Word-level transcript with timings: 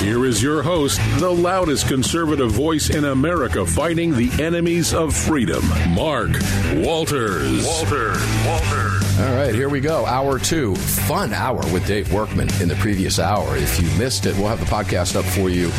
Here 0.00 0.24
is 0.24 0.42
your 0.42 0.62
host, 0.62 0.98
the 1.18 1.30
loudest 1.30 1.86
conservative 1.86 2.50
voice 2.50 2.88
in 2.88 3.04
America 3.04 3.66
fighting 3.66 4.14
the 4.14 4.30
enemies 4.42 4.94
of 4.94 5.14
freedom, 5.14 5.62
Mark 5.90 6.30
Walters. 6.76 7.66
Walters. 7.66 8.26
Walters. 8.46 9.18
All 9.20 9.34
right, 9.34 9.54
here 9.54 9.68
we 9.68 9.80
go. 9.80 10.06
Hour 10.06 10.38
two. 10.38 10.74
Fun 10.74 11.34
hour 11.34 11.60
with 11.72 11.86
Dave 11.86 12.10
Workman 12.12 12.48
in 12.62 12.68
the 12.68 12.76
previous 12.76 13.18
hour. 13.18 13.54
If 13.56 13.78
you 13.78 13.90
missed 13.98 14.24
it, 14.24 14.34
we'll 14.36 14.48
have 14.48 14.60
the 14.60 14.66
podcast 14.66 15.16
up 15.16 15.26
for 15.26 15.50
you 15.50 15.70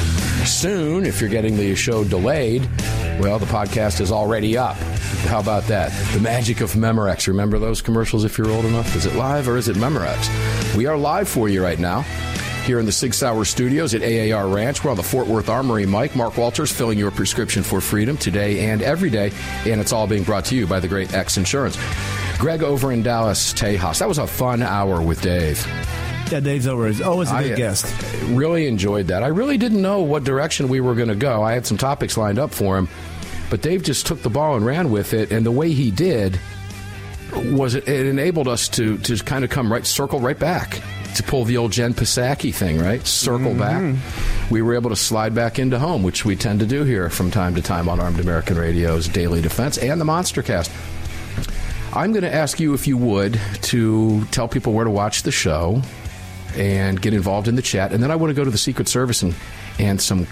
soon. 0.45 1.05
If 1.05 1.19
you're 1.19 1.29
getting 1.29 1.57
the 1.57 1.73
show 1.73 2.03
delayed, 2.03 2.69
well, 3.19 3.39
the 3.39 3.47
podcast 3.47 4.01
is 4.01 4.11
already 4.11 4.55
up. 4.55 4.77
How 5.25 5.39
about 5.39 5.63
that? 5.63 5.91
The 6.13 6.19
magic 6.19 6.61
of 6.61 6.73
Memorex. 6.73 7.27
Remember 7.27 7.57
those 7.57 7.81
commercials 7.81 8.23
if 8.23 8.37
you're 8.37 8.51
old 8.51 8.65
enough? 8.65 8.95
Is 8.95 9.07
it 9.07 9.15
live 9.15 9.47
or 9.47 9.57
is 9.57 9.67
it 9.67 9.75
Memorex? 9.77 10.75
We 10.75 10.85
are 10.85 10.97
live 10.97 11.27
for 11.27 11.49
you 11.49 11.63
right 11.63 11.79
now 11.79 12.05
here 12.61 12.79
in 12.79 12.85
the 12.85 12.91
Sig 12.91 13.13
Sauer 13.13 13.45
studios 13.45 13.93
at 13.93 14.01
AAR 14.01 14.47
Ranch. 14.47 14.83
We're 14.83 14.91
on 14.91 14.97
the 14.97 15.03
Fort 15.03 15.27
Worth 15.27 15.49
Armory. 15.49 15.85
Mike, 15.85 16.15
Mark 16.15 16.37
Walters, 16.37 16.71
filling 16.71 16.97
your 16.97 17.11
prescription 17.11 17.63
for 17.63 17.81
freedom 17.81 18.17
today 18.17 18.69
and 18.69 18.81
every 18.81 19.09
day. 19.09 19.31
And 19.65 19.81
it's 19.81 19.91
all 19.91 20.07
being 20.07 20.23
brought 20.23 20.45
to 20.45 20.55
you 20.55 20.67
by 20.67 20.79
the 20.79 20.87
great 20.87 21.13
X 21.13 21.37
Insurance. 21.37 21.77
Greg 22.37 22.63
over 22.63 22.91
in 22.91 23.03
Dallas, 23.03 23.53
Tejas. 23.53 23.99
That 23.99 24.07
was 24.07 24.17
a 24.17 24.27
fun 24.27 24.61
hour 24.61 25.01
with 25.01 25.21
Dave. 25.21 25.65
Yeah, 26.31 26.39
Dave's 26.39 26.67
over 26.67 26.87
is 26.87 27.01
always 27.01 27.29
a 27.29 27.41
good 27.41 27.51
I, 27.51 27.53
uh, 27.53 27.57
guest. 27.57 27.85
Really 28.29 28.67
enjoyed 28.67 29.07
that. 29.07 29.23
I 29.23 29.27
really 29.27 29.57
didn't 29.57 29.81
know 29.81 30.01
what 30.01 30.23
direction 30.23 30.69
we 30.69 30.79
were 30.79 30.95
going 30.95 31.09
to 31.09 31.15
go. 31.15 31.43
I 31.43 31.53
had 31.53 31.65
some 31.65 31.77
topics 31.77 32.15
lined 32.15 32.39
up 32.39 32.51
for 32.51 32.77
him, 32.77 32.87
but 33.49 33.61
Dave 33.61 33.83
just 33.83 34.07
took 34.07 34.21
the 34.21 34.29
ball 34.29 34.55
and 34.55 34.65
ran 34.65 34.91
with 34.91 35.13
it. 35.13 35.31
And 35.31 35.45
the 35.45 35.51
way 35.51 35.73
he 35.73 35.91
did 35.91 36.39
was 37.33 37.75
it, 37.75 37.87
it 37.87 38.05
enabled 38.07 38.47
us 38.47 38.69
to 38.69 38.97
to 38.99 39.17
kind 39.17 39.43
of 39.43 39.49
come 39.49 39.71
right 39.71 39.85
circle 39.85 40.19
right 40.19 40.37
back 40.37 40.81
to 41.15 41.23
pull 41.23 41.45
the 41.45 41.57
old 41.57 41.71
Jen 41.71 41.93
Psaki 41.93 42.53
thing, 42.53 42.79
right? 42.79 43.05
Circle 43.05 43.53
mm-hmm. 43.53 43.95
back. 43.95 44.51
We 44.51 44.61
were 44.61 44.75
able 44.75 44.89
to 44.89 44.95
slide 44.95 45.33
back 45.35 45.59
into 45.59 45.79
home, 45.79 46.03
which 46.03 46.25
we 46.25 46.35
tend 46.35 46.59
to 46.59 46.65
do 46.65 46.83
here 46.83 47.09
from 47.09 47.31
time 47.31 47.55
to 47.55 47.61
time 47.61 47.89
on 47.89 47.99
Armed 47.99 48.19
American 48.19 48.57
Radio's 48.57 49.07
Daily 49.07 49.41
Defense 49.41 49.77
and 49.77 49.99
the 49.99 50.05
Monster 50.05 50.41
Cast. 50.43 50.71
I'm 51.93 52.13
going 52.13 52.23
to 52.23 52.33
ask 52.33 52.59
you 52.59 52.73
if 52.73 52.87
you 52.87 52.97
would 52.97 53.39
to 53.63 54.23
tell 54.25 54.47
people 54.47 54.73
where 54.73 54.85
to 54.85 54.91
watch 54.91 55.23
the 55.23 55.31
show 55.31 55.81
and 56.55 57.01
get 57.01 57.13
involved 57.13 57.47
in 57.47 57.55
the 57.55 57.61
chat, 57.61 57.91
and 57.91 58.01
then 58.01 58.11
I 58.11 58.15
want 58.15 58.29
to 58.29 58.33
go 58.33 58.43
to 58.43 58.51
the 58.51 58.57
Secret 58.57 58.87
Service 58.87 59.21
and 59.21 59.35
and 59.79 60.01
some 60.01 60.27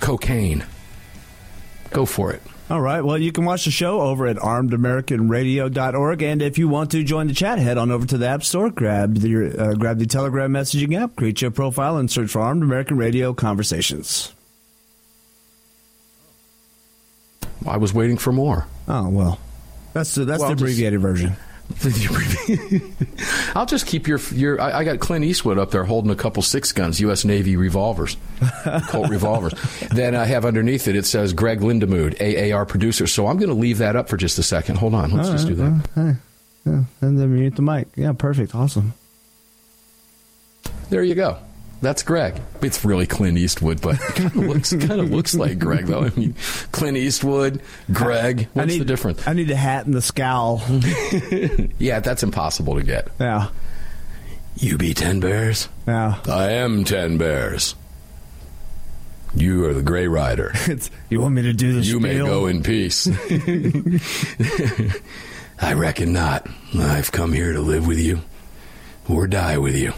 cocaine. 0.00 0.64
Go 1.90 2.06
for 2.06 2.32
it. 2.32 2.42
All 2.70 2.80
right. 2.80 3.00
Well, 3.04 3.18
you 3.18 3.32
can 3.32 3.44
watch 3.44 3.64
the 3.64 3.72
show 3.72 4.00
over 4.00 4.28
at 4.28 4.36
armedamericanradio.org. 4.36 6.22
And 6.22 6.40
if 6.40 6.56
you 6.56 6.68
want 6.68 6.92
to 6.92 7.02
join 7.02 7.26
the 7.26 7.34
chat, 7.34 7.58
head 7.58 7.76
on 7.76 7.90
over 7.90 8.06
to 8.06 8.16
the 8.16 8.28
App 8.28 8.44
Store, 8.44 8.70
grab 8.70 9.16
the, 9.16 9.58
uh, 9.60 9.74
grab 9.74 9.98
the 9.98 10.06
Telegram 10.06 10.52
messaging 10.52 10.96
app, 10.96 11.16
create 11.16 11.42
your 11.42 11.50
profile, 11.50 11.96
and 11.96 12.08
search 12.08 12.30
for 12.30 12.40
Armed 12.40 12.62
American 12.62 12.96
Radio 12.96 13.34
Conversations. 13.34 14.32
I 17.66 17.76
was 17.76 17.92
waiting 17.92 18.16
for 18.18 18.32
more. 18.32 18.66
Oh, 18.86 19.08
well. 19.08 19.40
That's 19.92 20.14
the, 20.14 20.24
that's 20.24 20.38
Well, 20.40 20.50
the 20.50 20.54
just- 20.54 20.62
abbreviated 20.62 21.00
version. 21.00 21.34
I'll 23.54 23.66
just 23.66 23.86
keep 23.86 24.06
your 24.08 24.18
your. 24.32 24.60
I, 24.60 24.78
I 24.78 24.84
got 24.84 25.00
Clint 25.00 25.24
Eastwood 25.24 25.58
up 25.58 25.70
there 25.70 25.84
holding 25.84 26.10
a 26.10 26.16
couple 26.16 26.42
six 26.42 26.72
guns, 26.72 27.00
U.S. 27.00 27.24
Navy 27.24 27.56
revolvers, 27.56 28.16
Colt 28.88 29.08
revolvers. 29.10 29.54
Then 29.90 30.14
I 30.14 30.24
have 30.24 30.44
underneath 30.44 30.88
it. 30.88 30.96
It 30.96 31.06
says 31.06 31.32
Greg 31.32 31.60
Lindemood, 31.60 32.20
AAR 32.20 32.66
producer. 32.66 33.06
So 33.06 33.26
I'm 33.26 33.38
going 33.38 33.48
to 33.50 33.54
leave 33.54 33.78
that 33.78 33.96
up 33.96 34.08
for 34.08 34.16
just 34.16 34.38
a 34.38 34.42
second. 34.42 34.76
Hold 34.76 34.94
on, 34.94 35.10
let's 35.10 35.30
just 35.30 35.46
do 35.46 35.54
that. 35.54 35.88
Hey. 35.94 36.14
Yeah, 36.66 36.84
and 37.00 37.18
then 37.18 37.34
mute 37.34 37.56
the 37.56 37.62
mic. 37.62 37.88
Yeah, 37.96 38.12
perfect. 38.12 38.54
Awesome. 38.54 38.92
There 40.90 41.02
you 41.02 41.14
go. 41.14 41.38
That's 41.82 42.02
Greg. 42.02 42.38
It's 42.60 42.84
really 42.84 43.06
Clint 43.06 43.38
Eastwood, 43.38 43.80
but 43.80 43.94
it 43.94 44.14
kind 44.14 44.26
of 44.26 44.36
looks 44.48 44.70
kind 44.72 45.00
of 45.00 45.10
looks 45.10 45.34
like 45.34 45.58
Greg 45.58 45.86
though. 45.86 46.04
I 46.04 46.10
mean, 46.10 46.34
Clint 46.72 46.96
Eastwood, 46.98 47.62
Greg. 47.92 48.48
What's 48.52 48.68
need, 48.68 48.80
the 48.80 48.84
difference? 48.84 49.26
I 49.26 49.32
need 49.32 49.48
the 49.48 49.56
hat 49.56 49.86
and 49.86 49.94
the 49.94 50.02
scowl. 50.02 50.62
Yeah, 51.78 52.00
that's 52.00 52.22
impossible 52.22 52.74
to 52.74 52.82
get. 52.82 53.08
yeah. 53.18 53.48
You 54.56 54.76
be 54.76 54.92
ten 54.92 55.20
bears. 55.20 55.68
Yeah. 55.88 56.16
I 56.28 56.50
am 56.52 56.84
ten 56.84 57.16
bears. 57.16 57.74
You 59.34 59.64
are 59.66 59.72
the 59.72 59.82
Gray 59.82 60.06
Rider. 60.08 60.52
It's, 60.66 60.90
you 61.08 61.20
want 61.20 61.34
me 61.34 61.42
to 61.42 61.52
do 61.52 61.72
this? 61.72 61.86
You 61.86 62.00
may 62.00 62.18
go 62.18 62.46
in 62.46 62.62
peace. 62.62 63.08
I 65.60 65.72
reckon 65.74 66.12
not. 66.12 66.46
I've 66.76 67.12
come 67.12 67.32
here 67.32 67.52
to 67.52 67.60
live 67.60 67.86
with 67.86 67.98
you 67.98 68.20
or 69.08 69.26
die 69.26 69.56
with 69.58 69.76
you. 69.76 69.92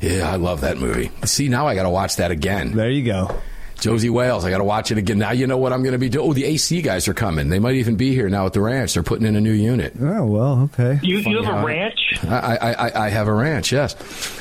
Yeah, 0.00 0.30
I 0.30 0.36
love 0.36 0.60
that 0.60 0.78
movie. 0.78 1.10
See, 1.24 1.48
now 1.48 1.66
I 1.66 1.74
got 1.74 1.84
to 1.84 1.90
watch 1.90 2.16
that 2.16 2.30
again. 2.30 2.72
There 2.72 2.90
you 2.90 3.04
go. 3.04 3.40
Josie 3.78 4.10
Wales, 4.10 4.44
I 4.44 4.50
got 4.50 4.58
to 4.58 4.64
watch 4.64 4.90
it 4.90 4.98
again. 4.98 5.18
Now 5.18 5.32
you 5.32 5.46
know 5.46 5.58
what 5.58 5.72
I'm 5.72 5.82
going 5.82 5.92
to 5.92 5.98
be 5.98 6.08
doing. 6.08 6.28
Oh, 6.28 6.32
the 6.32 6.44
AC 6.44 6.80
guys 6.82 7.08
are 7.08 7.14
coming. 7.14 7.50
They 7.50 7.58
might 7.58 7.74
even 7.74 7.96
be 7.96 8.14
here 8.14 8.28
now 8.28 8.46
at 8.46 8.52
the 8.54 8.60
ranch. 8.60 8.94
They're 8.94 9.02
putting 9.02 9.26
in 9.26 9.36
a 9.36 9.40
new 9.40 9.52
unit. 9.52 9.94
Oh, 10.00 10.24
well, 10.26 10.70
okay. 10.72 10.98
You, 11.02 11.18
you 11.18 11.42
have 11.42 11.62
a 11.62 11.66
ranch? 11.66 12.18
I, 12.24 12.56
I, 12.56 12.72
I, 12.72 13.06
I 13.06 13.08
have 13.10 13.28
a 13.28 13.32
ranch, 13.34 13.72
yes. 13.72 13.94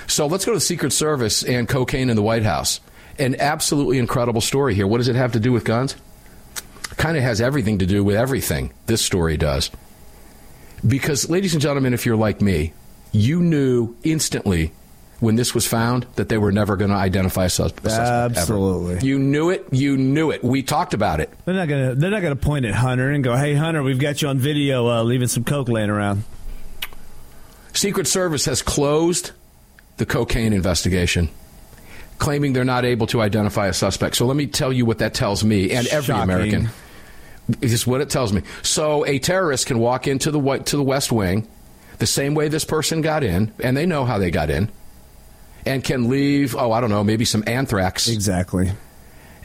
So 0.08 0.28
let's 0.28 0.46
go 0.46 0.54
to 0.54 0.58
the 0.58 0.62
Secret 0.62 0.94
Service 0.94 1.44
and 1.44 1.68
cocaine 1.68 2.10
in 2.10 2.16
the 2.16 2.22
White 2.22 2.44
House. 2.44 2.80
An 3.20 3.36
absolutely 3.40 3.98
incredible 3.98 4.42
story 4.42 4.74
here. 4.74 4.88
What 4.88 4.98
does 4.98 5.10
it 5.10 5.16
have 5.16 5.34
to 5.34 5.40
do 5.40 5.52
with 5.52 5.66
guns? 5.66 5.96
Kind 6.98 7.18
of 7.18 7.24
has 7.24 7.42
everything 7.42 7.80
to 7.80 7.86
do 7.86 8.04
with 8.04 8.16
everything. 8.16 8.74
This 8.86 9.02
story 9.02 9.36
does. 9.36 9.70
Because, 10.86 11.30
ladies 11.30 11.54
and 11.54 11.62
gentlemen, 11.62 11.94
if 11.94 12.06
you're 12.06 12.16
like 12.16 12.42
me, 12.42 12.74
you 13.12 13.42
knew 13.42 13.96
instantly 14.04 14.72
when 15.20 15.36
this 15.36 15.54
was 15.56 15.66
found 15.66 16.06
that 16.16 16.30
they 16.30 16.38
were 16.38 16.52
never 16.52 16.76
going 16.76 16.92
to 16.92 16.96
identify 16.98 17.46
a 17.46 17.50
sus- 17.50 17.72
suspect. 17.72 17.86
ever. 17.88 18.40
Absolutely. 18.40 19.08
You 19.08 19.18
knew 19.18 19.50
it. 19.50 19.66
You 19.72 19.96
knew 19.98 20.32
it. 20.32 20.44
We 20.44 20.62
talked 20.64 20.94
about 20.94 21.20
it. 21.22 21.30
They're 21.46 21.56
not 21.56 21.68
gonna. 21.70 21.96
They're 21.96 22.12
not 22.12 22.22
gonna 22.22 22.36
point 22.36 22.66
at 22.66 22.74
Hunter 22.76 23.10
and 23.12 23.24
go, 23.24 23.36
"Hey, 23.36 23.54
Hunter, 23.56 23.82
we've 23.82 24.00
got 24.00 24.22
you 24.22 24.28
on 24.28 24.38
video 24.40 24.88
uh, 24.90 25.04
leaving 25.04 25.28
some 25.28 25.44
coke 25.44 25.70
laying 25.70 25.90
around." 25.90 26.24
Secret 27.74 28.08
Service 28.08 28.46
has 28.46 28.62
closed 28.62 29.32
the 29.98 30.06
cocaine 30.06 30.54
investigation, 30.54 31.30
claiming 32.20 32.54
they're 32.54 32.64
not 32.64 32.86
able 32.86 33.08
to 33.08 33.22
identify 33.22 33.68
a 33.68 33.74
suspect. 33.74 34.16
So 34.16 34.26
let 34.26 34.36
me 34.38 34.48
tell 34.48 34.72
you 34.72 34.86
what 34.86 35.00
that 35.00 35.14
tells 35.14 35.44
me 35.44 35.72
and 35.72 35.88
every 35.88 36.08
Shocking. 36.14 36.24
American. 36.24 36.70
This 37.48 37.74
is 37.74 37.86
what 37.86 38.02
it 38.02 38.10
tells 38.10 38.34
me. 38.34 38.42
So 38.64 39.06
a 39.06 39.20
terrorist 39.20 39.68
can 39.68 39.78
walk 39.80 40.08
into 40.08 40.32
the 40.32 40.40
White- 40.40 40.66
to 40.68 40.78
the 40.78 40.84
West 40.84 41.12
Wing, 41.12 41.48
the 42.00 42.08
same 42.08 42.34
way 42.34 42.48
this 42.48 42.66
person 42.66 43.02
got 43.02 43.24
in, 43.24 43.52
and 43.64 43.78
they 43.78 43.86
know 43.86 44.04
how 44.06 44.18
they 44.18 44.32
got 44.32 44.50
in, 44.50 44.70
and 45.66 45.84
can 45.84 46.10
leave. 46.10 46.56
Oh, 46.56 46.72
I 46.72 46.82
don't 46.82 46.90
know, 46.90 47.04
maybe 47.04 47.26
some 47.26 47.44
anthrax 47.48 48.08
Exactly. 48.08 48.72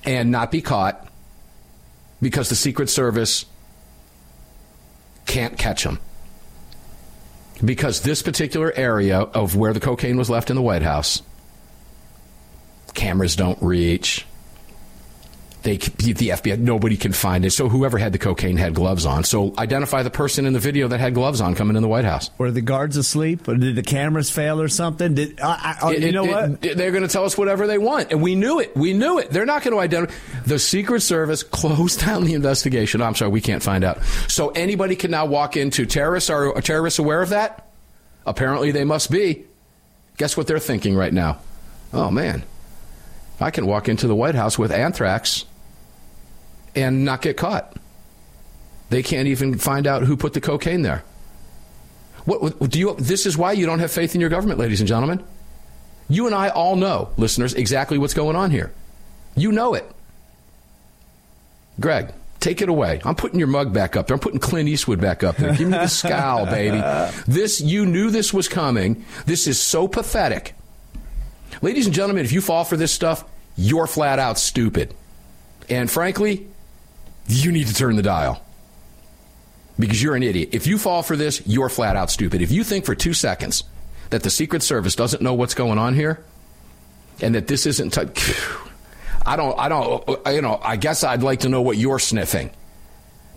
and 0.05 0.31
not 0.31 0.51
be 0.51 0.61
caught 0.63 1.09
because 2.21 2.49
the 2.49 2.55
Secret 2.55 2.89
Service 2.91 3.47
can't 5.27 5.57
catch 5.59 5.85
them. 5.85 5.99
Because 7.65 8.01
this 8.01 8.23
particular 8.23 8.73
area 8.75 9.19
of 9.21 9.55
where 9.55 9.73
the 9.73 9.81
cocaine 9.81 10.17
was 10.17 10.31
left 10.31 10.49
in 10.51 10.57
the 10.57 10.63
White 10.63 10.83
House, 10.83 11.23
cameras 12.95 13.37
don't 13.37 13.61
reach, 13.63 14.27
They 15.63 15.77
the 15.77 16.31
FBI 16.31 16.59
nobody 16.59 16.97
can 16.97 17.13
find 17.13 17.45
it. 17.45 17.51
So 17.51 17.69
whoever 17.69 17.99
had 17.99 18.13
the 18.13 18.19
cocaine 18.19 18.57
had 18.57 18.75
gloves 18.75 19.05
on. 19.05 19.25
So 19.25 19.55
identify 19.59 20.03
the 20.03 20.11
person 20.11 20.47
in 20.47 20.55
the 20.55 20.59
video 20.59 20.89
that 20.89 21.01
had 21.01 21.13
gloves 21.13 21.41
on 21.43 21.55
coming 21.55 21.77
in 21.77 21.83
the 21.83 21.89
White 21.89 22.07
House. 22.07 22.31
Were 22.39 22.51
the 22.51 22.63
guards 22.63 22.97
asleep, 22.97 23.47
or 23.47 23.57
did 23.57 23.77
the 23.77 23.83
cameras 23.83 24.31
fail, 24.31 24.61
or 24.61 24.69
something? 24.69 25.15
Did 25.15 25.39
I, 25.41 25.49
I, 25.49 25.77
oh, 25.83 25.91
it, 25.91 26.03
you 26.03 26.13
know 26.13 26.25
it, 26.25 26.31
what? 26.31 26.65
It, 26.65 26.77
they're 26.79 26.93
going 26.93 27.03
to 27.03 27.09
tell 27.09 27.27
us 27.27 27.37
whatever 27.37 27.67
they 27.67 27.77
want, 27.77 28.11
and 28.11 28.23
we 28.23 28.35
knew 28.35 28.59
it. 28.61 28.75
We 28.75 28.95
knew 28.95 29.19
it. 29.19 29.31
They're 29.31 29.45
not 29.45 29.63
going 29.63 29.75
to 29.75 29.81
identify. 29.81 30.15
The 30.47 30.59
Secret 30.59 31.03
Service 31.03 31.43
closed 31.43 32.01
down 32.07 32.25
the 32.25 32.35
investigation. 32.35 33.03
I'm 33.03 33.15
sorry, 33.15 33.31
we 33.31 33.43
can't 33.43 33.63
find 33.63 33.85
out. 33.85 34.03
So 34.29 34.49
anybody 34.51 34.97
can 34.97 35.11
now 35.11 35.27
walk 35.27 35.57
into 35.59 35.85
terrorists. 35.85 36.31
Are 36.31 36.59
terrorists 36.63 36.99
aware 36.99 37.21
of 37.21 37.31
that? 37.31 37.67
Apparently, 38.25 38.71
they 38.71 38.85
must 38.85 39.11
be. 39.11 39.45
Guess 40.17 40.37
what 40.37 40.47
they're 40.47 40.59
thinking 40.59 40.97
right 40.97 41.13
now? 41.13 41.39
Oh 41.93 42.11
man, 42.11 42.45
I 43.41 43.51
can 43.51 43.67
walk 43.67 43.89
into 43.89 44.07
the 44.07 44.15
White 44.15 44.35
House 44.35 44.59
with 44.59 44.71
anthrax 44.71 45.45
and 46.75 47.05
not 47.05 47.23
get 47.23 47.37
caught. 47.37 47.77
They 48.91 49.03
can't 49.03 49.29
even 49.29 49.59
find 49.59 49.87
out 49.87 50.03
who 50.03 50.17
put 50.17 50.33
the 50.33 50.41
cocaine 50.41 50.83
there. 50.83 51.05
What 52.25 52.71
do 52.71 52.79
you? 52.79 52.95
This 52.97 53.25
is 53.27 53.37
why 53.37 53.53
you 53.53 53.67
don't 53.67 53.79
have 53.79 53.91
faith 53.91 54.15
in 54.15 54.21
your 54.21 54.31
government, 54.31 54.59
ladies 54.59 54.81
and 54.81 54.89
gentlemen. 54.89 55.25
You 56.09 56.27
and 56.27 56.35
I 56.35 56.49
all 56.49 56.77
know, 56.77 57.11
listeners, 57.17 57.55
exactly 57.55 57.97
what's 57.97 58.15
going 58.15 58.37
on 58.37 58.51
here. 58.51 58.73
You 59.37 59.53
know 59.53 59.75
it. 59.75 59.91
Greg, 61.79 62.13
take 62.41 62.61
it 62.61 62.69
away. 62.69 63.01
I'm 63.05 63.15
putting 63.15 63.39
your 63.39 63.49
mug 63.49 63.73
back 63.73 63.97
up 63.97 64.07
there. 64.07 64.15
I'm 64.15 64.21
putting 64.21 64.41
Clint 64.41 64.69
Eastwood 64.69 65.01
back 65.01 65.23
up 65.23 65.37
there. 65.37 65.55
Give 65.55 65.69
me 65.69 65.79
the 65.79 65.87
scowl, 65.87 66.45
baby. 66.51 66.83
This 67.27 67.61
you 67.61 67.87
knew 67.87 68.11
this 68.11 68.35
was 68.35 68.49
coming. 68.49 69.05
This 69.25 69.47
is 69.47 69.59
so 69.61 69.89
pathetic. 69.89 70.55
Ladies 71.63 71.87
and 71.87 71.95
gentlemen, 71.95 72.25
if 72.25 72.33
you 72.33 72.41
fall 72.41 72.65
for 72.65 72.77
this 72.77 72.93
stuff, 72.93 73.25
you're 73.57 73.87
flat 73.87 74.19
out 74.19 74.39
stupid. 74.39 74.95
And 75.69 75.91
frankly, 75.91 76.49
you 77.33 77.53
need 77.53 77.67
to 77.67 77.75
turn 77.75 77.97
the 77.97 78.03
dial 78.03 78.43
because 79.79 80.03
you're 80.03 80.15
an 80.15 80.23
idiot. 80.23 80.51
If 80.53 80.67
you 80.67 80.79
fall 80.79 81.03
for 81.03 81.17
this, 81.17 81.43
you're 81.47 81.69
flat 81.69 81.97
out 81.97 82.11
stupid. 82.11 82.43
If 82.43 82.51
you 82.51 82.65
think 82.65 82.85
for 82.85 82.95
two 82.95 83.15
seconds 83.15 83.65
that 84.11 84.23
the 84.23 84.31
Secret 84.31 84.63
Service 84.63 84.95
doesn't 84.95 85.23
know 85.23 85.35
what's 85.35 85.55
going 85.55 85.79
on 85.79 85.95
here 85.95 86.23
and 87.21 87.35
that 87.35 87.47
this 87.47 87.67
isn't, 87.67 87.91
t- 87.95 88.35
I 89.25 89.37
don't, 89.37 89.59
I 89.59 89.69
don't, 89.69 90.27
you 90.27 90.43
know, 90.43 90.61
I 90.63 90.77
guess 90.77 91.05
I'd 91.05 91.23
like 91.23 91.41
to 91.41 91.49
know 91.49 91.63
what 91.63 91.77
you're 91.77 91.99
sniffing. 91.99 92.51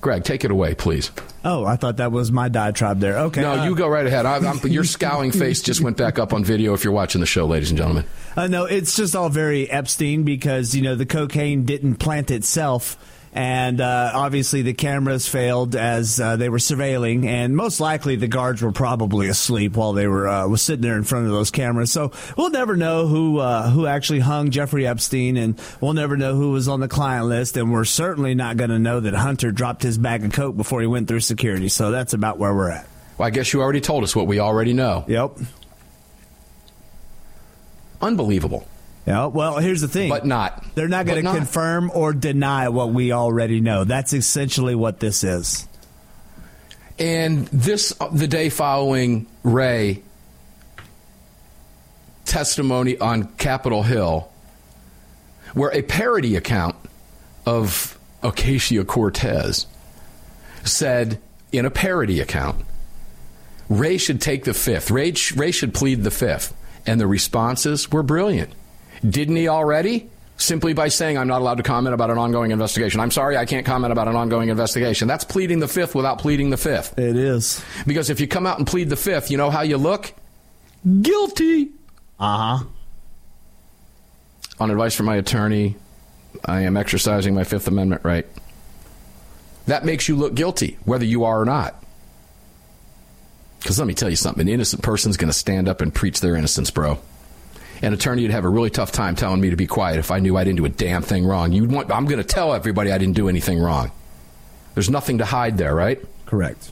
Greg, 0.02 0.26
take 0.26 0.44
it 0.44 0.52
away, 0.52 0.76
please. 0.76 1.12
Oh, 1.46 1.64
I 1.64 1.78
thought 1.78 1.98
that 1.98 2.12
was 2.12 2.30
my 2.30 2.50
diatribe 2.50 3.00
there. 3.00 3.18
Okay. 3.20 3.42
No, 3.42 3.54
uh, 3.54 3.66
you 3.66 3.76
go 3.76 3.88
right 3.88 4.06
ahead. 4.06 4.26
I'm, 4.26 4.46
I'm, 4.46 4.58
your 4.68 4.84
scowling 4.84 5.32
face 5.32 5.62
just 5.62 5.80
went 5.80 5.96
back 5.96 6.20
up 6.20 6.34
on 6.34 6.44
video 6.44 6.74
if 6.74 6.84
you're 6.84 6.92
watching 6.92 7.22
the 7.22 7.28
show, 7.28 7.46
ladies 7.46 7.70
and 7.70 7.78
gentlemen. 7.78 8.04
Uh, 8.36 8.48
no, 8.48 8.66
it's 8.66 8.98
just 8.98 9.16
all 9.16 9.30
very 9.30 9.70
Epstein 9.70 10.24
because, 10.24 10.76
you 10.76 10.82
know, 10.82 10.96
the 10.96 11.06
cocaine 11.06 11.64
didn't 11.64 11.96
plant 11.96 12.32
itself 12.32 12.98
and 13.34 13.82
uh, 13.82 14.12
obviously 14.14 14.62
the 14.62 14.74
cameras 14.74 15.28
failed 15.28 15.76
as 15.76 16.20
uh, 16.20 16.36
they 16.36 16.50
were 16.50 16.60
surveilling, 16.60 17.26
and 17.26 17.56
most 17.56 17.80
likely 17.80 18.16
the 18.16 18.28
guards 18.28 18.62
were 18.62 18.72
probably 18.72 19.28
asleep 19.28 19.76
while 19.76 19.94
they 19.94 20.08
were 20.08 20.28
uh, 20.28 20.48
was 20.48 20.62
sitting 20.62 20.84
there 20.84 20.96
in 20.96 21.04
front 21.04 21.26
of 21.26 21.32
those 21.32 21.50
cameras. 21.50 21.92
So 21.92 22.12
we'll 22.38 22.52
never 22.52 22.78
know 22.78 23.08
who 23.08 23.40
uh, 23.40 23.70
who 23.72 23.88
actually 23.88 24.20
hung 24.20 24.52
Jeffrey 24.52 24.86
Epstein, 24.86 25.36
and 25.38 25.60
we'll 25.82 25.94
never 25.94 26.16
know 26.16 26.36
who 26.36 26.52
was 26.52 26.68
on 26.68 26.80
the 26.80 26.88
client 26.88 27.26
list, 27.26 27.58
and 27.58 27.72
we're 27.72 27.86
certainly 27.86 28.36
not 28.36 28.56
going 28.58 28.70
to 28.70 28.80
know 28.80 29.00
that 29.00 29.16
Hunter 29.16 29.52
dropped 29.52 29.82
his 29.82 29.98
bag 29.98 30.24
of 30.24 30.32
coke 30.32 30.56
before 30.56 30.82
he 30.82 30.88
went 30.88 31.08
through 31.08 31.22
security. 31.22 31.70
So 31.70 31.90
that's 31.90 32.14
about 32.14 32.38
where 32.38 32.54
we're 32.54 32.70
at. 32.70 32.88
Well, 33.18 33.28
I 33.28 33.32
guess 33.32 33.52
you 33.52 33.62
already 33.62 33.82
told 33.82 34.04
us 34.04 34.16
what 34.16 34.28
we 34.28 34.40
already 34.40 34.74
know. 34.74 35.06
Yep. 35.08 35.38
Unbelievable. 38.02 38.68
Yeah, 39.06 39.26
well, 39.26 39.58
here's 39.58 39.82
the 39.82 39.88
thing. 39.88 40.10
But 40.10 40.26
not. 40.26 40.64
They're 40.76 40.88
not 40.88 41.06
going 41.06 41.24
to 41.24 41.32
confirm 41.32 41.92
or 41.94 42.14
deny 42.14 42.70
what 42.70 42.94
we 42.94 43.12
already 43.12 43.60
know. 43.60 43.84
That's 43.84 44.14
essentially 44.14 44.76
what 44.76 45.00
this 45.00 45.24
is. 45.24 45.68
And 46.98 47.48
this, 47.48 47.94
uh, 48.00 48.08
the 48.10 48.28
day 48.28 48.50
following 48.50 49.28
Wray 49.44 50.04
testimony 52.26 52.98
on 52.98 53.26
Capitol 53.36 53.84
Hill, 53.84 54.30
where 55.54 55.72
a 55.72 55.82
parody 55.82 56.36
account 56.36 56.76
of 57.46 58.00
Ocasio 58.22 58.88
Cortez 58.88 59.68
said 60.64 61.20
in 61.52 61.66
a 61.66 61.70
parody 61.70 62.22
account, 62.22 62.64
Wray 63.70 63.98
should 63.98 64.22
take 64.22 64.46
the 64.46 64.54
fifth. 64.54 64.92
Ray, 64.92 65.14
Wray 65.36 65.52
should 65.52 65.74
plead 65.74 66.04
the 66.04 66.12
fifth. 66.12 66.54
And 66.86 67.00
the 67.00 67.08
responses 67.08 67.90
were 67.92 68.04
brilliant. 68.04 68.54
Didn't 69.08 69.36
he 69.36 69.48
already? 69.48 70.10
Simply 70.38 70.74
by 70.74 70.88
saying, 70.88 71.18
I'm 71.18 71.28
not 71.28 71.42
allowed 71.42 71.58
to 71.58 71.64
comment 71.64 71.94
about 71.94 72.10
an 72.10 72.18
ongoing 72.18 72.52
investigation. 72.52 73.00
I'm 73.00 73.12
sorry, 73.12 73.38
I 73.38 73.46
can't 73.46 73.66
comment 73.66 73.92
about 73.92 74.08
an 74.08 74.16
ongoing 74.16 74.50
investigation. 74.50 75.08
That's 75.08 75.24
pleading 75.24 75.60
the 75.60 75.68
fifth 75.68 75.94
without 75.94 76.20
pleading 76.20 76.50
the 76.50 76.58
fifth. 76.58 76.98
It 76.98 77.16
is. 77.16 77.64
Because 77.86 78.10
if 78.10 78.20
you 78.20 78.28
come 78.28 78.48
out 78.48 78.58
and 78.58 78.66
plead 78.66 78.90
the 78.90 78.96
fifth, 78.96 79.30
you 79.30 79.38
know 79.38 79.52
how 79.52 79.62
you 79.62 79.78
look? 79.78 80.12
Guilty. 81.02 81.70
Uh 82.20 82.58
huh. 82.58 82.66
On 84.60 84.72
advice 84.72 84.96
from 84.96 85.06
my 85.06 85.18
attorney, 85.18 85.76
I 86.44 86.62
am 86.62 86.78
exercising 86.78 87.34
my 87.36 87.44
Fifth 87.44 87.68
Amendment 87.68 88.04
right. 88.04 88.26
That 89.68 89.86
makes 89.86 90.08
you 90.08 90.16
look 90.16 90.36
guilty, 90.36 90.78
whether 90.84 91.06
you 91.06 91.24
are 91.24 91.42
or 91.42 91.46
not. 91.46 91.82
Because 93.60 93.80
let 93.80 93.88
me 93.88 93.94
tell 93.94 94.10
you 94.10 94.16
something 94.16 94.42
an 94.42 94.54
innocent 94.54 94.82
person's 94.82 95.16
going 95.16 95.30
to 95.30 95.38
stand 95.38 95.70
up 95.70 95.82
and 95.82 95.94
preach 95.94 96.20
their 96.20 96.36
innocence, 96.36 96.70
bro 96.70 97.00
an 97.84 97.94
attorney 97.94 98.22
would 98.22 98.32
have 98.32 98.46
a 98.46 98.50
really 98.50 98.70
tough 98.70 98.94
time 98.94 99.14
telling 99.14 99.42
me 99.42 99.50
to 99.50 99.58
be 99.58 99.68
quiet 99.68 100.00
if 100.00 100.10
I 100.10 100.20
knew 100.20 100.38
I 100.38 100.46
didn't 100.46 100.58
do 100.58 100.66
a 100.66 100.70
damn 100.70 101.02
thing 101.02 101.26
wrong. 101.26 101.52
You 101.52 101.66
want, 101.66 101.92
I'm 101.92 102.06
going 102.06 102.18
to 102.18 102.24
tell 102.24 102.54
everybody 102.54 102.94
I 102.94 102.98
didn't 102.98 103.16
do 103.16 103.28
anything 103.28 103.60
wrong. 103.60 103.92
There's 104.74 104.90
nothing 104.90 105.18
to 105.18 105.26
hide 105.26 105.58
there, 105.58 105.76
right? 105.76 106.00
Correct. 106.26 106.72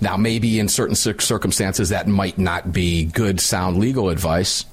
Now, 0.00 0.16
maybe 0.16 0.58
in 0.58 0.68
certain 0.68 0.96
circumstances 0.96 1.90
that 1.90 2.08
might 2.08 2.38
not 2.38 2.72
be 2.72 3.04
good, 3.04 3.38
sound 3.38 3.78
legal 3.78 4.08
advice, 4.08 4.64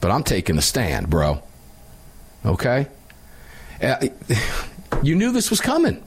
but 0.00 0.12
I'm 0.12 0.22
taking 0.22 0.58
a 0.58 0.62
stand, 0.62 1.10
bro. 1.10 1.42
Okay? 2.44 2.86
Uh, 3.82 4.06
you 5.02 5.16
knew 5.16 5.32
this 5.32 5.50
was 5.50 5.60
coming. 5.60 6.00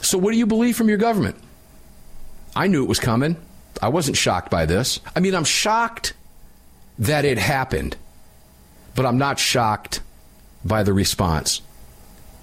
So, 0.00 0.16
what 0.16 0.32
do 0.32 0.38
you 0.38 0.46
believe 0.46 0.78
from 0.78 0.88
your 0.88 0.98
government? 0.98 1.36
I 2.54 2.68
knew 2.68 2.82
it 2.82 2.88
was 2.88 3.00
coming. 3.00 3.36
I 3.82 3.90
wasn't 3.90 4.16
shocked 4.16 4.50
by 4.50 4.64
this. 4.64 4.98
I 5.14 5.20
mean, 5.20 5.34
I'm 5.34 5.44
shocked 5.44 6.14
that 6.98 7.24
it 7.24 7.38
happened, 7.38 7.96
but 8.94 9.06
I'm 9.06 9.18
not 9.18 9.38
shocked 9.38 10.00
by 10.64 10.82
the 10.82 10.92
response. 10.92 11.60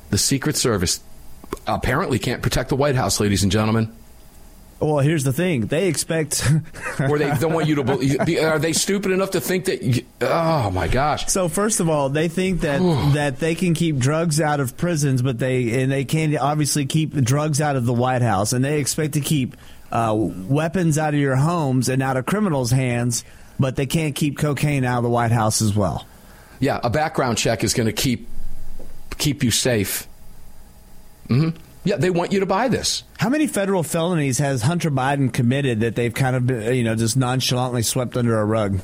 The 0.09 0.17
Secret 0.17 0.55
Service 0.55 1.01
apparently 1.67 2.19
can't 2.19 2.41
protect 2.41 2.69
the 2.69 2.75
White 2.75 2.95
House, 2.95 3.19
ladies 3.19 3.43
and 3.43 3.51
gentlemen. 3.51 3.93
Well, 4.79 4.99
here's 4.99 5.23
the 5.23 5.31
thing: 5.31 5.67
they 5.67 5.87
expect, 5.87 6.45
or 6.99 7.17
they 7.17 7.33
don't 7.35 7.53
want 7.53 7.67
you 7.67 7.75
to. 7.75 8.25
Be, 8.25 8.39
are 8.39 8.59
they 8.59 8.73
stupid 8.73 9.11
enough 9.11 9.31
to 9.31 9.39
think 9.39 9.65
that? 9.65 9.81
You, 9.81 10.03
oh 10.21 10.71
my 10.71 10.89
gosh! 10.89 11.27
So 11.27 11.47
first 11.47 11.79
of 11.79 11.89
all, 11.89 12.09
they 12.09 12.27
think 12.27 12.61
that 12.61 12.81
that 13.13 13.39
they 13.39 13.55
can 13.55 13.75
keep 13.75 13.97
drugs 13.97 14.41
out 14.41 14.59
of 14.59 14.75
prisons, 14.75 15.21
but 15.21 15.39
they 15.39 15.81
and 15.81 15.91
they 15.91 16.03
can 16.03 16.35
obviously 16.37 16.85
keep 16.85 17.13
the 17.13 17.21
drugs 17.21 17.61
out 17.61 17.77
of 17.77 17.85
the 17.85 17.93
White 17.93 18.21
House, 18.21 18.51
and 18.51 18.63
they 18.63 18.79
expect 18.79 19.13
to 19.13 19.21
keep 19.21 19.55
uh, 19.91 20.13
weapons 20.15 20.97
out 20.97 21.13
of 21.13 21.19
your 21.19 21.37
homes 21.37 21.87
and 21.87 22.03
out 22.03 22.17
of 22.17 22.25
criminals' 22.25 22.71
hands 22.71 23.23
but 23.63 23.77
they 23.77 23.85
can't 23.85 24.13
keep 24.13 24.37
cocaine 24.37 24.83
out 24.83 24.97
of 24.97 25.03
the 25.03 25.09
White 25.09 25.31
House 25.31 25.61
as 25.61 25.73
well. 25.73 26.05
Yeah, 26.59 26.81
a 26.83 26.89
background 26.89 27.37
check 27.37 27.63
is 27.63 27.73
going 27.73 27.85
to 27.85 27.93
keep 27.93 28.27
keep 29.17 29.41
you 29.41 29.51
safe. 29.51 30.05
Mm-hmm. 31.29 31.57
Yeah, 31.85 31.95
they 31.95 32.09
want 32.09 32.33
you 32.33 32.41
to 32.41 32.45
buy 32.45 32.67
this. 32.67 33.03
How 33.19 33.29
many 33.29 33.47
federal 33.47 33.81
felonies 33.81 34.39
has 34.39 34.63
Hunter 34.63 34.91
Biden 34.91 35.31
committed 35.31 35.79
that 35.79 35.95
they've 35.95 36.13
kind 36.13 36.35
of 36.35 36.45
been, 36.45 36.75
you 36.75 36.83
know 36.83 36.97
just 36.97 37.15
nonchalantly 37.15 37.83
swept 37.83 38.17
under 38.17 38.37
a 38.37 38.43
rug? 38.43 38.81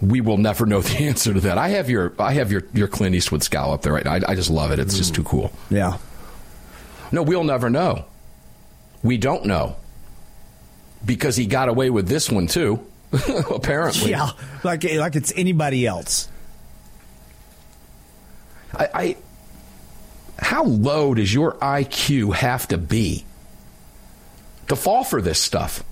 We 0.00 0.20
will 0.20 0.38
never 0.38 0.66
know 0.66 0.80
the 0.82 1.04
answer 1.04 1.32
to 1.32 1.40
that. 1.42 1.58
I 1.58 1.68
have 1.68 1.88
your 1.88 2.14
I 2.18 2.32
have 2.32 2.50
your 2.50 2.64
your 2.74 2.88
Clint 2.88 3.14
Eastwood 3.14 3.44
scowl 3.44 3.72
up 3.72 3.82
there 3.82 3.92
right 3.92 4.04
now. 4.04 4.14
I, 4.14 4.20
I 4.30 4.34
just 4.34 4.50
love 4.50 4.72
it. 4.72 4.80
It's 4.80 4.94
mm. 4.94 4.98
just 4.98 5.14
too 5.14 5.22
cool. 5.22 5.52
Yeah. 5.70 5.98
No, 7.12 7.22
we'll 7.22 7.44
never 7.44 7.70
know. 7.70 8.04
We 9.04 9.16
don't 9.16 9.44
know 9.44 9.76
because 11.04 11.36
he 11.36 11.46
got 11.46 11.68
away 11.68 11.88
with 11.88 12.08
this 12.08 12.28
one 12.28 12.48
too. 12.48 12.84
Apparently, 13.50 14.10
yeah, 14.10 14.30
like 14.64 14.84
like 14.84 15.16
it's 15.16 15.32
anybody 15.36 15.86
else. 15.86 16.28
I, 18.74 18.88
I, 18.94 19.16
how 20.38 20.64
low 20.64 21.14
does 21.14 21.32
your 21.32 21.54
IQ 21.54 22.34
have 22.34 22.68
to 22.68 22.78
be 22.78 23.24
to 24.68 24.76
fall 24.76 25.04
for 25.04 25.20
this 25.20 25.38
stuff? 25.38 25.84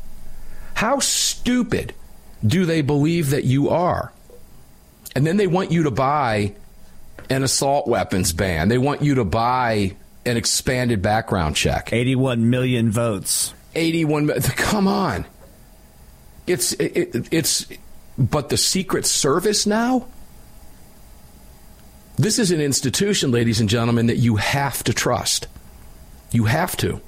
How 0.75 0.99
stupid 0.99 1.95
do 2.47 2.65
they 2.65 2.81
believe 2.81 3.31
that 3.31 3.45
you 3.45 3.69
are? 3.69 4.13
And 5.15 5.27
then 5.27 5.37
they 5.37 5.47
want 5.47 5.73
you 5.73 5.83
to 5.85 5.91
buy 5.91 6.55
an 7.29 7.43
assault 7.43 7.87
weapons 7.87 8.33
ban. 8.33 8.69
They 8.69 8.79
want 8.79 9.03
you 9.03 9.17
to 9.17 9.25
buy 9.25 9.97
an 10.25 10.37
expanded 10.37 11.03
background 11.03 11.57
check. 11.57 11.93
81 11.93 12.49
million 12.49 12.91
votes. 12.91 13.55
81 13.75 14.29
come 14.57 14.89
on. 14.89 15.27
It's 16.51 16.73
it, 16.75 17.29
it's 17.33 17.67
but 18.19 18.49
the 18.49 18.57
Secret 18.57 19.07
Service 19.07 19.67
now 19.67 20.07
This 22.21 22.39
is 22.39 22.51
an 22.51 22.61
institution, 22.61 23.31
ladies 23.31 23.61
and 23.61 23.69
gentlemen, 23.69 24.09
that 24.09 24.19
you 24.19 24.37
have 24.37 24.85
to 24.85 24.93
trust. 24.93 25.47
You 26.33 26.45
have 26.45 26.77
to. 26.77 27.01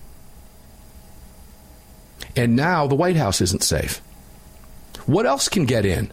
And 2.35 2.57
now 2.57 2.87
the 2.87 2.95
White 2.95 3.17
House 3.17 3.43
isn't 3.43 3.63
safe. 3.63 4.01
What 5.05 5.27
else 5.27 5.51
can 5.51 5.67
get 5.67 5.85
in? 5.85 6.11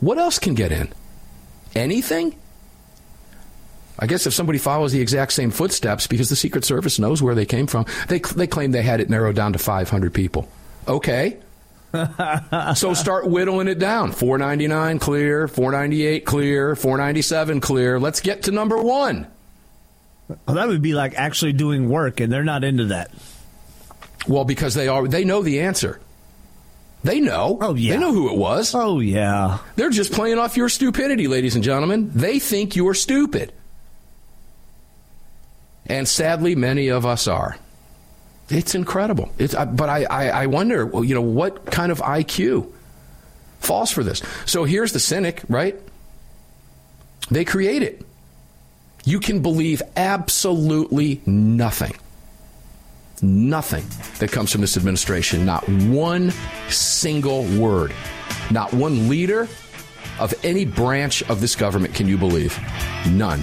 What 0.00 0.18
else 0.18 0.38
can 0.38 0.54
get 0.54 0.70
in? 0.70 0.92
Anything? 1.74 2.36
I 3.98 4.06
guess 4.06 4.26
if 4.26 4.34
somebody 4.34 4.58
follows 4.58 4.92
the 4.92 5.00
exact 5.00 5.32
same 5.32 5.50
footsteps, 5.50 6.06
because 6.06 6.28
the 6.28 6.36
Secret 6.36 6.64
Service 6.64 6.98
knows 6.98 7.22
where 7.22 7.34
they 7.34 7.46
came 7.46 7.66
from, 7.66 7.86
they, 8.08 8.18
they 8.18 8.46
claim 8.46 8.72
they 8.72 8.82
had 8.82 9.00
it 9.00 9.08
narrowed 9.08 9.36
down 9.36 9.52
to 9.52 9.58
500 9.58 10.12
people. 10.12 10.48
Okay. 10.88 11.38
so 12.74 12.92
start 12.92 13.28
whittling 13.28 13.68
it 13.68 13.78
down. 13.78 14.10
499 14.10 14.98
clear, 14.98 15.46
498 15.46 16.24
clear, 16.24 16.74
497 16.74 17.60
clear. 17.60 18.00
Let's 18.00 18.20
get 18.20 18.44
to 18.44 18.50
number 18.50 18.82
one. 18.82 19.28
Well, 20.28 20.56
that 20.56 20.68
would 20.68 20.82
be 20.82 20.94
like 20.94 21.14
actually 21.14 21.52
doing 21.52 21.88
work, 21.88 22.18
and 22.18 22.32
they're 22.32 22.44
not 22.44 22.64
into 22.64 22.86
that. 22.86 23.12
Well, 24.26 24.44
because 24.44 24.74
they 24.74 24.88
are, 24.88 25.06
they 25.06 25.24
know 25.24 25.42
the 25.42 25.60
answer. 25.60 26.00
They 27.04 27.20
know. 27.20 27.58
Oh, 27.60 27.74
yeah. 27.74 27.92
They 27.92 28.00
know 28.00 28.12
who 28.12 28.30
it 28.32 28.38
was. 28.38 28.74
Oh, 28.74 28.98
yeah. 28.98 29.58
They're 29.76 29.90
just 29.90 30.12
playing 30.12 30.38
off 30.38 30.56
your 30.56 30.70
stupidity, 30.70 31.28
ladies 31.28 31.54
and 31.54 31.62
gentlemen. 31.62 32.10
They 32.14 32.38
think 32.38 32.74
you're 32.74 32.94
stupid. 32.94 33.52
And 35.86 36.08
sadly, 36.08 36.54
many 36.54 36.88
of 36.88 37.04
us 37.04 37.28
are. 37.28 37.56
It's 38.48 38.74
incredible. 38.74 39.30
It's, 39.38 39.54
but 39.54 39.88
I, 39.88 40.04
I, 40.04 40.28
I 40.28 40.46
wonder, 40.46 40.90
you 41.02 41.14
know, 41.14 41.22
what 41.22 41.66
kind 41.66 41.90
of 41.90 41.98
IQ 42.00 42.70
falls 43.60 43.90
for 43.90 44.04
this? 44.04 44.22
So 44.44 44.64
here's 44.64 44.92
the 44.92 45.00
cynic, 45.00 45.42
right? 45.48 45.78
They 47.30 47.44
create 47.44 47.82
it. 47.82 48.04
You 49.04 49.20
can 49.20 49.40
believe 49.40 49.82
absolutely 49.96 51.20
nothing. 51.26 51.94
Nothing 53.22 53.84
that 54.18 54.32
comes 54.32 54.52
from 54.52 54.60
this 54.60 54.76
administration. 54.76 55.46
Not 55.46 55.66
one 55.68 56.32
single 56.68 57.44
word. 57.58 57.92
Not 58.50 58.72
one 58.74 59.08
leader 59.08 59.48
of 60.18 60.34
any 60.44 60.64
branch 60.64 61.22
of 61.24 61.40
this 61.40 61.56
government 61.56 61.94
can 61.94 62.08
you 62.08 62.18
believe. 62.18 62.58
None. 63.08 63.42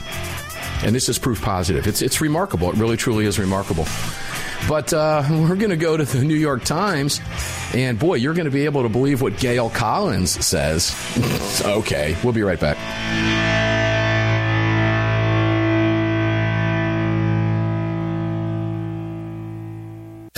And 0.84 0.96
this 0.96 1.10
is 1.10 1.20
proof 1.20 1.42
positive. 1.42 1.88
It's, 1.88 2.02
it's 2.02 2.22
remarkable. 2.22 2.70
It 2.72 2.76
really, 2.76 2.98
truly 2.98 3.26
is 3.26 3.38
remarkable. 3.38 3.86
But 4.68 4.94
uh, 4.94 5.24
we're 5.30 5.56
going 5.56 5.70
to 5.70 5.78
go 5.78 5.98
to 5.98 6.04
the 6.04 6.24
New 6.24 6.36
York 6.36 6.64
Times, 6.64 7.22
and 7.74 7.98
boy, 8.00 8.16
you're 8.16 8.34
going 8.34 8.46
to 8.46 8.52
be 8.52 8.66
able 8.66 8.84
to 8.84 8.90
believe 8.90 9.22
what 9.22 9.38
Gail 9.38 9.70
Collins 9.70 10.44
says. 10.46 10.96
okay, 11.66 12.18
we'll 12.24 12.34
be 12.34 12.44
right 12.44 12.60
back. 12.60 13.91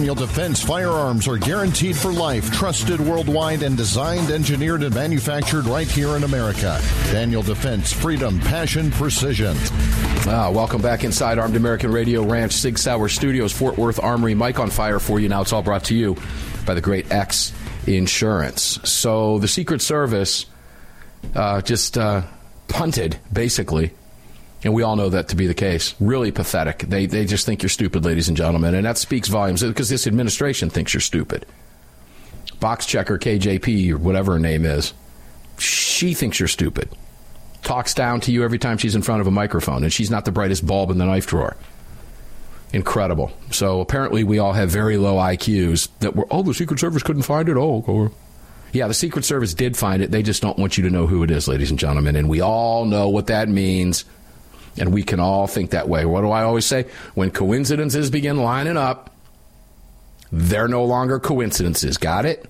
Daniel 0.00 0.14
Defense 0.14 0.62
firearms 0.62 1.28
are 1.28 1.36
guaranteed 1.36 1.94
for 1.94 2.10
life, 2.10 2.50
trusted 2.52 2.98
worldwide, 3.00 3.62
and 3.62 3.76
designed, 3.76 4.30
engineered, 4.30 4.82
and 4.82 4.94
manufactured 4.94 5.66
right 5.66 5.86
here 5.86 6.16
in 6.16 6.24
America. 6.24 6.80
Daniel 7.12 7.42
Defense, 7.42 7.92
freedom, 7.92 8.40
passion, 8.40 8.90
precision. 8.92 9.54
Ah, 10.26 10.50
welcome 10.50 10.80
back 10.80 11.04
inside 11.04 11.38
Armed 11.38 11.54
American 11.54 11.92
Radio 11.92 12.24
Ranch, 12.24 12.52
Sig 12.52 12.78
Sauer 12.78 13.10
Studios, 13.10 13.52
Fort 13.52 13.76
Worth 13.76 14.02
Armory. 14.02 14.32
Mike 14.32 14.58
on 14.58 14.70
fire 14.70 15.00
for 15.00 15.20
you 15.20 15.28
now. 15.28 15.42
It's 15.42 15.52
all 15.52 15.62
brought 15.62 15.84
to 15.84 15.94
you 15.94 16.16
by 16.64 16.72
the 16.72 16.80
great 16.80 17.12
X 17.12 17.52
Insurance. 17.86 18.80
So 18.84 19.38
the 19.38 19.48
Secret 19.48 19.82
Service 19.82 20.46
uh, 21.34 21.60
just 21.60 21.98
uh, 21.98 22.22
punted, 22.68 23.18
basically, 23.30 23.92
and 24.62 24.74
we 24.74 24.82
all 24.82 24.96
know 24.96 25.08
that 25.08 25.28
to 25.28 25.36
be 25.36 25.46
the 25.46 25.54
case. 25.54 25.94
Really 26.00 26.30
pathetic. 26.30 26.80
They, 26.80 27.06
they 27.06 27.24
just 27.24 27.46
think 27.46 27.62
you're 27.62 27.70
stupid, 27.70 28.04
ladies 28.04 28.28
and 28.28 28.36
gentlemen. 28.36 28.74
And 28.74 28.84
that 28.84 28.98
speaks 28.98 29.28
volumes 29.28 29.62
because 29.62 29.88
this 29.88 30.06
administration 30.06 30.68
thinks 30.68 30.92
you're 30.92 31.00
stupid. 31.00 31.46
Box 32.60 32.84
checker 32.84 33.18
KJP, 33.18 33.92
or 33.92 33.98
whatever 33.98 34.32
her 34.32 34.38
name 34.38 34.66
is, 34.66 34.92
she 35.58 36.12
thinks 36.12 36.38
you're 36.38 36.48
stupid. 36.48 36.90
Talks 37.62 37.94
down 37.94 38.20
to 38.22 38.32
you 38.32 38.44
every 38.44 38.58
time 38.58 38.76
she's 38.76 38.94
in 38.94 39.02
front 39.02 39.22
of 39.22 39.26
a 39.26 39.30
microphone, 39.30 39.82
and 39.82 39.92
she's 39.92 40.10
not 40.10 40.26
the 40.26 40.32
brightest 40.32 40.66
bulb 40.66 40.90
in 40.90 40.98
the 40.98 41.06
knife 41.06 41.26
drawer. 41.26 41.56
Incredible. 42.72 43.32
So 43.50 43.80
apparently, 43.80 44.24
we 44.24 44.38
all 44.38 44.52
have 44.52 44.70
very 44.70 44.96
low 44.98 45.16
IQs 45.16 45.88
that 46.00 46.14
were, 46.14 46.26
oh, 46.30 46.42
the 46.42 46.54
Secret 46.54 46.78
Service 46.78 47.02
couldn't 47.02 47.22
find 47.22 47.48
it. 47.48 47.56
Oh. 47.56 48.10
Yeah, 48.72 48.86
the 48.86 48.94
Secret 48.94 49.24
Service 49.24 49.54
did 49.54 49.76
find 49.76 50.02
it. 50.02 50.10
They 50.10 50.22
just 50.22 50.42
don't 50.42 50.58
want 50.58 50.76
you 50.78 50.84
to 50.84 50.90
know 50.90 51.06
who 51.06 51.22
it 51.22 51.30
is, 51.30 51.48
ladies 51.48 51.70
and 51.70 51.78
gentlemen. 51.78 52.14
And 52.14 52.28
we 52.28 52.40
all 52.40 52.84
know 52.84 53.08
what 53.08 53.26
that 53.26 53.48
means. 53.48 54.04
And 54.78 54.92
we 54.92 55.02
can 55.02 55.20
all 55.20 55.46
think 55.46 55.70
that 55.70 55.88
way. 55.88 56.04
What 56.04 56.22
do 56.22 56.30
I 56.30 56.42
always 56.42 56.64
say? 56.64 56.86
When 57.14 57.30
coincidences 57.30 58.10
begin 58.10 58.36
lining 58.38 58.76
up, 58.76 59.14
they're 60.32 60.68
no 60.68 60.84
longer 60.84 61.18
coincidences. 61.18 61.98
Got 61.98 62.24
it? 62.24 62.46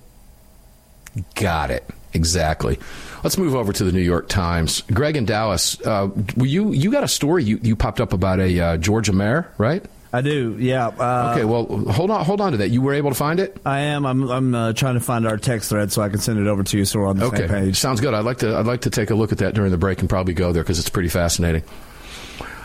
Got 1.35 1.71
it. 1.71 1.83
Exactly. 2.13 2.79
Let's 3.23 3.37
move 3.37 3.55
over 3.55 3.71
to 3.73 3.83
the 3.83 3.91
New 3.91 4.01
York 4.01 4.27
Times. 4.27 4.81
Greg 4.93 5.15
in 5.15 5.25
Dallas, 5.25 5.79
uh, 5.81 6.09
you 6.37 6.71
you 6.71 6.91
got 6.91 7.03
a 7.03 7.07
story 7.07 7.43
you, 7.43 7.59
you 7.61 7.75
popped 7.75 8.01
up 8.01 8.13
about 8.13 8.39
a 8.39 8.59
uh, 8.59 8.77
Georgia 8.77 9.13
mayor, 9.13 9.51
right? 9.57 9.85
I 10.13 10.21
do, 10.21 10.57
yeah. 10.59 10.87
Uh, 10.87 11.31
okay, 11.33 11.45
well, 11.45 11.65
hold 11.65 12.11
on, 12.11 12.25
hold 12.25 12.41
on 12.41 12.51
to 12.51 12.57
that. 12.57 12.69
You 12.69 12.81
were 12.81 12.93
able 12.93 13.11
to 13.11 13.15
find 13.15 13.39
it? 13.39 13.55
I 13.65 13.79
am. 13.79 14.05
I'm, 14.05 14.29
I'm 14.29 14.55
uh, 14.55 14.73
trying 14.73 14.95
to 14.95 14.99
find 14.99 15.25
our 15.25 15.37
text 15.37 15.69
thread 15.69 15.93
so 15.93 16.01
I 16.01 16.09
can 16.09 16.19
send 16.19 16.37
it 16.37 16.47
over 16.47 16.63
to 16.63 16.77
you, 16.77 16.83
so 16.83 16.99
we're 16.99 17.07
on 17.07 17.17
the 17.17 17.27
okay. 17.27 17.37
same 17.37 17.49
page. 17.49 17.77
Sounds 17.77 18.01
good. 18.01 18.13
I'd 18.13 18.25
like 18.25 18.39
to. 18.39 18.57
I'd 18.57 18.65
like 18.65 18.81
to 18.81 18.89
take 18.89 19.09
a 19.09 19.15
look 19.15 19.31
at 19.31 19.37
that 19.37 19.53
during 19.53 19.71
the 19.71 19.77
break 19.77 20.01
and 20.01 20.09
probably 20.09 20.33
go 20.33 20.51
there 20.51 20.63
because 20.63 20.79
it's 20.79 20.89
pretty 20.89 21.07
fascinating. 21.07 21.63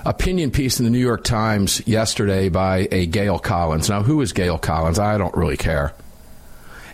Opinion 0.06 0.52
piece 0.52 0.78
in 0.78 0.84
the 0.84 0.90
New 0.92 1.00
York 1.00 1.24
Times 1.24 1.84
yesterday 1.84 2.48
by 2.48 2.86
a 2.92 3.06
Gail 3.06 3.40
Collins. 3.40 3.90
Now, 3.90 4.04
who 4.04 4.20
is 4.20 4.32
Gail 4.32 4.56
Collins? 4.56 5.00
I 5.00 5.18
don't 5.18 5.34
really 5.36 5.56
care, 5.56 5.94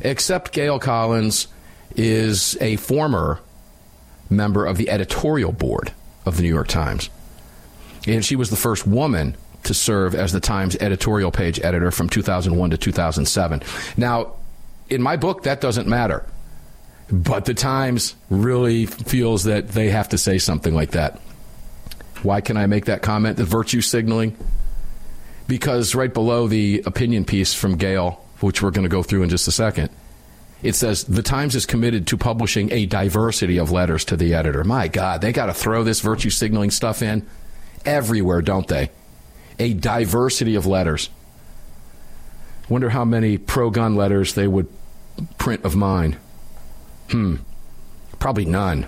except 0.00 0.52
Gail 0.52 0.78
Collins 0.78 1.46
is 1.94 2.56
a 2.62 2.76
former 2.76 3.38
member 4.30 4.64
of 4.64 4.78
the 4.78 4.88
editorial 4.88 5.52
board 5.52 5.92
of 6.24 6.38
the 6.38 6.42
New 6.42 6.48
York 6.48 6.68
Times, 6.68 7.10
and 8.06 8.24
she 8.24 8.34
was 8.34 8.48
the 8.48 8.56
first 8.56 8.86
woman 8.86 9.36
to 9.64 9.74
serve 9.74 10.14
as 10.14 10.32
the 10.32 10.40
Times 10.40 10.74
editorial 10.76 11.30
page 11.30 11.60
editor 11.60 11.90
from 11.90 12.08
2001 12.08 12.70
to 12.70 12.78
2007. 12.78 13.62
Now, 13.98 14.36
in 14.88 15.02
my 15.02 15.16
book, 15.16 15.42
that 15.42 15.60
doesn't 15.60 15.86
matter. 15.86 16.24
But 17.10 17.44
the 17.44 17.52
Times 17.52 18.14
really 18.30 18.86
feels 18.86 19.44
that 19.44 19.68
they 19.68 19.90
have 19.90 20.08
to 20.08 20.18
say 20.18 20.38
something 20.38 20.74
like 20.74 20.92
that. 20.92 21.20
Why 22.22 22.40
can 22.40 22.56
I 22.56 22.66
make 22.66 22.86
that 22.86 23.02
comment? 23.02 23.36
The 23.36 23.44
virtue 23.44 23.80
signaling? 23.80 24.36
Because 25.48 25.94
right 25.94 26.12
below 26.12 26.46
the 26.46 26.82
opinion 26.86 27.24
piece 27.24 27.52
from 27.52 27.76
Gail, 27.76 28.24
which 28.40 28.62
we're 28.62 28.70
going 28.70 28.84
to 28.84 28.88
go 28.88 29.02
through 29.02 29.22
in 29.22 29.28
just 29.28 29.48
a 29.48 29.52
second, 29.52 29.90
it 30.62 30.74
says 30.76 31.04
the 31.04 31.22
Times 31.22 31.56
is 31.56 31.66
committed 31.66 32.06
to 32.06 32.16
publishing 32.16 32.70
a 32.72 32.86
diversity 32.86 33.58
of 33.58 33.72
letters 33.72 34.04
to 34.06 34.16
the 34.16 34.34
editor. 34.34 34.62
My 34.62 34.86
God, 34.88 35.20
they 35.20 35.32
got 35.32 35.46
to 35.46 35.54
throw 35.54 35.82
this 35.82 36.00
virtue 36.00 36.30
signaling 36.30 36.70
stuff 36.70 37.02
in 37.02 37.26
everywhere, 37.84 38.42
don't 38.42 38.68
they? 38.68 38.90
A 39.58 39.74
diversity 39.74 40.54
of 40.54 40.66
letters. 40.66 41.10
Wonder 42.68 42.90
how 42.90 43.04
many 43.04 43.38
pro 43.38 43.70
gun 43.70 43.96
letters 43.96 44.34
they 44.34 44.46
would 44.46 44.68
print 45.36 45.64
of 45.64 45.74
mine. 45.74 46.16
Hmm. 47.10 47.36
Probably 48.18 48.44
none. 48.44 48.86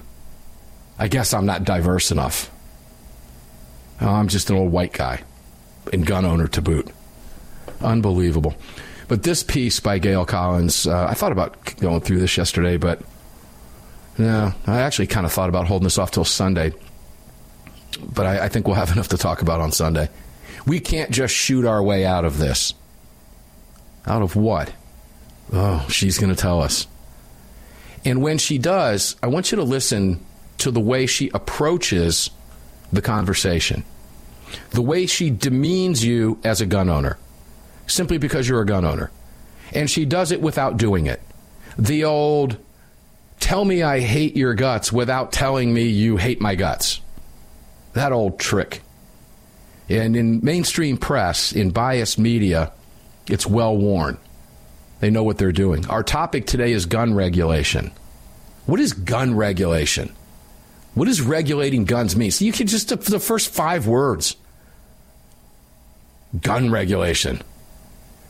I 0.97 1.09
guess 1.09 1.35
I'm 1.35 1.45
not 1.45 1.65
diverse 1.65 2.13
enough. 2.13 2.51
Oh, 4.01 4.09
I'm 4.09 4.29
just 4.29 4.51
an 4.51 4.57
old 4.57 4.73
white 4.73 4.93
guy 4.93 5.23
and 5.93 6.07
gun 6.07 6.25
owner 6.25 6.49
to 6.49 6.63
boot. 6.63 6.89
Unbelievable. 7.81 8.55
But 9.09 9.23
this 9.23 9.43
piece 9.43 9.81
by 9.81 9.99
Gail 9.99 10.25
Collins, 10.25 10.87
uh, 10.87 11.07
I 11.09 11.15
thought 11.15 11.33
about 11.33 11.77
going 11.77 12.01
through 12.01 12.19
this 12.19 12.37
yesterday, 12.37 12.77
but 12.77 13.03
no, 14.17 14.53
I 14.67 14.81
actually 14.81 15.09
kind 15.09 15.27
of 15.27 15.33
thought 15.33 15.49
about 15.49 15.67
holding 15.67 15.85
this 15.85 15.99
off 15.99 16.11
till 16.11 16.25
Sunday. 16.25 16.73
But 18.03 18.27
I, 18.27 18.45
I 18.45 18.49
think 18.49 18.67
we'll 18.67 18.77
have 18.77 18.91
enough 18.93 19.09
to 19.09 19.19
talk 19.19 19.43
about 19.43 19.61
on 19.61 19.73
Sunday. 19.73 20.09
We 20.67 20.81
can't 20.81 21.11
just 21.11 21.35
shoot 21.35 21.67
our 21.67 21.83
way 21.83 22.05
out 22.05 22.25
of 22.25 22.39
this. 22.39 22.75
Out 24.07 24.23
of 24.23 24.37
what? 24.37 24.73
Oh, 25.53 25.87
she's 25.91 26.19
going 26.19 26.35
to 26.35 26.41
tell 26.41 26.63
us. 26.63 26.87
And 28.05 28.23
when 28.23 28.39
she 28.39 28.59
does, 28.59 29.17
I 29.23 29.27
want 29.29 29.51
you 29.51 29.57
to 29.57 29.63
listen 29.63 30.25
to 30.59 30.71
the 30.71 30.81
way 30.81 31.07
she 31.07 31.31
approaches 31.35 32.31
the 32.95 33.03
conversation, 33.03 33.85
the 34.71 34.83
way 34.83 35.07
she 35.07 35.31
demeans 35.31 36.05
you 36.05 36.39
as 36.45 36.61
a 36.61 36.67
gun 36.67 36.89
owner, 36.89 37.19
simply 37.87 38.19
because 38.19 38.49
you're 38.49 38.61
a 38.61 38.67
gun 38.67 38.85
owner. 38.85 39.11
And 39.73 39.91
she 39.91 40.05
does 40.05 40.31
it 40.31 40.41
without 40.41 40.77
doing 40.77 41.07
it. 41.07 41.21
The 41.77 42.05
old, 42.05 42.57
tell 43.41 43.65
me 43.65 43.83
I 43.83 44.01
hate 44.01 44.37
your 44.37 44.55
guts 44.55 44.93
without 44.93 45.33
telling 45.33 45.75
me 45.75 45.85
you 45.85 46.17
hate 46.17 46.41
my 46.41 46.55
guts. 46.55 47.01
That 47.95 48.13
old 48.13 48.39
trick. 48.39 48.83
And 49.89 50.17
in 50.17 50.41
mainstream 50.43 50.97
press, 50.97 51.53
in 51.53 51.71
biased 51.71 52.19
media, 52.19 52.73
it's 53.29 53.47
well 53.47 53.77
worn. 53.77 54.19
They 55.01 55.11
know 55.11 55.25
what 55.25 55.39
they're 55.39 55.53
doing. 55.53 55.87
Our 55.89 56.03
topic 56.03 56.47
today 56.47 56.73
is 56.73 56.87
gun 56.87 57.15
regulation. 57.15 57.91
What 58.67 58.81
is 58.81 58.93
gun 58.93 59.37
regulation? 59.37 60.15
What 60.95 61.07
does 61.07 61.21
regulating 61.21 61.85
guns 61.85 62.17
mean? 62.17 62.31
So 62.31 62.45
you 62.45 62.53
can 62.53 62.67
just, 62.67 62.89
the 62.89 63.21
first 63.21 63.53
five 63.53 63.87
words 63.87 64.37
gun 66.41 66.71
regulation. 66.71 67.43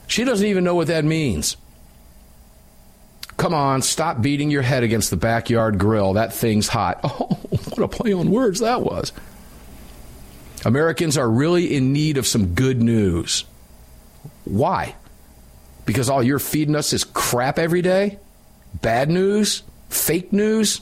She 0.06 0.24
doesn't 0.24 0.46
even 0.46 0.64
know 0.64 0.74
what 0.74 0.88
that 0.88 1.04
means. 1.04 1.56
Come 3.36 3.54
on, 3.54 3.82
stop 3.82 4.22
beating 4.22 4.50
your 4.50 4.62
head 4.62 4.82
against 4.82 5.10
the 5.10 5.16
backyard 5.16 5.78
grill. 5.78 6.14
That 6.14 6.32
thing's 6.32 6.68
hot. 6.68 7.00
Oh, 7.54 7.58
what 7.76 7.82
a 7.82 7.88
play 7.88 8.12
on 8.12 8.30
words 8.30 8.60
that 8.60 8.82
was. 8.82 9.12
Americans 10.64 11.16
are 11.16 11.28
really 11.28 11.74
in 11.74 11.92
need 11.92 12.18
of 12.18 12.26
some 12.26 12.54
good 12.54 12.82
news. 12.82 13.44
Why? 14.44 14.94
Because 15.86 16.10
all 16.10 16.22
you're 16.22 16.38
feeding 16.38 16.76
us 16.76 16.92
is 16.92 17.04
crap 17.04 17.58
every 17.58 17.82
day? 17.82 18.18
Bad 18.80 19.08
news? 19.08 19.62
fake 19.94 20.32
news. 20.32 20.80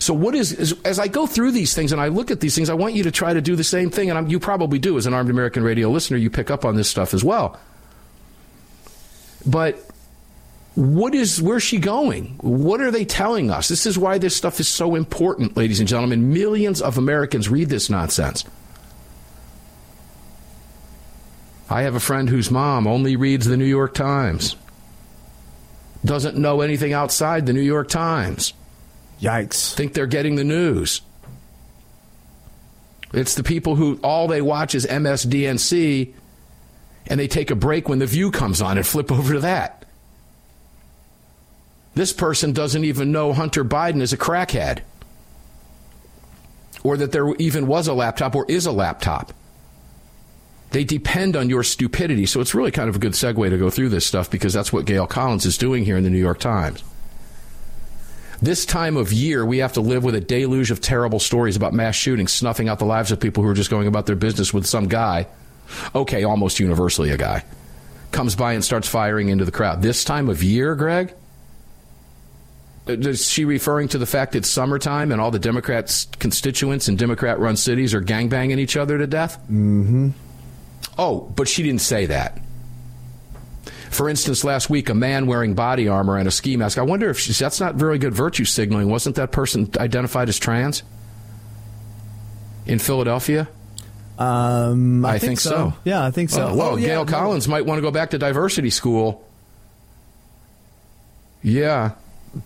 So, 0.00 0.14
what 0.14 0.34
is, 0.34 0.74
as 0.82 0.98
I 0.98 1.08
go 1.08 1.26
through 1.26 1.52
these 1.52 1.74
things 1.74 1.92
and 1.92 2.00
I 2.00 2.08
look 2.08 2.30
at 2.30 2.40
these 2.40 2.54
things, 2.54 2.70
I 2.70 2.74
want 2.74 2.94
you 2.94 3.02
to 3.02 3.10
try 3.10 3.34
to 3.34 3.42
do 3.42 3.54
the 3.54 3.62
same 3.62 3.90
thing. 3.90 4.08
And 4.08 4.18
I'm, 4.18 4.28
you 4.28 4.40
probably 4.40 4.78
do 4.78 4.96
as 4.96 5.04
an 5.04 5.12
Armed 5.12 5.28
American 5.28 5.62
Radio 5.62 5.90
listener, 5.90 6.16
you 6.16 6.30
pick 6.30 6.50
up 6.50 6.64
on 6.64 6.74
this 6.74 6.88
stuff 6.88 7.12
as 7.12 7.22
well. 7.22 7.60
But 9.46 9.78
what 10.74 11.14
is, 11.14 11.42
where's 11.42 11.62
she 11.62 11.76
going? 11.76 12.38
What 12.40 12.80
are 12.80 12.90
they 12.90 13.04
telling 13.04 13.50
us? 13.50 13.68
This 13.68 13.84
is 13.84 13.98
why 13.98 14.16
this 14.16 14.34
stuff 14.34 14.58
is 14.58 14.68
so 14.68 14.94
important, 14.94 15.54
ladies 15.54 15.80
and 15.80 15.88
gentlemen. 15.88 16.32
Millions 16.32 16.80
of 16.80 16.96
Americans 16.96 17.50
read 17.50 17.68
this 17.68 17.90
nonsense. 17.90 18.44
I 21.68 21.82
have 21.82 21.94
a 21.94 22.00
friend 22.00 22.30
whose 22.30 22.50
mom 22.50 22.86
only 22.86 23.16
reads 23.16 23.46
the 23.46 23.58
New 23.58 23.66
York 23.66 23.92
Times, 23.92 24.56
doesn't 26.06 26.38
know 26.38 26.62
anything 26.62 26.94
outside 26.94 27.44
the 27.44 27.52
New 27.52 27.60
York 27.60 27.88
Times. 27.90 28.54
Yikes. 29.20 29.74
Think 29.74 29.92
they're 29.92 30.06
getting 30.06 30.36
the 30.36 30.44
news. 30.44 31.02
It's 33.12 33.34
the 33.34 33.42
people 33.42 33.76
who 33.76 33.98
all 34.02 34.28
they 34.28 34.40
watch 34.40 34.74
is 34.74 34.86
MSDNC 34.86 36.14
and 37.06 37.18
they 37.18 37.28
take 37.28 37.50
a 37.50 37.56
break 37.56 37.88
when 37.88 37.98
The 37.98 38.06
View 38.06 38.30
comes 38.30 38.62
on 38.62 38.76
and 38.76 38.86
flip 38.86 39.10
over 39.12 39.34
to 39.34 39.40
that. 39.40 39.84
This 41.94 42.12
person 42.12 42.52
doesn't 42.52 42.84
even 42.84 43.10
know 43.10 43.32
Hunter 43.32 43.64
Biden 43.64 44.00
is 44.00 44.12
a 44.12 44.16
crackhead 44.16 44.80
or 46.82 46.96
that 46.96 47.12
there 47.12 47.34
even 47.36 47.66
was 47.66 47.88
a 47.88 47.92
laptop 47.92 48.34
or 48.34 48.46
is 48.48 48.64
a 48.64 48.72
laptop. 48.72 49.32
They 50.70 50.84
depend 50.84 51.36
on 51.36 51.50
your 51.50 51.64
stupidity. 51.64 52.26
So 52.26 52.40
it's 52.40 52.54
really 52.54 52.70
kind 52.70 52.88
of 52.88 52.96
a 52.96 53.00
good 53.00 53.12
segue 53.12 53.50
to 53.50 53.58
go 53.58 53.70
through 53.70 53.88
this 53.88 54.06
stuff 54.06 54.30
because 54.30 54.52
that's 54.52 54.72
what 54.72 54.86
Gail 54.86 55.06
Collins 55.06 55.44
is 55.44 55.58
doing 55.58 55.84
here 55.84 55.96
in 55.96 56.04
the 56.04 56.10
New 56.10 56.18
York 56.18 56.38
Times. 56.38 56.84
This 58.42 58.64
time 58.64 58.96
of 58.96 59.12
year, 59.12 59.44
we 59.44 59.58
have 59.58 59.74
to 59.74 59.82
live 59.82 60.02
with 60.02 60.14
a 60.14 60.20
deluge 60.20 60.70
of 60.70 60.80
terrible 60.80 61.20
stories 61.20 61.56
about 61.56 61.74
mass 61.74 61.94
shootings, 61.94 62.32
snuffing 62.32 62.70
out 62.70 62.78
the 62.78 62.86
lives 62.86 63.12
of 63.12 63.20
people 63.20 63.42
who 63.42 63.50
are 63.50 63.54
just 63.54 63.70
going 63.70 63.86
about 63.86 64.06
their 64.06 64.16
business 64.16 64.54
with 64.54 64.66
some 64.66 64.88
guy, 64.88 65.26
okay, 65.94 66.24
almost 66.24 66.58
universally 66.58 67.10
a 67.10 67.18
guy, 67.18 67.44
comes 68.12 68.34
by 68.34 68.54
and 68.54 68.64
starts 68.64 68.88
firing 68.88 69.28
into 69.28 69.44
the 69.44 69.52
crowd. 69.52 69.82
This 69.82 70.04
time 70.04 70.30
of 70.30 70.42
year, 70.42 70.74
Greg? 70.74 71.12
Uh, 72.88 72.92
is 72.92 73.28
she 73.28 73.44
referring 73.44 73.88
to 73.88 73.98
the 73.98 74.06
fact 74.06 74.34
it's 74.34 74.48
summertime 74.48 75.12
and 75.12 75.20
all 75.20 75.30
the 75.30 75.38
Democrats' 75.38 76.06
constituents 76.18 76.88
in 76.88 76.96
Democrat 76.96 77.38
run 77.38 77.56
cities 77.56 77.92
are 77.92 78.00
gangbanging 78.00 78.58
each 78.58 78.76
other 78.76 78.96
to 78.96 79.06
death? 79.06 79.38
Mm-hmm. 79.50 80.10
Oh, 80.96 81.20
but 81.36 81.46
she 81.46 81.62
didn't 81.62 81.82
say 81.82 82.06
that. 82.06 82.38
For 83.90 84.08
instance, 84.08 84.44
last 84.44 84.70
week, 84.70 84.88
a 84.88 84.94
man 84.94 85.26
wearing 85.26 85.54
body 85.54 85.88
armor 85.88 86.16
and 86.16 86.26
a 86.26 86.30
ski 86.30 86.56
mask. 86.56 86.78
I 86.78 86.82
wonder 86.82 87.10
if 87.10 87.26
that's 87.26 87.60
not 87.60 87.74
very 87.74 87.98
good 87.98 88.14
virtue 88.14 88.44
signaling. 88.44 88.88
Wasn't 88.88 89.16
that 89.16 89.32
person 89.32 89.68
identified 89.78 90.28
as 90.28 90.38
trans 90.38 90.84
in 92.66 92.78
Philadelphia? 92.78 93.48
Um, 94.16 95.04
I, 95.04 95.10
I 95.14 95.18
think, 95.18 95.30
think 95.30 95.40
so. 95.40 95.50
so. 95.50 95.74
Yeah, 95.84 96.04
I 96.04 96.12
think 96.12 96.30
so. 96.30 96.48
Oh, 96.50 96.54
well, 96.54 96.70
Oh, 96.72 96.76
yeah, 96.76 96.88
Gail 96.88 97.04
no. 97.04 97.10
Collins 97.10 97.48
might 97.48 97.66
want 97.66 97.78
to 97.78 97.82
go 97.82 97.90
back 97.90 98.10
to 98.10 98.18
diversity 98.18 98.70
school. 98.70 99.26
Yeah, 101.42 101.92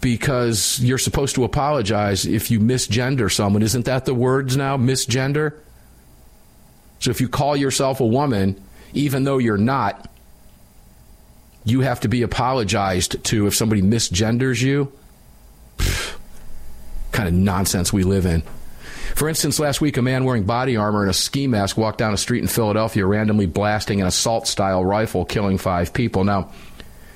because 0.01 0.81
you're 0.81 0.99
supposed 0.99 1.35
to 1.35 1.45
apologize 1.45 2.25
if 2.27 2.51
you 2.51 2.59
misgender 2.59 3.31
someone. 3.31 3.63
Isn't 3.63 3.85
that 3.85 4.07
the 4.07 4.15
words 4.15 4.57
now? 4.57 4.77
Misgender? 4.77 5.55
So 7.01 7.11
if 7.11 7.21
you 7.21 7.29
call 7.29 7.55
yourself 7.57 8.01
a 8.01 8.07
woman, 8.07 8.59
even 8.95 9.25
though 9.25 9.39
you're 9.39 9.59
not, 9.59 10.09
you 11.65 11.81
have 11.81 12.01
to 12.01 12.09
be 12.09 12.23
apologized 12.23 13.23
to 13.25 13.47
if 13.47 13.55
somebody 13.55 13.83
misgenders 13.83 14.61
you. 14.61 14.93
Pfft, 15.79 16.17
kind 17.13 17.29
of 17.29 17.35
nonsense 17.35 17.93
we 17.93 18.03
live 18.03 18.27
in. 18.27 18.43
For 19.15 19.29
instance, 19.29 19.61
last 19.61 19.81
week, 19.81 19.97
a 19.97 20.03
man 20.03 20.25
wearing 20.25 20.45
body 20.45 20.77
armor 20.77 21.03
and 21.03 21.11
a 21.11 21.15
ski 21.15 21.47
mask 21.47 21.77
walked 21.77 21.99
down 21.99 22.13
a 22.13 22.17
street 22.17 22.43
in 22.43 22.49
Philadelphia, 22.49 23.07
randomly 23.07 23.47
blasting 23.47 24.01
an 24.01 24.07
assault 24.07 24.49
style 24.49 24.85
rifle, 24.85 25.25
killing 25.25 25.57
five 25.57 25.93
people. 25.93 26.25
Now, 26.25 26.51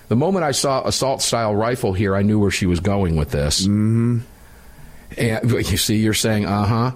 the 0.07 0.17
moment 0.17 0.45
I 0.45 0.53
saw 0.53 0.87
assault 0.87 1.23
style 1.23 1.55
rifle 1.55 1.93
here, 1.93 2.15
I 2.15 2.23
knew 2.23 2.39
where 2.39 2.53
she 2.53 2.67
was 2.67 2.81
going 2.81 3.17
with 3.17 3.31
this. 3.31 3.63
Mm-hmm. 3.63 4.19
And 5.17 5.51
you 5.53 5.77
see, 5.77 5.97
you're 5.97 6.15
saying, 6.15 6.47
uh 6.47 6.65
huh. 6.65 6.91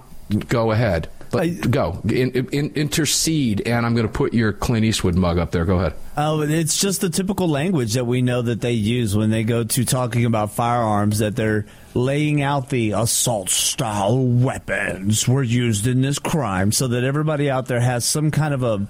Go 0.48 0.70
ahead. 0.70 1.08
But 1.32 1.42
I- 1.42 1.48
go. 1.48 2.00
In, 2.04 2.30
in, 2.52 2.72
intercede, 2.74 3.62
and 3.66 3.84
I'm 3.84 3.94
going 3.94 4.06
to 4.06 4.12
put 4.12 4.34
your 4.34 4.52
Clint 4.52 4.84
Eastwood 4.84 5.16
mug 5.16 5.38
up 5.38 5.50
there. 5.50 5.64
Go 5.64 5.78
ahead. 5.78 5.94
Oh, 6.16 6.42
it's 6.42 6.78
just 6.78 7.00
the 7.00 7.08
typical 7.08 7.48
language 7.48 7.94
that 7.94 8.04
we 8.04 8.20
know 8.20 8.42
that 8.42 8.60
they 8.60 8.72
use 8.72 9.16
when 9.16 9.30
they 9.30 9.42
go 9.42 9.64
to 9.64 9.84
talking 9.84 10.26
about 10.26 10.52
firearms. 10.52 11.20
That 11.20 11.34
they're 11.34 11.64
laying 11.94 12.42
out 12.42 12.68
the 12.68 12.92
assault 12.92 13.48
style 13.48 14.18
weapons 14.18 15.26
were 15.26 15.42
used 15.42 15.86
in 15.86 16.02
this 16.02 16.18
crime, 16.18 16.70
so 16.70 16.88
that 16.88 17.02
everybody 17.02 17.50
out 17.50 17.66
there 17.66 17.80
has 17.80 18.04
some 18.04 18.30
kind 18.30 18.52
of 18.52 18.62
a, 18.62 18.86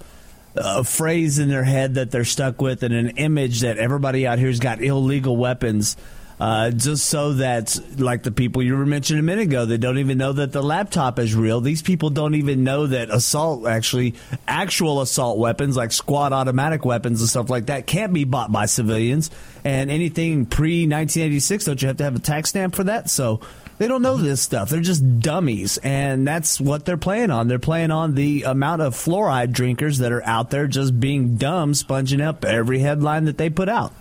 a 0.56 0.82
phrase 0.84 1.38
in 1.38 1.48
their 1.48 1.64
head 1.64 1.94
that 1.94 2.10
they're 2.10 2.24
stuck 2.24 2.60
with, 2.60 2.82
and 2.82 2.92
an 2.92 3.10
image 3.18 3.60
that 3.60 3.78
everybody 3.78 4.26
out 4.26 4.40
here's 4.40 4.58
got 4.58 4.82
illegal 4.82 5.36
weapons. 5.36 5.96
Uh, 6.42 6.72
just 6.72 7.06
so 7.06 7.34
that, 7.34 7.78
like 7.98 8.24
the 8.24 8.32
people 8.32 8.64
you 8.64 8.76
were 8.76 8.84
mentioning 8.84 9.20
a 9.20 9.22
minute 9.22 9.44
ago, 9.44 9.64
they 9.64 9.76
don't 9.76 9.98
even 9.98 10.18
know 10.18 10.32
that 10.32 10.50
the 10.50 10.60
laptop 10.60 11.20
is 11.20 11.36
real. 11.36 11.60
These 11.60 11.82
people 11.82 12.10
don't 12.10 12.34
even 12.34 12.64
know 12.64 12.88
that 12.88 13.10
assault, 13.10 13.64
actually, 13.64 14.16
actual 14.48 15.00
assault 15.02 15.38
weapons 15.38 15.76
like 15.76 15.92
squad 15.92 16.32
automatic 16.32 16.84
weapons 16.84 17.20
and 17.20 17.30
stuff 17.30 17.48
like 17.48 17.66
that 17.66 17.86
can't 17.86 18.12
be 18.12 18.24
bought 18.24 18.50
by 18.50 18.66
civilians. 18.66 19.30
And 19.62 19.88
anything 19.88 20.46
pre 20.46 20.80
1986, 20.80 21.64
don't 21.64 21.80
you 21.80 21.86
have 21.86 21.98
to 21.98 22.04
have 22.04 22.16
a 22.16 22.18
tax 22.18 22.48
stamp 22.48 22.74
for 22.74 22.82
that? 22.82 23.08
So 23.08 23.40
they 23.78 23.86
don't 23.86 24.02
know 24.02 24.16
this 24.16 24.42
stuff. 24.42 24.68
They're 24.68 24.80
just 24.80 25.20
dummies. 25.20 25.78
And 25.78 26.26
that's 26.26 26.60
what 26.60 26.84
they're 26.84 26.96
playing 26.96 27.30
on. 27.30 27.46
They're 27.46 27.60
playing 27.60 27.92
on 27.92 28.16
the 28.16 28.42
amount 28.42 28.82
of 28.82 28.96
fluoride 28.96 29.52
drinkers 29.52 29.98
that 29.98 30.10
are 30.10 30.26
out 30.26 30.50
there 30.50 30.66
just 30.66 30.98
being 30.98 31.36
dumb, 31.36 31.72
sponging 31.74 32.20
up 32.20 32.44
every 32.44 32.80
headline 32.80 33.26
that 33.26 33.38
they 33.38 33.48
put 33.48 33.68
out. 33.68 33.92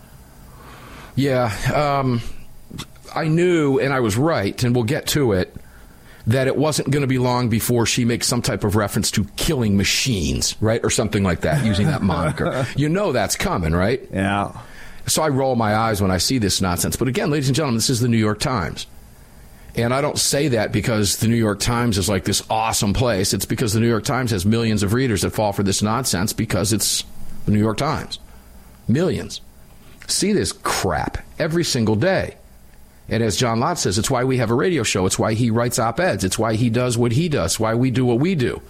Yeah, 1.15 1.53
um, 1.73 2.21
I 3.13 3.27
knew, 3.27 3.79
and 3.79 3.93
I 3.93 3.99
was 3.99 4.17
right, 4.17 4.61
and 4.63 4.73
we'll 4.73 4.85
get 4.85 5.07
to 5.07 5.33
it, 5.33 5.55
that 6.27 6.47
it 6.47 6.55
wasn't 6.55 6.91
going 6.91 7.01
to 7.01 7.07
be 7.07 7.17
long 7.17 7.49
before 7.49 7.85
she 7.85 8.05
makes 8.05 8.27
some 8.27 8.41
type 8.41 8.63
of 8.63 8.75
reference 8.75 9.11
to 9.11 9.25
killing 9.35 9.75
machines, 9.75 10.55
right? 10.61 10.79
Or 10.83 10.89
something 10.89 11.23
like 11.23 11.41
that, 11.41 11.65
using 11.65 11.87
that 11.87 12.01
moniker. 12.01 12.65
You 12.75 12.89
know 12.89 13.11
that's 13.11 13.35
coming, 13.35 13.73
right? 13.73 14.07
Yeah. 14.11 14.57
So 15.07 15.23
I 15.23 15.29
roll 15.29 15.55
my 15.55 15.75
eyes 15.75 16.01
when 16.01 16.11
I 16.11 16.17
see 16.17 16.37
this 16.37 16.61
nonsense. 16.61 16.95
But 16.95 17.07
again, 17.07 17.31
ladies 17.31 17.49
and 17.49 17.55
gentlemen, 17.55 17.77
this 17.77 17.89
is 17.89 17.99
the 17.99 18.07
New 18.07 18.17
York 18.17 18.39
Times. 18.39 18.87
And 19.75 19.93
I 19.93 20.01
don't 20.01 20.17
say 20.19 20.49
that 20.49 20.71
because 20.71 21.17
the 21.17 21.27
New 21.27 21.35
York 21.35 21.59
Times 21.59 21.97
is 21.97 22.09
like 22.09 22.23
this 22.25 22.43
awesome 22.49 22.93
place. 22.93 23.33
It's 23.33 23.45
because 23.45 23.73
the 23.73 23.79
New 23.79 23.87
York 23.87 24.03
Times 24.03 24.31
has 24.31 24.45
millions 24.45 24.83
of 24.83 24.93
readers 24.93 25.21
that 25.21 25.31
fall 25.31 25.53
for 25.53 25.63
this 25.63 25.81
nonsense 25.81 26.33
because 26.33 26.73
it's 26.73 27.03
the 27.45 27.51
New 27.51 27.59
York 27.59 27.77
Times. 27.77 28.19
Millions. 28.87 29.41
See 30.11 30.33
this 30.33 30.51
crap 30.51 31.17
every 31.39 31.63
single 31.63 31.95
day. 31.95 32.35
And 33.09 33.23
as 33.23 33.37
John 33.37 33.59
Lott 33.59 33.79
says, 33.79 33.97
it's 33.97 34.11
why 34.11 34.23
we 34.23 34.37
have 34.37 34.51
a 34.51 34.55
radio 34.55 34.83
show. 34.83 35.05
It's 35.05 35.17
why 35.17 35.33
he 35.33 35.49
writes 35.49 35.79
op 35.79 35.99
eds. 35.99 36.23
It's 36.23 36.37
why 36.37 36.55
he 36.55 36.69
does 36.69 36.97
what 36.97 37.11
he 37.11 37.29
does. 37.29 37.53
It's 37.53 37.59
why 37.59 37.75
we 37.75 37.91
do 37.91 38.05
what 38.05 38.19
we 38.19 38.35
do. 38.35 38.61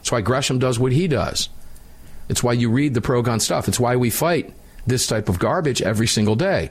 It's 0.00 0.10
why 0.10 0.20
Gresham 0.20 0.58
does 0.58 0.78
what 0.78 0.92
he 0.92 1.06
does. 1.08 1.48
It's 2.28 2.42
why 2.42 2.52
you 2.52 2.70
read 2.70 2.94
the 2.94 3.00
pro 3.00 3.22
gun 3.22 3.40
stuff. 3.40 3.68
It's 3.68 3.80
why 3.80 3.96
we 3.96 4.10
fight 4.10 4.52
this 4.86 5.06
type 5.06 5.28
of 5.28 5.38
garbage 5.38 5.82
every 5.82 6.06
single 6.06 6.36
day. 6.36 6.70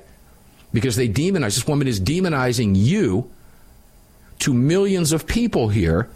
Because 0.74 0.96
they 0.96 1.08
demonize, 1.08 1.56
this 1.56 1.68
woman 1.68 1.88
is 1.88 2.00
demonizing 2.00 2.76
you 2.76 3.30
to 4.40 4.54
millions 4.54 5.12
of 5.12 5.28
people 5.28 5.70
here 5.70 6.10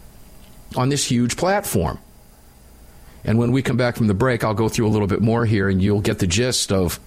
on 0.76 0.88
this 0.88 1.10
huge 1.10 1.36
platform. 1.36 1.98
And 3.24 3.38
when 3.38 3.52
we 3.52 3.62
come 3.62 3.76
back 3.76 3.96
from 3.96 4.08
the 4.08 4.14
break, 4.14 4.44
I'll 4.44 4.54
go 4.54 4.68
through 4.68 4.86
a 4.86 4.90
little 4.90 5.06
bit 5.06 5.20
more 5.20 5.44
here 5.46 5.68
and 5.68 5.80
you'll 5.80 6.00
get 6.00 6.18
the 6.18 6.26
gist 6.26 6.72
of 6.72 6.98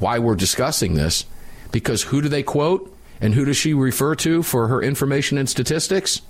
why 0.00 0.18
we're 0.18 0.34
discussing 0.34 0.94
this. 0.94 1.24
Because 1.70 2.02
who 2.02 2.20
do 2.20 2.28
they 2.28 2.42
quote 2.42 2.92
and 3.20 3.34
who 3.34 3.44
does 3.44 3.56
she 3.56 3.74
refer 3.74 4.16
to 4.16 4.42
for 4.42 4.66
her 4.66 4.82
information 4.82 5.38
and 5.38 5.48
statistics? 5.48 6.22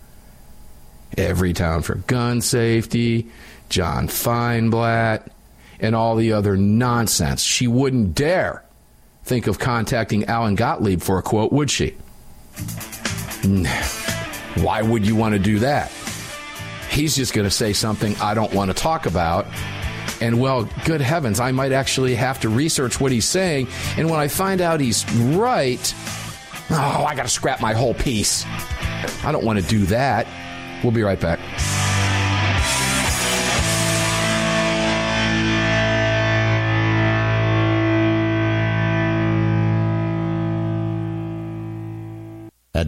Everytown 1.17 1.83
for 1.83 1.95
gun 1.95 2.43
safety, 2.43 3.29
John 3.69 4.09
Feinblatt, 4.09 5.29
and 5.81 5.95
all 5.95 6.17
the 6.17 6.33
other 6.35 6.57
nonsense. 6.57 7.43
She 7.43 7.67
wouldn't 7.67 8.15
dare 8.15 8.63
think 9.25 9.47
of 9.47 9.59
contacting 9.59 10.25
Alan 10.25 10.57
Gottlieb 10.57 11.01
for 11.01 11.19
a 11.19 11.23
quote, 11.23 11.53
would 11.53 11.71
she? 11.71 11.97
Why 14.57 14.83
would 14.83 15.07
you 15.07 15.17
want 15.17 15.33
to 15.35 15.39
do 15.39 15.61
that? 15.61 15.91
He's 16.91 17.17
just 17.17 17.33
going 17.33 17.47
to 17.47 17.51
say 17.51 17.73
something 17.73 18.17
I 18.17 18.35
don't 18.35 18.53
want 18.53 18.71
to 18.71 18.75
talk 18.75 19.07
about. 19.07 19.47
And 20.21 20.41
well, 20.41 20.69
good 20.85 21.01
heavens, 21.01 21.41
I 21.41 21.53
might 21.53 21.73
actually 21.73 22.15
have 22.15 22.41
to 22.41 22.49
research 22.49 23.01
what 23.01 23.11
he's 23.11 23.25
saying. 23.25 23.69
And 23.97 24.11
when 24.11 24.21
I 24.21 24.29
find 24.29 24.61
out 24.61 24.81
he's 24.81 25.11
right, 25.15 25.95
oh, 26.71 27.07
I 27.09 27.15
got 27.15 27.23
to 27.23 27.29
scrap 27.29 27.61
my 27.61 27.73
whole 27.73 27.95
piece. 27.95 28.45
I 29.25 29.33
don't 29.33 29.45
want 29.45 29.59
to 29.59 29.67
do 29.67 29.87
that. 29.87 30.27
We'll 30.83 30.93
be 30.93 31.03
right 31.03 31.21
back. 31.21 31.41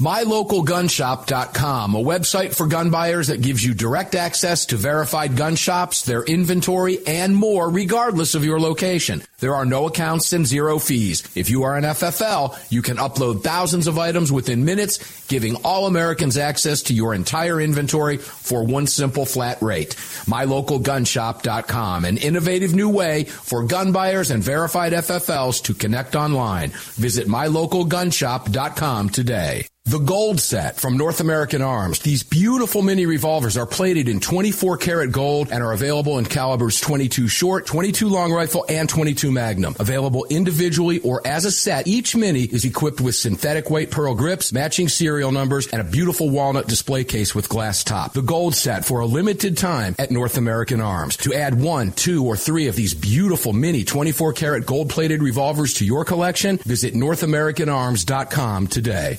MyLocalGunShop.com, 0.00 1.94
a 1.94 2.02
website 2.02 2.54
for 2.54 2.66
gun 2.66 2.90
buyers 2.90 3.28
that 3.28 3.42
gives 3.42 3.62
you 3.64 3.74
direct 3.74 4.14
access 4.14 4.66
to 4.66 4.76
verified 4.76 5.36
gun 5.36 5.56
shops, 5.56 6.02
their 6.02 6.22
inventory, 6.24 7.06
and 7.06 7.36
more, 7.36 7.68
regardless 7.68 8.34
of 8.34 8.44
your 8.44 8.58
location. 8.58 9.22
There 9.40 9.54
are 9.54 9.64
no 9.64 9.86
accounts 9.86 10.32
and 10.32 10.46
zero 10.46 10.78
fees. 10.78 11.22
If 11.34 11.50
you 11.50 11.64
are 11.64 11.76
an 11.76 11.84
FFL, 11.84 12.56
you 12.70 12.82
can 12.82 12.98
upload 12.98 13.42
thousands 13.42 13.86
of 13.86 13.98
items 13.98 14.30
within 14.30 14.64
minutes, 14.64 15.26
giving 15.26 15.56
all 15.64 15.86
Americans 15.86 16.36
access 16.36 16.82
to 16.84 16.94
your 16.94 17.14
entire 17.14 17.60
inventory 17.60 18.18
for 18.18 18.64
one 18.64 18.86
simple 18.86 19.24
flat 19.24 19.60
rate. 19.62 19.96
MyLocalGunShop.com, 20.26 22.04
an 22.04 22.18
innovative 22.18 22.74
new 22.74 22.88
way 22.88 23.24
for 23.24 23.64
gun 23.64 23.92
buyers 23.92 24.30
and 24.30 24.42
verified 24.42 24.92
FFLs 24.92 25.62
to 25.64 25.74
connect 25.74 26.14
online. 26.14 26.70
Visit 26.94 27.26
MyLocalGunShop.com 27.26 29.08
today. 29.08 29.66
The 29.86 29.98
Gold 29.98 30.40
Set 30.40 30.76
from 30.76 30.98
North 30.98 31.20
American 31.20 31.62
Arms. 31.62 32.00
These 32.00 32.22
beautiful 32.22 32.82
mini 32.82 33.06
revolvers 33.06 33.56
are 33.56 33.66
plated 33.66 34.08
in 34.08 34.20
24 34.20 34.76
karat 34.76 35.10
gold 35.10 35.48
and 35.50 35.64
are 35.64 35.72
available 35.72 36.18
in 36.18 36.26
calibers 36.26 36.80
22 36.80 37.28
short, 37.28 37.66
22 37.66 38.08
long 38.08 38.30
rifle, 38.30 38.64
and 38.68 38.88
22 38.88 39.29
magnum. 39.30 39.76
Available 39.78 40.26
individually 40.28 40.98
or 41.00 41.26
as 41.26 41.44
a 41.44 41.50
set, 41.50 41.86
each 41.86 42.16
mini 42.16 42.42
is 42.42 42.64
equipped 42.64 43.00
with 43.00 43.14
synthetic 43.14 43.70
weight 43.70 43.90
pearl 43.90 44.14
grips, 44.14 44.52
matching 44.52 44.88
serial 44.88 45.32
numbers, 45.32 45.66
and 45.68 45.80
a 45.80 45.84
beautiful 45.84 46.28
walnut 46.28 46.68
display 46.68 47.04
case 47.04 47.34
with 47.34 47.48
glass 47.48 47.84
top. 47.84 48.12
The 48.12 48.22
Gold 48.22 48.54
Set 48.54 48.84
for 48.84 49.00
a 49.00 49.06
limited 49.06 49.56
time 49.56 49.94
at 49.98 50.10
North 50.10 50.36
American 50.36 50.80
Arms. 50.80 51.16
To 51.18 51.34
add 51.34 51.60
one, 51.60 51.92
two, 51.92 52.24
or 52.24 52.36
three 52.36 52.66
of 52.66 52.76
these 52.76 52.94
beautiful 52.94 53.52
mini 53.52 53.84
24 53.84 54.32
karat 54.32 54.66
gold 54.66 54.90
plated 54.90 55.22
revolvers 55.22 55.74
to 55.74 55.84
your 55.84 56.04
collection, 56.04 56.58
visit 56.58 56.94
NorthAmericanArms.com 56.94 58.66
today. 58.66 59.18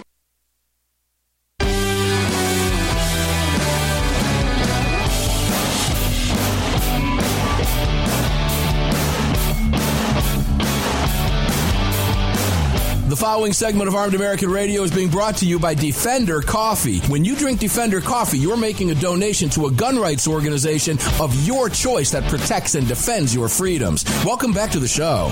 following 13.21 13.53
segment 13.53 13.87
of 13.87 13.93
Armed 13.93 14.15
American 14.15 14.49
Radio 14.49 14.81
is 14.81 14.89
being 14.89 15.07
brought 15.07 15.37
to 15.37 15.45
you 15.45 15.59
by 15.59 15.75
Defender 15.75 16.41
Coffee. 16.41 17.01
When 17.01 17.23
you 17.23 17.35
drink 17.35 17.59
Defender 17.59 18.01
Coffee, 18.01 18.39
you're 18.39 18.57
making 18.57 18.89
a 18.89 18.95
donation 18.95 19.47
to 19.51 19.67
a 19.67 19.71
gun 19.71 19.99
rights 19.99 20.27
organization 20.27 20.97
of 21.19 21.31
your 21.45 21.69
choice 21.69 22.09
that 22.09 22.23
protects 22.23 22.73
and 22.73 22.87
defends 22.87 23.35
your 23.35 23.47
freedoms. 23.47 24.05
Welcome 24.25 24.53
back 24.53 24.71
to 24.71 24.79
the 24.79 24.87
show. 24.87 25.31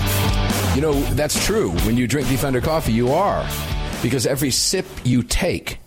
You 0.76 0.82
know, 0.82 0.92
that's 1.14 1.44
true. 1.44 1.72
When 1.78 1.96
you 1.96 2.06
drink 2.06 2.28
Defender 2.28 2.60
Coffee, 2.60 2.92
you 2.92 3.10
are. 3.10 3.44
Because 4.04 4.24
every 4.24 4.52
sip 4.52 4.86
you 5.02 5.24
take 5.24 5.78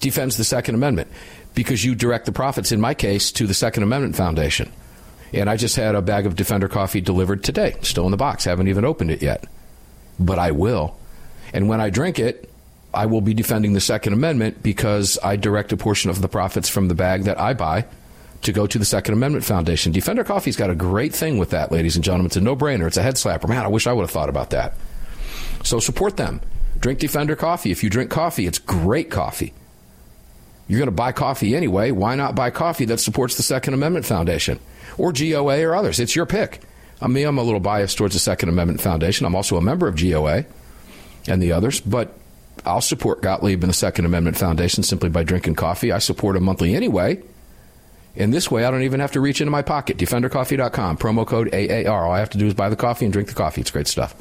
defends 0.00 0.38
the 0.38 0.44
Second 0.44 0.74
Amendment. 0.74 1.10
Because 1.54 1.84
you 1.84 1.94
direct 1.94 2.24
the 2.24 2.32
profits, 2.32 2.72
in 2.72 2.80
my 2.80 2.94
case, 2.94 3.30
to 3.32 3.46
the 3.46 3.52
Second 3.52 3.82
Amendment 3.82 4.16
Foundation. 4.16 4.72
And 5.34 5.50
I 5.50 5.58
just 5.58 5.76
had 5.76 5.94
a 5.94 6.00
bag 6.00 6.24
of 6.24 6.34
Defender 6.34 6.68
Coffee 6.68 7.02
delivered 7.02 7.44
today, 7.44 7.76
still 7.82 8.06
in 8.06 8.10
the 8.10 8.16
box. 8.16 8.44
Haven't 8.44 8.68
even 8.68 8.86
opened 8.86 9.10
it 9.10 9.20
yet 9.20 9.44
but 10.18 10.38
I 10.38 10.50
will. 10.50 10.96
And 11.52 11.68
when 11.68 11.80
I 11.80 11.90
drink 11.90 12.18
it, 12.18 12.50
I 12.92 13.06
will 13.06 13.20
be 13.20 13.34
defending 13.34 13.72
the 13.72 13.80
Second 13.80 14.12
Amendment 14.12 14.62
because 14.62 15.18
I 15.22 15.36
direct 15.36 15.72
a 15.72 15.76
portion 15.76 16.10
of 16.10 16.20
the 16.20 16.28
profits 16.28 16.68
from 16.68 16.88
the 16.88 16.94
bag 16.94 17.24
that 17.24 17.40
I 17.40 17.54
buy 17.54 17.86
to 18.42 18.52
go 18.52 18.66
to 18.66 18.78
the 18.78 18.84
Second 18.84 19.14
Amendment 19.14 19.44
Foundation. 19.44 19.90
Defender 19.92 20.22
Coffee's 20.22 20.56
got 20.56 20.70
a 20.70 20.74
great 20.74 21.14
thing 21.14 21.38
with 21.38 21.50
that, 21.50 21.72
ladies 21.72 21.96
and 21.96 22.04
gentlemen. 22.04 22.26
It's 22.26 22.36
a 22.36 22.40
no 22.40 22.54
brainer. 22.54 22.86
It's 22.86 22.96
a 22.96 23.02
head 23.02 23.14
slapper. 23.14 23.48
Man, 23.48 23.64
I 23.64 23.68
wish 23.68 23.86
I 23.86 23.92
would 23.92 24.02
have 24.02 24.10
thought 24.10 24.28
about 24.28 24.50
that. 24.50 24.74
So 25.64 25.80
support 25.80 26.16
them. 26.16 26.40
Drink 26.78 26.98
Defender 26.98 27.36
coffee. 27.36 27.70
If 27.70 27.82
you 27.82 27.90
drink 27.90 28.10
coffee, 28.10 28.46
it's 28.46 28.58
great 28.58 29.10
coffee. 29.10 29.54
You're 30.68 30.78
going 30.78 30.88
to 30.88 30.92
buy 30.92 31.12
coffee 31.12 31.56
anyway. 31.56 31.90
Why 31.90 32.14
not 32.14 32.34
buy 32.34 32.50
coffee 32.50 32.86
that 32.86 33.00
supports 33.00 33.36
the 33.36 33.42
Second 33.42 33.74
Amendment 33.74 34.06
Foundation 34.06 34.58
or 34.98 35.12
GOA 35.12 35.62
or 35.62 35.74
others? 35.74 36.00
It's 36.00 36.16
your 36.16 36.26
pick. 36.26 36.60
I 37.00 37.08
mean, 37.08 37.26
I'm 37.26 37.38
a 37.38 37.42
little 37.42 37.60
biased 37.60 37.98
towards 37.98 38.14
the 38.14 38.20
Second 38.20 38.48
Amendment 38.48 38.80
Foundation. 38.80 39.26
I'm 39.26 39.34
also 39.34 39.56
a 39.56 39.60
member 39.60 39.88
of 39.88 40.00
GOA 40.00 40.44
and 41.26 41.42
the 41.42 41.52
others, 41.52 41.80
but 41.80 42.16
I'll 42.64 42.80
support 42.80 43.22
Gottlieb 43.22 43.62
and 43.62 43.70
the 43.70 43.74
Second 43.74 44.04
Amendment 44.04 44.36
Foundation 44.36 44.82
simply 44.82 45.08
by 45.08 45.24
drinking 45.24 45.56
coffee. 45.56 45.92
I 45.92 45.98
support 45.98 46.34
them 46.34 46.44
monthly 46.44 46.74
anyway. 46.74 47.22
In 48.16 48.30
this 48.30 48.50
way, 48.50 48.64
I 48.64 48.70
don't 48.70 48.82
even 48.82 49.00
have 49.00 49.12
to 49.12 49.20
reach 49.20 49.40
into 49.40 49.50
my 49.50 49.62
pocket. 49.62 49.96
DefenderCoffee.com, 49.96 50.98
promo 50.98 51.26
code 51.26 51.52
AAR. 51.52 52.06
All 52.06 52.12
I 52.12 52.20
have 52.20 52.30
to 52.30 52.38
do 52.38 52.46
is 52.46 52.54
buy 52.54 52.68
the 52.68 52.76
coffee 52.76 53.04
and 53.04 53.12
drink 53.12 53.28
the 53.28 53.34
coffee. 53.34 53.60
It's 53.60 53.72
great 53.72 53.88
stuff. 53.88 54.14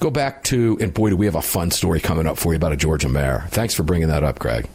Go 0.00 0.10
back 0.10 0.44
to, 0.44 0.76
and 0.80 0.92
boy, 0.92 1.10
do 1.10 1.16
we 1.16 1.24
have 1.24 1.34
a 1.34 1.42
fun 1.42 1.70
story 1.70 2.00
coming 2.00 2.26
up 2.26 2.36
for 2.36 2.52
you 2.52 2.56
about 2.56 2.72
a 2.72 2.76
Georgia 2.76 3.08
mayor. 3.08 3.46
Thanks 3.48 3.72
for 3.72 3.84
bringing 3.84 4.08
that 4.08 4.22
up, 4.22 4.38
Greg. 4.38 4.68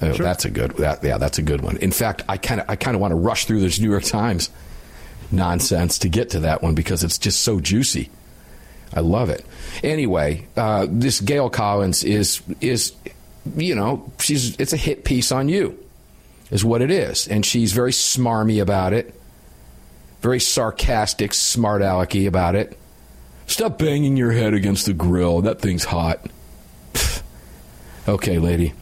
Oh, 0.00 0.12
sure. 0.12 0.24
That's 0.24 0.44
a 0.44 0.50
good. 0.50 0.72
That, 0.76 1.02
yeah, 1.02 1.18
that's 1.18 1.38
a 1.38 1.42
good 1.42 1.62
one. 1.62 1.78
In 1.78 1.90
fact, 1.90 2.22
I 2.28 2.36
kind 2.36 2.60
of 2.60 2.70
I 2.70 2.76
kind 2.76 2.94
of 2.94 3.00
want 3.00 3.10
to 3.10 3.16
rush 3.16 3.46
through 3.46 3.60
this 3.60 3.80
New 3.80 3.90
York 3.90 4.04
Times 4.04 4.50
nonsense 5.30 5.98
to 6.00 6.08
get 6.08 6.30
to 6.30 6.40
that 6.40 6.62
one 6.62 6.74
because 6.74 7.04
it's 7.04 7.18
just 7.18 7.40
so 7.40 7.60
juicy. 7.60 8.10
I 8.94 9.00
love 9.00 9.30
it. 9.30 9.44
Anyway, 9.82 10.46
uh, 10.56 10.86
this 10.88 11.20
Gail 11.20 11.50
Collins 11.50 12.04
is 12.04 12.42
is 12.60 12.92
you 13.56 13.74
know 13.74 14.10
she's 14.18 14.56
it's 14.56 14.72
a 14.72 14.76
hit 14.76 15.04
piece 15.04 15.30
on 15.30 15.48
you, 15.48 15.78
is 16.50 16.64
what 16.64 16.82
it 16.82 16.90
is, 16.90 17.28
and 17.28 17.44
she's 17.44 17.72
very 17.72 17.92
smarmy 17.92 18.62
about 18.62 18.92
it, 18.92 19.14
very 20.22 20.40
sarcastic, 20.40 21.34
smart 21.34 21.82
alecky 21.82 22.26
about 22.26 22.54
it. 22.54 22.78
Stop 23.46 23.78
banging 23.78 24.16
your 24.16 24.32
head 24.32 24.54
against 24.54 24.86
the 24.86 24.92
grill. 24.92 25.42
That 25.42 25.60
thing's 25.60 25.84
hot. 25.84 26.26
okay, 28.08 28.38
lady. 28.38 28.74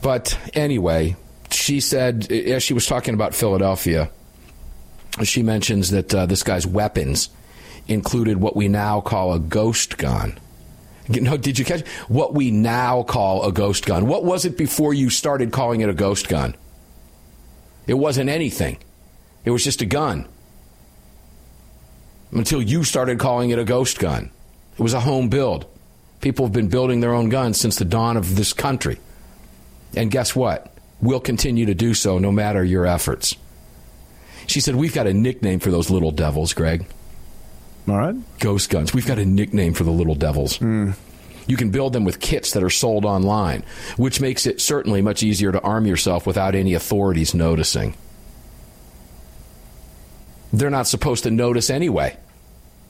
But 0.00 0.38
anyway, 0.54 1.16
she 1.50 1.80
said, 1.80 2.30
as 2.30 2.62
she 2.62 2.74
was 2.74 2.86
talking 2.86 3.14
about 3.14 3.34
Philadelphia, 3.34 4.10
she 5.22 5.42
mentions 5.42 5.90
that 5.90 6.14
uh, 6.14 6.26
this 6.26 6.42
guy's 6.42 6.66
weapons 6.66 7.30
included 7.88 8.38
what 8.38 8.56
we 8.56 8.68
now 8.68 9.00
call 9.00 9.32
a 9.32 9.38
ghost 9.38 9.98
gun. 9.98 10.38
No, 11.08 11.36
did 11.36 11.58
you 11.58 11.64
catch 11.64 11.86
what 12.08 12.32
we 12.32 12.50
now 12.50 13.02
call 13.02 13.44
a 13.44 13.52
ghost 13.52 13.84
gun? 13.84 14.06
What 14.06 14.24
was 14.24 14.44
it 14.44 14.56
before 14.56 14.94
you 14.94 15.10
started 15.10 15.52
calling 15.52 15.80
it 15.80 15.88
a 15.88 15.94
ghost 15.94 16.28
gun? 16.28 16.54
It 17.86 17.94
wasn't 17.94 18.30
anything. 18.30 18.78
It 19.44 19.50
was 19.50 19.64
just 19.64 19.82
a 19.82 19.86
gun. 19.86 20.28
Until 22.30 22.62
you 22.62 22.84
started 22.84 23.18
calling 23.18 23.50
it 23.50 23.58
a 23.58 23.64
ghost 23.64 23.98
gun. 23.98 24.30
It 24.78 24.80
was 24.80 24.94
a 24.94 25.00
home 25.00 25.28
build. 25.28 25.66
People 26.20 26.46
have 26.46 26.52
been 26.52 26.68
building 26.68 27.00
their 27.00 27.12
own 27.12 27.28
guns 27.28 27.60
since 27.60 27.76
the 27.76 27.84
dawn 27.84 28.16
of 28.16 28.36
this 28.36 28.52
country. 28.52 28.98
And 29.96 30.10
guess 30.10 30.34
what? 30.34 30.72
We'll 31.00 31.20
continue 31.20 31.66
to 31.66 31.74
do 31.74 31.94
so 31.94 32.18
no 32.18 32.30
matter 32.30 32.64
your 32.64 32.86
efforts. 32.86 33.36
She 34.46 34.60
said, 34.60 34.74
We've 34.74 34.94
got 34.94 35.06
a 35.06 35.14
nickname 35.14 35.60
for 35.60 35.70
those 35.70 35.90
little 35.90 36.10
devils, 36.10 36.52
Greg. 36.54 36.86
All 37.88 37.96
right. 37.98 38.14
Ghost 38.38 38.70
guns. 38.70 38.94
We've 38.94 39.06
got 39.06 39.18
a 39.18 39.24
nickname 39.24 39.74
for 39.74 39.84
the 39.84 39.90
little 39.90 40.14
devils. 40.14 40.58
Mm. 40.58 40.94
You 41.46 41.56
can 41.56 41.70
build 41.70 41.92
them 41.92 42.04
with 42.04 42.20
kits 42.20 42.52
that 42.52 42.62
are 42.62 42.70
sold 42.70 43.04
online, 43.04 43.64
which 43.96 44.20
makes 44.20 44.46
it 44.46 44.60
certainly 44.60 45.02
much 45.02 45.22
easier 45.22 45.50
to 45.50 45.60
arm 45.60 45.86
yourself 45.86 46.26
without 46.26 46.54
any 46.54 46.74
authorities 46.74 47.34
noticing. 47.34 47.94
They're 50.52 50.70
not 50.70 50.86
supposed 50.86 51.24
to 51.24 51.30
notice 51.30 51.70
anyway. 51.70 52.16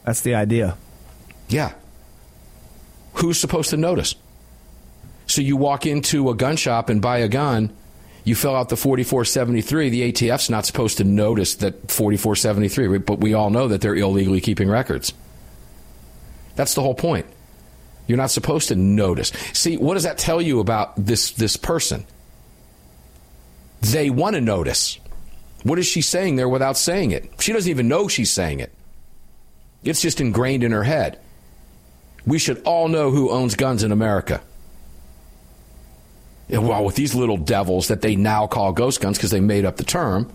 That's 0.05 0.21
the 0.21 0.35
idea. 0.35 0.77
Yeah. 1.49 1.73
Who's 3.15 3.39
supposed 3.39 3.71
to 3.71 3.77
notice? 3.77 4.15
So 5.27 5.41
you 5.41 5.57
walk 5.57 5.87
into 5.87 6.29
a 6.29 6.35
gun 6.35 6.57
shop 6.57 6.89
and 6.91 7.01
buy 7.01 7.19
a 7.19 7.29
gun, 7.29 7.75
you 8.25 8.35
fill 8.35 8.55
out 8.55 8.69
the 8.69 8.77
4473. 8.77 9.91
The 9.91 10.13
ATF's 10.13 10.49
not 10.49 10.65
supposed 10.65 10.99
to 10.99 11.05
notice 11.05 11.57
that 11.57 11.91
4473, 11.91 12.99
but 12.99 13.19
we 13.19 13.35
all 13.35 13.51
know 13.51 13.69
that 13.69 13.81
they're 13.81 13.97
illegally 13.97 14.41
keeping 14.41 14.69
records. 14.69 15.13
That's 16.55 16.75
the 16.75 16.83
whole 16.83 16.95
point. 16.95 17.27
You're 18.07 18.19
not 18.19 18.31
supposed 18.31 18.69
to 18.69 18.77
notice. 18.77 19.33
See, 19.53 19.77
what 19.77 19.95
does 19.95 20.03
that 20.05 20.19
tell 20.19 20.41
you 20.41 20.61
about 20.61 20.93
this 20.97 21.33
this 21.33 21.57
person? 21.57 22.05
They 23.81 24.11
want 24.11 24.35
to 24.35 24.41
notice. 24.41 24.99
What 25.65 25.79
is 25.79 25.87
she 25.87 26.03
saying 26.03 26.37
there 26.37 26.49
without 26.49 26.77
saying 26.77 27.13
it? 27.13 27.31
She 27.41 27.53
doesn't 27.53 27.71
even 27.71 27.89
know 27.89 28.09
she's 28.09 28.31
saying 28.31 28.61
it. 28.61 28.73
It's 29.85 30.01
just 30.01 30.21
ingrained 30.21 30.63
in 30.63 30.73
her 30.73 30.85
head. 30.85 31.19
We 32.25 32.39
should 32.39 32.63
all 32.65 32.89
know 32.89 33.11
who 33.11 33.31
owns 33.31 33.57
guns 33.57 33.83
in 33.83 33.91
America 33.91 34.43
well, 36.53 36.85
with 36.85 36.97
these 36.97 37.15
little 37.15 37.37
devils 37.37 37.89
that 37.89 38.03
they 38.03 38.17
now 38.17 38.47
call 38.47 38.73
ghost 38.73 39.01
guns 39.01 39.17
because 39.17 39.31
they 39.31 39.41
made 39.41 39.65
up 39.65 39.77
the 39.77 39.85
term, 39.85 40.31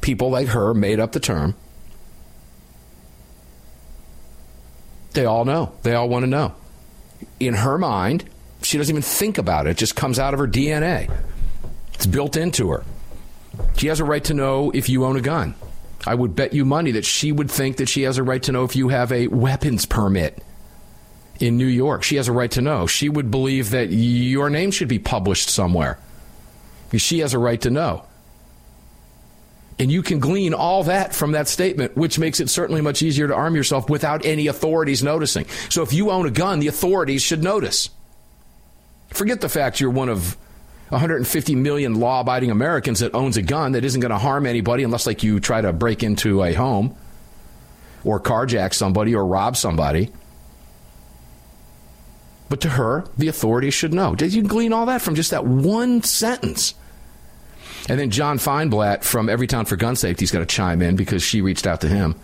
people 0.00 0.30
like 0.30 0.48
her 0.48 0.74
made 0.74 1.00
up 1.00 1.12
the 1.12 1.20
term. 1.20 1.54
They 5.12 5.24
all 5.24 5.46
know. 5.46 5.72
They 5.82 5.94
all 5.94 6.08
want 6.08 6.24
to 6.24 6.26
know. 6.26 6.54
In 7.40 7.54
her 7.54 7.78
mind, 7.78 8.28
she 8.62 8.76
doesn't 8.76 8.92
even 8.92 9.02
think 9.02 9.38
about 9.38 9.66
it. 9.66 9.70
It 9.70 9.76
just 9.78 9.96
comes 9.96 10.18
out 10.18 10.34
of 10.34 10.40
her 10.40 10.46
DNA. 10.46 11.10
It's 11.94 12.04
built 12.04 12.36
into 12.36 12.70
her. 12.70 12.84
She 13.76 13.86
has 13.86 14.00
a 14.00 14.04
right 14.04 14.22
to 14.24 14.34
know 14.34 14.70
if 14.72 14.90
you 14.90 15.06
own 15.06 15.16
a 15.16 15.22
gun. 15.22 15.54
I 16.06 16.14
would 16.14 16.36
bet 16.36 16.52
you 16.52 16.66
money 16.66 16.92
that 16.92 17.06
she 17.06 17.32
would 17.32 17.50
think 17.50 17.78
that 17.78 17.88
she 17.88 18.02
has 18.02 18.18
a 18.18 18.22
right 18.22 18.42
to 18.42 18.52
know 18.52 18.64
if 18.64 18.76
you 18.76 18.88
have 18.88 19.10
a 19.10 19.28
weapons 19.28 19.86
permit 19.86 20.42
in 21.40 21.56
New 21.56 21.66
York. 21.66 22.02
She 22.02 22.16
has 22.16 22.28
a 22.28 22.32
right 22.32 22.50
to 22.52 22.62
know. 22.62 22.86
She 22.86 23.08
would 23.08 23.30
believe 23.30 23.70
that 23.70 23.90
your 23.90 24.50
name 24.50 24.70
should 24.70 24.88
be 24.88 24.98
published 24.98 25.48
somewhere. 25.48 25.98
She 26.96 27.18
has 27.20 27.34
a 27.34 27.38
right 27.38 27.60
to 27.62 27.70
know. 27.70 28.04
And 29.78 29.92
you 29.92 30.02
can 30.02 30.18
glean 30.18 30.54
all 30.54 30.84
that 30.84 31.14
from 31.14 31.32
that 31.32 31.48
statement, 31.48 31.96
which 31.96 32.18
makes 32.18 32.40
it 32.40 32.48
certainly 32.48 32.80
much 32.80 33.02
easier 33.02 33.28
to 33.28 33.34
arm 33.34 33.54
yourself 33.54 33.90
without 33.90 34.24
any 34.24 34.46
authorities 34.46 35.02
noticing. 35.02 35.46
So 35.68 35.82
if 35.82 35.92
you 35.92 36.10
own 36.10 36.26
a 36.26 36.30
gun, 36.30 36.60
the 36.60 36.68
authorities 36.68 37.22
should 37.22 37.42
notice. 37.42 37.90
Forget 39.08 39.42
the 39.42 39.50
fact 39.50 39.78
you're 39.78 39.90
one 39.90 40.08
of 40.08 40.36
150 40.88 41.54
million 41.56 41.94
law 41.96 42.20
abiding 42.20 42.50
Americans 42.50 43.00
that 43.00 43.14
owns 43.14 43.36
a 43.36 43.42
gun 43.42 43.72
that 43.72 43.84
isn't 43.84 44.00
going 44.00 44.10
to 44.10 44.18
harm 44.18 44.46
anybody 44.46 44.82
unless 44.82 45.06
like 45.06 45.22
you 45.22 45.40
try 45.40 45.60
to 45.60 45.72
break 45.72 46.02
into 46.02 46.42
a 46.42 46.54
home 46.54 46.96
or 48.04 48.20
carjack 48.20 48.72
somebody 48.72 49.14
or 49.14 49.26
rob 49.26 49.56
somebody. 49.56 50.10
But 52.48 52.60
to 52.60 52.70
her, 52.70 53.04
the 53.18 53.28
authorities 53.28 53.74
should 53.74 53.92
know. 53.92 54.14
Did 54.14 54.32
you 54.32 54.42
glean 54.42 54.72
all 54.72 54.86
that 54.86 55.02
from 55.02 55.14
just 55.14 55.32
that 55.32 55.44
one 55.44 56.02
sentence? 56.02 56.74
And 57.88 57.98
then 57.98 58.10
John 58.10 58.38
Feinblatt 58.38 59.04
from 59.04 59.26
Everytown 59.26 59.66
for 59.66 59.76
Gun 59.76 59.96
Safety's 59.96 60.30
got 60.30 60.40
to 60.40 60.46
chime 60.46 60.82
in 60.82 60.96
because 60.96 61.22
she 61.22 61.40
reached 61.40 61.66
out 61.66 61.80
to 61.82 61.88
him. 61.88 62.14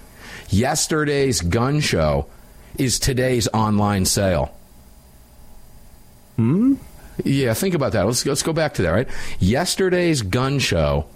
Yesterday's 0.49 1.41
gun 1.41 1.81
show 1.81 2.27
is 2.79 2.99
today's 2.99 3.49
online 3.49 4.05
sale. 4.05 4.55
Hmm? 6.37 6.75
Yeah, 7.25 7.55
think 7.55 7.75
about 7.75 7.93
that. 7.93 8.07
Let's, 8.07 8.25
let's 8.27 8.43
go 8.43 8.53
back 8.53 8.75
to 8.75 8.83
that, 8.83 8.91
right? 8.91 9.09
Yesterday's 9.39 10.23
gun 10.23 10.59
show 10.59 11.07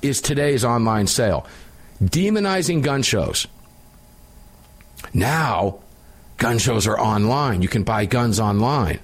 is 0.00 0.20
today's 0.20 0.64
online 0.64 1.06
sale. 1.06 1.46
Demonizing 2.02 2.82
gun 2.82 3.02
shows. 3.02 3.46
Now, 5.12 5.80
gun 6.38 6.58
shows 6.58 6.86
are 6.86 6.98
online. 6.98 7.62
You 7.62 7.68
can 7.68 7.82
buy 7.82 8.04
guns 8.06 8.40
online. 8.40 8.98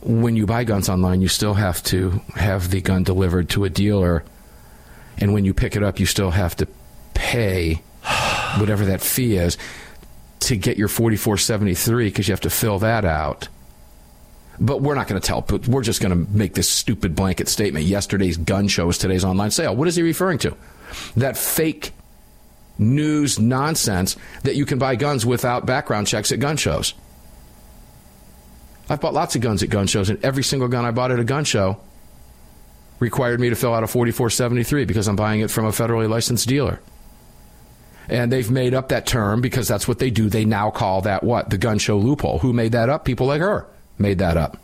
When 0.00 0.36
you 0.36 0.46
buy 0.46 0.64
guns 0.64 0.88
online, 0.88 1.20
you 1.20 1.28
still 1.28 1.54
have 1.54 1.82
to 1.84 2.20
have 2.34 2.70
the 2.70 2.80
gun 2.80 3.02
delivered 3.02 3.48
to 3.50 3.64
a 3.64 3.70
dealer. 3.70 4.24
And 5.18 5.32
when 5.32 5.44
you 5.44 5.52
pick 5.52 5.76
it 5.76 5.82
up, 5.82 5.98
you 5.98 6.06
still 6.06 6.30
have 6.30 6.56
to 6.56 6.68
pay 7.14 7.82
whatever 8.58 8.84
that 8.86 9.00
fee 9.00 9.36
is 9.36 9.58
to 10.40 10.56
get 10.56 10.78
your 10.78 10.88
4473 10.88 12.08
because 12.08 12.28
you 12.28 12.32
have 12.32 12.40
to 12.42 12.50
fill 12.50 12.78
that 12.78 13.04
out. 13.04 13.48
But 14.60 14.80
we're 14.82 14.94
not 14.94 15.06
going 15.06 15.20
to 15.20 15.26
tell. 15.26 15.40
But 15.42 15.68
we're 15.68 15.82
just 15.82 16.00
going 16.00 16.10
to 16.10 16.30
make 16.30 16.54
this 16.54 16.68
stupid 16.68 17.14
blanket 17.14 17.48
statement. 17.48 17.84
Yesterday's 17.84 18.36
gun 18.36 18.68
show 18.68 18.88
is 18.88 18.98
today's 18.98 19.24
online 19.24 19.50
sale. 19.50 19.74
What 19.74 19.88
is 19.88 19.96
he 19.96 20.02
referring 20.02 20.38
to? 20.38 20.56
That 21.16 21.36
fake 21.36 21.92
news 22.78 23.38
nonsense 23.38 24.16
that 24.44 24.56
you 24.56 24.64
can 24.64 24.78
buy 24.78 24.94
guns 24.94 25.26
without 25.26 25.66
background 25.66 26.06
checks 26.06 26.32
at 26.32 26.40
gun 26.40 26.56
shows. 26.56 26.94
I've 28.88 29.00
bought 29.00 29.14
lots 29.14 29.34
of 29.36 29.42
guns 29.42 29.62
at 29.62 29.68
gun 29.68 29.86
shows, 29.86 30.08
and 30.08 30.24
every 30.24 30.42
single 30.42 30.68
gun 30.68 30.84
I 30.84 30.90
bought 30.90 31.10
at 31.10 31.18
a 31.18 31.24
gun 31.24 31.44
show 31.44 31.80
required 33.00 33.38
me 33.38 33.50
to 33.50 33.56
fill 33.56 33.74
out 33.74 33.84
a 33.84 33.86
4473 33.86 34.84
because 34.84 35.08
I'm 35.08 35.16
buying 35.16 35.40
it 35.40 35.50
from 35.50 35.66
a 35.66 35.70
federally 35.70 36.08
licensed 36.08 36.48
dealer. 36.48 36.80
And 38.08 38.32
they've 38.32 38.50
made 38.50 38.72
up 38.72 38.88
that 38.88 39.06
term 39.06 39.42
because 39.42 39.68
that's 39.68 39.86
what 39.86 39.98
they 39.98 40.10
do. 40.10 40.30
They 40.30 40.46
now 40.46 40.70
call 40.70 41.02
that 41.02 41.22
what? 41.22 41.50
The 41.50 41.58
gun 41.58 41.78
show 41.78 41.98
loophole. 41.98 42.38
Who 42.38 42.52
made 42.54 42.72
that 42.72 42.88
up? 42.88 43.04
People 43.04 43.26
like 43.26 43.40
her 43.40 43.66
made 43.98 44.18
that 44.18 44.36
up. 44.36 44.56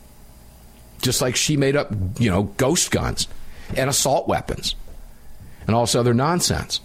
Just 1.02 1.20
like 1.20 1.36
she 1.36 1.56
made 1.58 1.76
up, 1.76 1.92
you 2.18 2.30
know, 2.30 2.44
ghost 2.44 2.90
guns 2.90 3.28
and 3.76 3.90
assault 3.90 4.28
weapons 4.28 4.74
and 5.66 5.76
all 5.76 5.82
this 5.82 5.94
other 5.94 6.14
nonsense. 6.14 6.80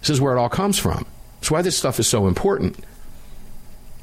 This 0.00 0.10
is 0.10 0.20
where 0.20 0.36
it 0.36 0.38
all 0.38 0.48
comes 0.48 0.78
from. 0.78 1.06
That's 1.40 1.50
why 1.50 1.62
this 1.62 1.76
stuff 1.76 1.98
is 1.98 2.06
so 2.06 2.26
important. 2.26 2.76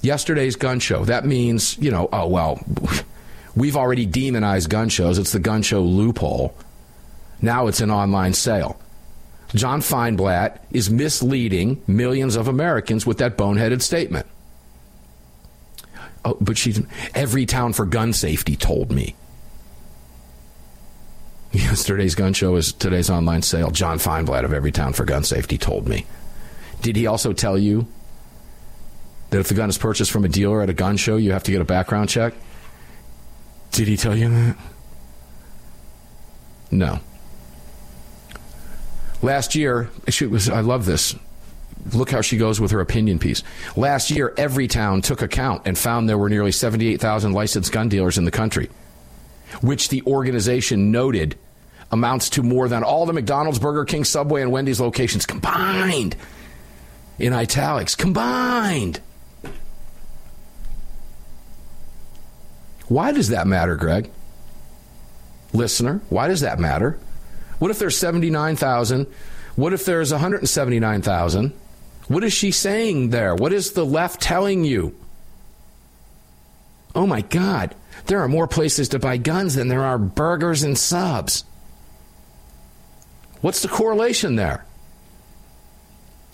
Yesterday's 0.02 0.56
gun 0.56 0.80
show. 0.80 1.06
That 1.06 1.26
means, 1.26 1.78
you 1.78 1.92
know, 1.92 2.10
oh, 2.14 2.28
well, 2.28 2.64
we've 3.56 3.76
already 3.76 4.06
demonized 4.06 4.70
gun 4.70 4.90
shows. 4.90 5.18
It's 5.18 5.32
the 5.32 5.40
gun 5.40 5.62
show 5.62 5.82
loophole. 5.82 6.56
Now 7.42 7.68
it's 7.68 7.82
an 7.82 7.92
online 7.92 8.34
sale. 8.34 8.80
John 9.54 9.82
Feinblatt 9.82 10.60
is 10.72 10.90
misleading 10.90 11.82
millions 11.88 12.36
of 12.36 12.48
Americans 12.48 13.06
with 13.06 13.20
that 13.20 13.38
boneheaded 13.38 13.82
statement. 13.82 14.26
Oh, 16.24 16.38
but 16.42 16.58
she's 16.58 16.80
Everytown 17.14 17.74
for 17.74 17.86
gun 17.86 18.12
safety 18.12 18.56
told 18.56 18.92
me. 18.92 19.16
Yesterday's 21.56 22.16
gun 22.16 22.34
show 22.34 22.56
is 22.56 22.74
today's 22.74 23.10
online 23.10 23.42
sale. 23.42 23.72
John 23.72 23.98
Feinblatt 23.98 24.44
of 24.44 24.52
Everytown 24.52 24.94
for 24.94 25.06
gun 25.06 25.24
safety 25.24 25.58
told 25.58 25.88
me. 25.88 26.06
Did 26.82 26.96
he 26.96 27.08
also 27.08 27.34
tell 27.34 27.58
you 27.58 27.88
that 29.30 29.40
if 29.40 29.48
the 29.48 29.54
gun 29.54 29.70
is 29.70 29.78
purchased 29.78 30.12
from 30.12 30.26
a 30.26 30.28
dealer 30.28 30.62
at 30.62 30.70
a 30.70 30.74
gun 30.74 30.98
show, 30.98 31.16
you 31.16 31.32
have 31.32 31.44
to 31.44 31.52
get 31.52 31.62
a 31.62 31.66
background 31.66 32.10
check? 32.10 32.34
Did 33.72 33.88
he 33.88 33.98
tell 33.98 34.16
you 34.16 34.30
that? 34.30 34.58
No. 36.72 37.00
Last 39.22 39.56
year, 39.56 39.90
she 40.10 40.26
was, 40.26 40.50
I 40.50 40.60
love 40.60 40.86
this. 40.86 41.16
Look 41.94 42.12
how 42.12 42.22
she 42.22 42.38
goes 42.38 42.60
with 42.60 42.72
her 42.72 42.82
opinion 42.82 43.20
piece. 43.20 43.44
Last 43.76 44.12
year, 44.12 44.34
Everytown 44.38 45.04
took 45.04 45.22
account 45.22 45.64
and 45.66 45.78
found 45.78 46.10
there 46.10 46.18
were 46.18 46.30
nearly 46.30 46.52
78,000 46.52 47.32
licensed 47.32 47.72
gun 47.72 47.90
dealers 47.90 48.18
in 48.18 48.26
the 48.26 48.32
country, 48.32 48.70
which 49.62 49.90
the 49.90 50.02
organization 50.04 50.92
noted 50.92 51.38
amounts 51.92 52.30
to 52.32 52.44
more 52.44 52.68
than 52.68 52.84
all 52.84 53.06
the 53.06 53.14
McDonald's, 53.14 53.60
Burger 53.60 53.86
King, 53.86 54.04
Subway, 54.04 54.42
and 54.42 54.52
Wendy's 54.52 54.80
locations 54.82 55.26
combined. 55.26 56.16
In 57.20 57.34
italics, 57.34 57.96
combined. 57.96 59.00
Why 62.88 63.12
does 63.12 63.30
that 63.30 63.48
matter, 63.48 63.76
Greg? 63.76 64.10
Listener, 65.54 66.02
why 66.10 66.28
does 66.28 66.42
that 66.42 66.60
matter? 66.60 67.00
What 67.60 67.72
if 67.72 67.80
there's 67.80 67.98
79,000? 67.98 69.08
What 69.56 69.74
if 69.74 69.86
there's 69.86 70.12
179,000? 70.12 71.54
What 72.08 72.24
is 72.24 72.34
she 72.34 72.52
saying 72.52 73.10
there? 73.10 73.34
What 73.34 73.54
is 73.54 73.72
the 73.72 73.86
left 73.86 74.22
telling 74.22 74.66
you? 74.66 74.96
Oh 76.94 77.08
my 77.08 77.22
God, 77.22 77.74
there 78.06 78.22
are 78.22 78.28
more 78.28 78.48
places 78.48 78.90
to 78.90 79.00
buy 79.00 79.18
guns 79.18 79.56
than 79.56 79.68
there 79.68 79.84
are 79.84 79.98
burgers 79.98 80.64
and 80.64 80.78
subs. 80.78 81.44
What's 83.46 83.62
the 83.62 83.68
correlation 83.68 84.38
there? 84.38 84.66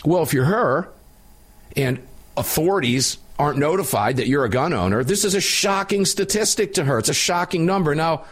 Well, 0.05 0.24
if 0.24 0.34
you're 0.34 0.45
her 0.45 0.88
and 1.76 1.99
authorities 2.38 3.18
aren't 3.38 3.57
notified 3.57 4.16
that 4.16 4.28
you're 4.28 4.45
a 4.45 4.49
gun 4.49 4.72
owner, 4.72 5.03
this 5.03 5.26
is 5.26 5.36
a 5.36 5.41
shocking 5.41 6.05
statistic 6.05 6.76
to 6.76 6.86
her. 6.86 6.99
It's 6.99 7.09
a 7.09 7.14
shocking 7.14 7.66
number. 7.66 7.93
Now, 7.95 8.24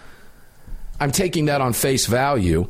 I'm 0.98 1.12
taking 1.12 1.48
that 1.48 1.60
on 1.60 1.74
face 1.74 2.06
value. 2.06 2.70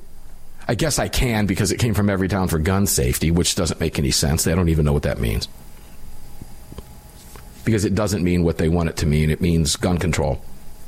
I 0.67 0.73
guess 0.73 0.97
I 0.97 1.09
can 1.09 1.45
because 1.45 1.71
it 1.71 1.77
came 1.77 1.93
from 1.93 2.07
Everytown 2.07 2.49
for 2.49 2.57
gun 2.57 2.87
safety, 2.87 3.29
which 3.29 3.53
doesn't 3.53 3.79
make 3.79 3.99
any 3.99 4.09
sense. 4.09 4.45
They 4.45 4.55
don't 4.55 4.69
even 4.69 4.85
know 4.85 4.93
what 4.93 5.03
that 5.03 5.19
means. 5.19 5.47
Because 7.65 7.85
it 7.85 7.93
doesn't 7.93 8.23
mean 8.23 8.41
what 8.41 8.57
they 8.57 8.67
want 8.67 8.89
it 8.89 8.97
to 8.97 9.05
mean. 9.05 9.29
It 9.29 9.41
means 9.41 9.75
gun 9.75 9.99
control. 9.99 10.43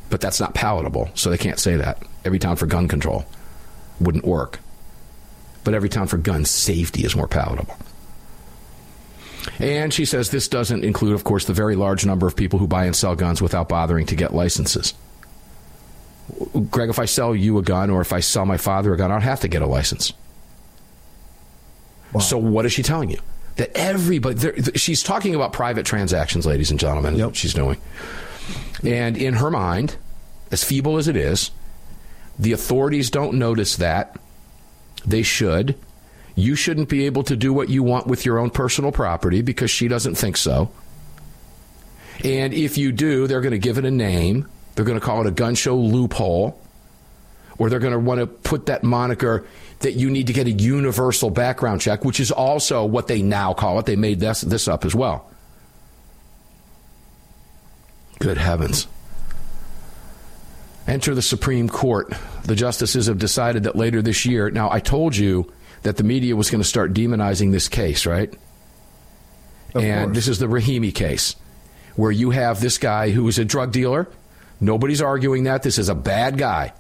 But 0.10 0.20
that's 0.20 0.40
not 0.40 0.56
palatable, 0.56 1.12
so 1.14 1.30
they 1.30 1.38
can't 1.38 1.60
say 1.60 1.76
that. 1.76 2.02
Everytown 2.24 2.58
for 2.58 2.66
gun 2.66 2.88
control 2.88 3.24
wouldn't 4.00 4.26
work. 4.26 4.58
But 5.64 5.74
Everytown 5.74 6.10
for 6.10 6.18
gun 6.18 6.46
safety 6.46 7.04
is 7.04 7.16
more 7.16 7.28
palatable. 7.28 7.78
And 9.60 9.94
she 9.94 10.06
says 10.06 10.30
this 10.30 10.48
doesn't 10.48 10.84
include, 10.84 11.14
of 11.14 11.24
course, 11.24 11.46
the 11.46 11.54
very 11.54 11.76
large 11.76 12.06
number 12.06 12.28
of 12.28 12.36
people 12.36 12.60
who 12.60 12.68
buy 12.68 12.86
and 12.86 12.96
sell 12.96 13.16
guns 13.16 13.42
without 13.42 13.70
bothering 13.70 14.06
to 14.08 14.16
get 14.16 14.34
licenses. 14.34 14.94
Greg, 16.70 16.90
if 16.90 17.00
I 17.00 17.06
sell 17.06 17.36
you 17.36 17.58
a 17.58 17.62
gun 17.62 17.90
or 17.90 18.02
if 18.02 18.14
I 18.14 18.20
sell 18.20 18.46
my 18.46 18.58
father 18.58 18.94
a 18.94 18.98
gun, 18.98 19.12
I 19.12 19.16
don't 19.16 19.24
have 19.24 19.42
to 19.42 19.48
get 19.48 19.62
a 19.62 19.68
license. 19.68 20.14
Wow. 22.14 22.22
So 22.22 22.38
what 22.38 22.66
is 22.66 22.74
she 22.74 22.84
telling 22.84 23.10
you? 23.10 23.20
That 23.56 23.72
everybody, 23.76 24.62
she's 24.76 25.04
talking 25.04 25.36
about 25.36 25.54
private 25.54 25.86
transactions, 25.86 26.46
ladies 26.46 26.72
and 26.72 26.80
gentlemen. 26.80 27.16
Yep. 27.16 27.36
she's 27.36 27.54
doing. 27.54 27.78
And 28.84 29.18
in 29.18 29.36
her 29.36 29.52
mind, 29.52 29.98
as 30.52 30.64
feeble 30.64 30.98
as 30.98 31.08
it 31.08 31.16
is, 31.16 31.52
the 32.40 32.52
authorities 32.54 33.10
don't 33.10 33.38
notice 33.38 33.76
that. 33.78 34.20
They 35.06 35.24
should. 35.24 35.76
You 36.36 36.56
shouldn't 36.56 36.90
be 36.90 37.06
able 37.06 37.24
to 37.24 37.36
do 37.36 37.54
what 37.54 37.70
you 37.70 37.84
want 37.84 38.08
with 38.08 38.26
your 38.26 38.40
own 38.40 38.50
personal 38.50 38.92
property 38.92 39.42
because 39.42 39.70
she 39.70 39.88
doesn't 39.88 40.16
think 40.16 40.38
so. 40.38 40.72
And 42.24 42.54
if 42.54 42.78
you 42.78 42.92
do, 42.92 43.28
they're 43.28 43.42
going 43.42 43.52
to 43.52 43.60
give 43.60 43.78
it 43.78 43.86
a 43.86 43.92
name 43.92 44.48
they're 44.76 44.86
going 44.86 45.00
to 45.00 45.06
call 45.06 45.22
it 45.22 45.28
a 45.28 45.32
gun 45.32 45.56
show 45.56 45.76
loophole, 45.76 46.60
or 47.58 47.70
they're 47.70 47.80
going 47.80 47.94
to 47.94 48.00
want 48.00 48.20
to 48.20 48.28
put 48.28 48.68
that 48.68 48.84
moniker 48.84 49.46
that 49.80 49.94
you 49.94 50.10
need 50.10 50.28
to 50.28 50.34
get 50.34 50.48
a 50.48 50.52
universal 50.52 51.30
background 51.30 51.82
check, 51.82 52.06
which 52.06 52.20
is 52.20 52.32
also 52.32 52.86
what 52.86 53.08
they 53.08 53.22
now 53.22 53.54
call 53.54 53.80
it. 53.80 53.86
They 53.86 53.96
made 53.96 54.20
this, 54.20 54.42
this 54.42 54.68
up 54.68 54.86
as 54.86 54.96
well. 54.96 55.30
Good 58.20 58.38
heavens. 58.38 58.88
Enter 60.88 61.14
the 61.16 61.22
Supreme 61.22 61.70
Court. 61.70 62.14
The 62.44 62.56
justices 62.56 63.08
have 63.08 63.20
decided 63.20 63.64
that 63.64 63.76
later 63.76 64.02
this 64.02 64.26
year. 64.26 64.50
Now, 64.50 64.70
I 64.72 64.80
told 64.80 65.16
you 65.16 65.52
that 65.84 65.98
the 65.98 66.04
media 66.04 66.36
was 66.36 66.50
going 66.50 66.62
to 66.62 66.68
start 66.68 66.94
demonizing 66.94 67.52
this 67.52 67.68
case, 67.68 68.06
right? 68.06 68.34
Of 69.74 69.84
and 69.84 70.08
course. 70.08 70.16
this 70.16 70.28
is 70.28 70.40
the 70.40 70.48
Rahimi 70.48 70.94
case, 70.94 71.36
where 71.96 72.12
you 72.12 72.32
have 72.32 72.60
this 72.60 72.78
guy 72.78 73.12
who 73.12 73.28
is 73.28 73.40
a 73.40 73.46
drug 73.46 73.72
dealer 73.72 74.08
Nobody's 74.62 75.02
arguing 75.02 75.46
that. 75.46 75.64
This 75.64 75.80
is 75.80 75.90
a 75.90 75.96
bad 75.96 76.38
guy. 76.38 76.74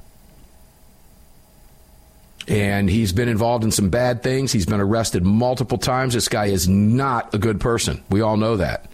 And 2.47 2.89
he's 2.89 3.11
been 3.11 3.27
involved 3.27 3.63
in 3.63 3.71
some 3.71 3.89
bad 3.89 4.21
things. 4.21 4.51
He's 4.51 4.67
been 4.67 4.79
arrested 4.79 5.25
multiple 5.25 5.79
times. 5.79 6.13
This 6.13 6.27
guy 6.27 6.45
is 6.45 6.69
not 6.69 7.33
a 7.33 7.39
good 7.39 7.59
person. 7.59 8.03
We 8.09 8.21
all 8.21 8.37
know 8.37 8.57
that. 8.57 8.85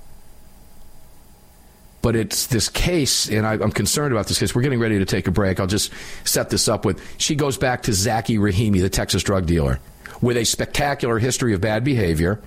But 2.02 2.16
it's 2.16 2.48
this 2.48 2.70
case, 2.70 3.28
and 3.28 3.46
I, 3.46 3.54
am 3.54 3.72
concerned 3.72 4.14
about 4.14 4.28
this 4.28 4.40
case. 4.40 4.54
We're 4.54 4.62
getting 4.62 4.80
ready 4.80 5.00
to 5.00 5.06
take 5.06 5.28
a 5.28 5.32
break. 5.32 5.60
I'll 5.60 5.68
just 5.68 5.92
set 6.24 6.50
this 6.50 6.68
up 6.68 6.86
with 6.86 7.02
she 7.18 7.36
goes 7.36 7.58
back 7.58 7.84
to 7.84 7.92
Zackey 7.92 8.38
Rahimi, 8.38 8.82
the 8.82 8.90
Texas 8.90 9.24
drug 9.24 9.46
dealer, 9.46 9.80
with 10.22 10.38
a 10.38 10.46
spectacular 10.46 11.20
history 11.20 11.54
of 11.54 11.62
bad 11.62 11.84
behavior, 11.84 12.40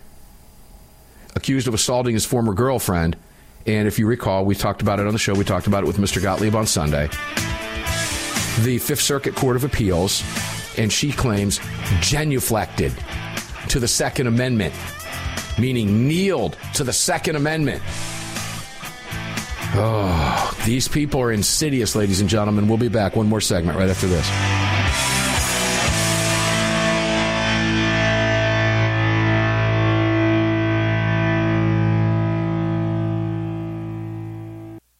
accused 1.35 1.69
of 1.69 1.75
assaulting 1.75 2.15
his 2.15 2.25
former 2.25 2.55
girlfriend 2.55 3.17
and 3.67 3.87
if 3.87 3.99
you 3.99 4.07
recall, 4.07 4.45
we 4.45 4.55
talked 4.55 4.83
about 4.83 5.01
it 5.01 5.07
on 5.07 5.13
the 5.13 5.19
show. 5.19 5.35
We 5.35 5.45
talked 5.45 5.67
about 5.67 5.85
it 5.85 5.87
with 5.87 5.99
Mr. 5.99 6.23
Gottlieb 6.23 6.55
on 6.55 6.67
Sunday. 6.67 7.09
The 8.63 8.79
Fifth 8.79 9.03
Circuit 9.03 9.35
Court 9.35 9.57
of 9.57 9.65
Appeals, 9.65 10.23
and 10.79 10.93
she 10.93 11.13
claims 11.13 11.59
genuflected 12.01 12.93
to 13.69 13.79
the 13.79 13.89
Second 13.89 14.27
Amendment, 14.27 14.75
meaning 15.59 16.09
kneeled 16.09 16.57
to 16.75 16.85
the 16.85 16.93
Second 16.93 17.37
Amendment. 17.37 17.83
Oh, 19.75 20.59
these 20.65 20.89
people 20.89 21.21
are 21.21 21.33
insidious, 21.33 21.95
ladies 21.95 22.21
and 22.21 22.29
gentlemen. 22.29 22.69
We'll 22.69 22.79
be 22.79 22.89
back. 22.89 23.17
One 23.17 23.29
more 23.29 23.41
segment 23.41 23.79
right 23.79 23.89
after 23.89 24.07
this. 24.07 24.60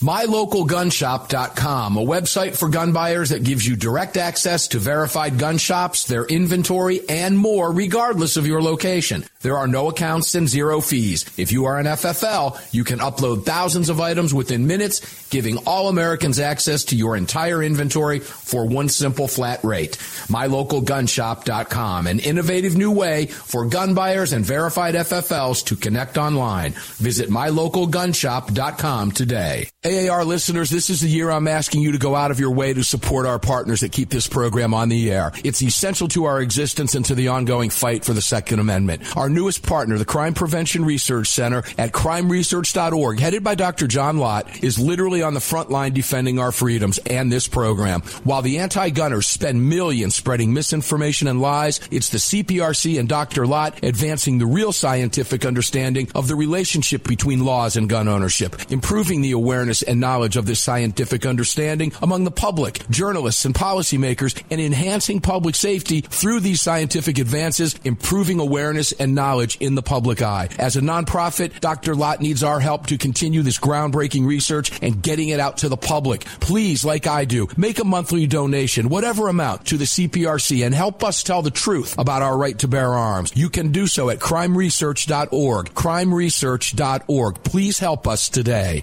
MyLocalGunShop.com, 0.00 1.98
a 1.98 2.00
website 2.00 2.56
for 2.56 2.70
gun 2.70 2.92
buyers 2.92 3.28
that 3.28 3.44
gives 3.44 3.66
you 3.66 3.76
direct 3.76 4.16
access 4.16 4.68
to 4.68 4.78
verified 4.78 5.38
gun 5.38 5.58
shops, 5.58 6.04
their 6.04 6.24
inventory, 6.24 7.02
and 7.06 7.36
more, 7.36 7.70
regardless 7.70 8.38
of 8.38 8.46
your 8.46 8.62
location. 8.62 9.24
There 9.42 9.56
are 9.56 9.66
no 9.66 9.88
accounts 9.88 10.34
and 10.34 10.46
zero 10.46 10.82
fees. 10.82 11.24
If 11.38 11.50
you 11.50 11.64
are 11.64 11.78
an 11.78 11.86
FFL, 11.86 12.60
you 12.74 12.84
can 12.84 12.98
upload 12.98 13.46
thousands 13.46 13.88
of 13.88 13.98
items 13.98 14.34
within 14.34 14.66
minutes, 14.66 15.28
giving 15.30 15.56
all 15.66 15.88
Americans 15.88 16.38
access 16.38 16.84
to 16.86 16.96
your 16.96 17.16
entire 17.16 17.62
inventory 17.62 18.18
for 18.18 18.66
one 18.66 18.90
simple 18.90 19.28
flat 19.28 19.64
rate. 19.64 19.96
MyLocalGunShop.com, 20.28 22.06
an 22.06 22.18
innovative 22.18 22.76
new 22.76 22.90
way 22.90 23.26
for 23.26 23.64
gun 23.64 23.94
buyers 23.94 24.34
and 24.34 24.44
verified 24.44 24.94
FFLs 24.94 25.64
to 25.64 25.76
connect 25.76 26.18
online. 26.18 26.72
Visit 26.98 27.30
MyLocalGunShop.com 27.30 29.12
today. 29.12 29.68
AAR 29.82 30.26
listeners, 30.26 30.68
this 30.68 30.90
is 30.90 31.00
the 31.00 31.08
year 31.08 31.30
I'm 31.30 31.48
asking 31.48 31.80
you 31.80 31.92
to 31.92 31.98
go 31.98 32.14
out 32.14 32.30
of 32.30 32.38
your 32.38 32.50
way 32.50 32.74
to 32.74 32.84
support 32.84 33.24
our 33.24 33.38
partners 33.38 33.80
that 33.80 33.92
keep 33.92 34.10
this 34.10 34.28
program 34.28 34.74
on 34.74 34.90
the 34.90 35.10
air. 35.10 35.32
It's 35.42 35.62
essential 35.62 36.08
to 36.08 36.26
our 36.26 36.42
existence 36.42 36.94
and 36.94 37.06
to 37.06 37.14
the 37.14 37.28
ongoing 37.28 37.70
fight 37.70 38.04
for 38.04 38.12
the 38.12 38.20
Second 38.20 38.58
Amendment. 38.58 39.16
Our 39.16 39.29
newest 39.30 39.66
partner, 39.66 39.96
the 39.96 40.04
Crime 40.04 40.34
Prevention 40.34 40.84
Research 40.84 41.28
Center 41.28 41.58
at 41.78 41.92
crimeresearch.org, 41.92 43.18
headed 43.18 43.42
by 43.42 43.54
Dr. 43.54 43.86
John 43.86 44.18
Lott, 44.18 44.62
is 44.62 44.78
literally 44.78 45.22
on 45.22 45.34
the 45.34 45.40
front 45.40 45.70
line 45.70 45.92
defending 45.92 46.38
our 46.38 46.52
freedoms 46.52 46.98
and 46.98 47.30
this 47.30 47.48
program. 47.48 48.02
While 48.24 48.42
the 48.42 48.58
anti-gunners 48.58 49.26
spend 49.26 49.68
millions 49.68 50.14
spreading 50.14 50.52
misinformation 50.52 51.28
and 51.28 51.40
lies, 51.40 51.80
it's 51.90 52.10
the 52.10 52.18
CPRC 52.18 52.98
and 52.98 53.08
Dr. 53.08 53.46
Lott 53.46 53.82
advancing 53.82 54.38
the 54.38 54.46
real 54.46 54.72
scientific 54.72 55.44
understanding 55.44 56.08
of 56.14 56.28
the 56.28 56.34
relationship 56.34 57.06
between 57.06 57.44
laws 57.44 57.76
and 57.76 57.88
gun 57.88 58.08
ownership, 58.08 58.70
improving 58.70 59.20
the 59.22 59.32
awareness 59.32 59.82
and 59.82 60.00
knowledge 60.00 60.36
of 60.36 60.46
this 60.46 60.62
scientific 60.62 61.24
understanding 61.24 61.92
among 62.02 62.24
the 62.24 62.30
public, 62.30 62.88
journalists, 62.90 63.44
and 63.44 63.54
policymakers, 63.54 64.42
and 64.50 64.60
enhancing 64.60 65.20
public 65.20 65.54
safety 65.54 66.00
through 66.00 66.40
these 66.40 66.60
scientific 66.60 67.18
advances, 67.18 67.74
improving 67.84 68.40
awareness 68.40 68.92
and 68.92 69.14
knowledge 69.20 69.56
in 69.60 69.74
the 69.74 69.82
public 69.82 70.22
eye. 70.22 70.48
As 70.58 70.76
a 70.76 70.80
nonprofit, 70.80 71.60
Dr. 71.60 71.94
Lott 71.94 72.22
needs 72.22 72.42
our 72.42 72.58
help 72.58 72.86
to 72.86 72.96
continue 72.96 73.42
this 73.42 73.58
groundbreaking 73.58 74.26
research 74.26 74.72
and 74.80 75.02
getting 75.02 75.28
it 75.28 75.40
out 75.40 75.58
to 75.58 75.68
the 75.68 75.76
public. 75.76 76.24
Please, 76.40 76.86
like 76.86 77.06
I 77.06 77.26
do, 77.26 77.46
make 77.56 77.78
a 77.78 77.84
monthly 77.84 78.26
donation, 78.26 78.88
whatever 78.88 79.28
amount, 79.28 79.66
to 79.66 79.76
the 79.76 79.84
CPRC 79.84 80.64
and 80.64 80.74
help 80.74 81.04
us 81.04 81.22
tell 81.22 81.42
the 81.42 81.50
truth 81.50 81.98
about 81.98 82.22
our 82.22 82.36
right 82.36 82.58
to 82.60 82.68
bear 82.68 82.94
arms. 82.94 83.32
You 83.36 83.50
can 83.50 83.72
do 83.72 83.86
so 83.86 84.08
at 84.08 84.20
crimeresearch.org. 84.20 85.66
Crimeresearch.org. 85.74 87.42
Please 87.44 87.78
help 87.78 88.08
us 88.08 88.28
today. 88.30 88.82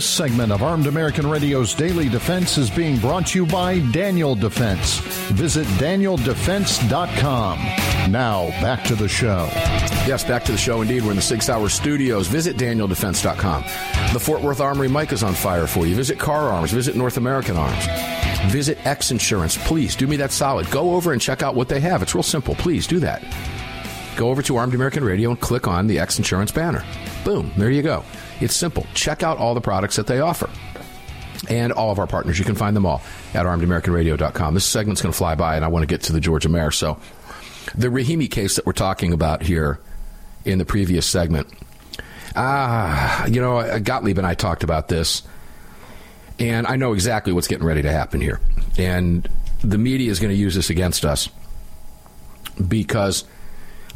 This 0.00 0.08
segment 0.08 0.50
of 0.50 0.62
Armed 0.62 0.86
American 0.86 1.28
Radio's 1.28 1.74
Daily 1.74 2.08
Defense 2.08 2.56
is 2.56 2.70
being 2.70 2.96
brought 2.96 3.26
to 3.26 3.38
you 3.38 3.44
by 3.44 3.80
Daniel 3.92 4.34
Defense. 4.34 4.96
Visit 5.28 5.66
danieldefense.com. 5.76 7.58
Now, 8.10 8.48
back 8.62 8.82
to 8.84 8.94
the 8.94 9.08
show. 9.08 9.46
Yes, 10.06 10.24
back 10.24 10.42
to 10.44 10.52
the 10.52 10.58
show 10.58 10.80
indeed. 10.80 11.02
We're 11.02 11.10
in 11.10 11.16
the 11.16 11.22
six 11.22 11.50
hour 11.50 11.68
studios. 11.68 12.28
Visit 12.28 12.56
danieldefense.com. 12.56 13.62
The 14.14 14.18
Fort 14.18 14.40
Worth 14.40 14.62
Armory 14.62 14.88
mic 14.88 15.12
is 15.12 15.22
on 15.22 15.34
fire 15.34 15.66
for 15.66 15.86
you. 15.86 15.94
Visit 15.94 16.18
Kahr 16.18 16.48
Arms. 16.48 16.70
Visit 16.70 16.96
North 16.96 17.18
American 17.18 17.58
Arms. 17.58 17.84
Visit 18.50 18.78
X 18.86 19.10
Insurance. 19.10 19.58
Please 19.66 19.94
do 19.94 20.06
me 20.06 20.16
that 20.16 20.32
solid. 20.32 20.70
Go 20.70 20.94
over 20.94 21.12
and 21.12 21.20
check 21.20 21.42
out 21.42 21.54
what 21.54 21.68
they 21.68 21.80
have. 21.80 22.00
It's 22.00 22.14
real 22.14 22.22
simple. 22.22 22.54
Please 22.54 22.86
do 22.86 23.00
that. 23.00 23.22
Go 24.16 24.30
over 24.30 24.40
to 24.40 24.56
Armed 24.56 24.72
American 24.72 25.04
Radio 25.04 25.28
and 25.28 25.38
click 25.38 25.68
on 25.68 25.86
the 25.86 25.98
X 25.98 26.16
Insurance 26.16 26.52
banner. 26.52 26.86
Boom, 27.22 27.52
there 27.58 27.70
you 27.70 27.82
go. 27.82 28.02
It's 28.40 28.54
simple. 28.54 28.86
Check 28.94 29.22
out 29.22 29.38
all 29.38 29.54
the 29.54 29.60
products 29.60 29.96
that 29.96 30.06
they 30.06 30.20
offer. 30.20 30.48
And 31.48 31.72
all 31.72 31.90
of 31.90 31.98
our 31.98 32.06
partners. 32.06 32.38
You 32.38 32.44
can 32.44 32.54
find 32.54 32.76
them 32.76 32.84
all 32.84 33.02
at 33.32 33.46
armedamericanradio.com. 33.46 34.54
This 34.54 34.66
segment's 34.66 35.00
going 35.00 35.12
to 35.12 35.16
fly 35.16 35.34
by, 35.34 35.56
and 35.56 35.64
I 35.64 35.68
want 35.68 35.82
to 35.82 35.86
get 35.86 36.02
to 36.02 36.12
the 36.12 36.20
Georgia 36.20 36.50
mayor. 36.50 36.70
So, 36.70 37.00
the 37.74 37.88
Rahimi 37.88 38.30
case 38.30 38.56
that 38.56 38.66
we're 38.66 38.72
talking 38.72 39.12
about 39.12 39.42
here 39.42 39.80
in 40.44 40.58
the 40.58 40.64
previous 40.64 41.06
segment. 41.06 41.48
Ah, 42.36 43.26
you 43.26 43.40
know, 43.40 43.80
Gottlieb 43.80 44.18
and 44.18 44.26
I 44.26 44.34
talked 44.34 44.62
about 44.62 44.88
this, 44.88 45.22
and 46.38 46.66
I 46.66 46.76
know 46.76 46.92
exactly 46.92 47.32
what's 47.32 47.48
getting 47.48 47.66
ready 47.66 47.82
to 47.82 47.90
happen 47.90 48.20
here. 48.20 48.40
And 48.78 49.28
the 49.62 49.78
media 49.78 50.10
is 50.10 50.20
going 50.20 50.30
to 50.30 50.38
use 50.38 50.54
this 50.54 50.70
against 50.70 51.04
us 51.04 51.28
because 52.68 53.24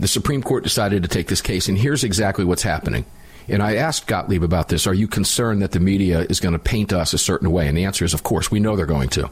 the 0.01 0.09
Supreme 0.09 0.42
Court 0.42 0.64
decided 0.64 1.03
to 1.03 1.09
take 1.09 1.28
this 1.28 1.40
case, 1.40 1.68
and 1.68 1.78
here's 1.78 2.05
exactly 2.05 2.45
what's 2.45 2.62
happening. 2.62 3.05
And 3.49 3.62
I 3.62 3.76
asked 3.76 4.07
Gottlieb 4.07 4.42
about 4.42 4.68
this. 4.68 4.86
Are 4.86 4.95
you 4.95 5.07
concerned 5.07 5.62
that 5.62 5.72
the 5.72 5.80
media 5.80 6.20
is 6.20 6.40
going 6.40 6.55
to 6.55 6.59
paint 6.59 6.92
us 6.92 7.12
a 7.12 7.18
certain 7.18 7.51
way? 7.51 7.68
And 7.68 7.76
the 7.76 7.84
answer 7.84 8.05
is, 8.05 8.14
of 8.14 8.22
course, 8.22 8.51
we 8.51 8.61
know 8.61 8.76
they're 8.76 8.86
going 8.86 9.11
to. 9.11 9.30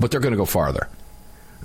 But 0.00 0.10
they're 0.10 0.20
going 0.20 0.32
to 0.32 0.38
go 0.38 0.46
farther. 0.46 0.88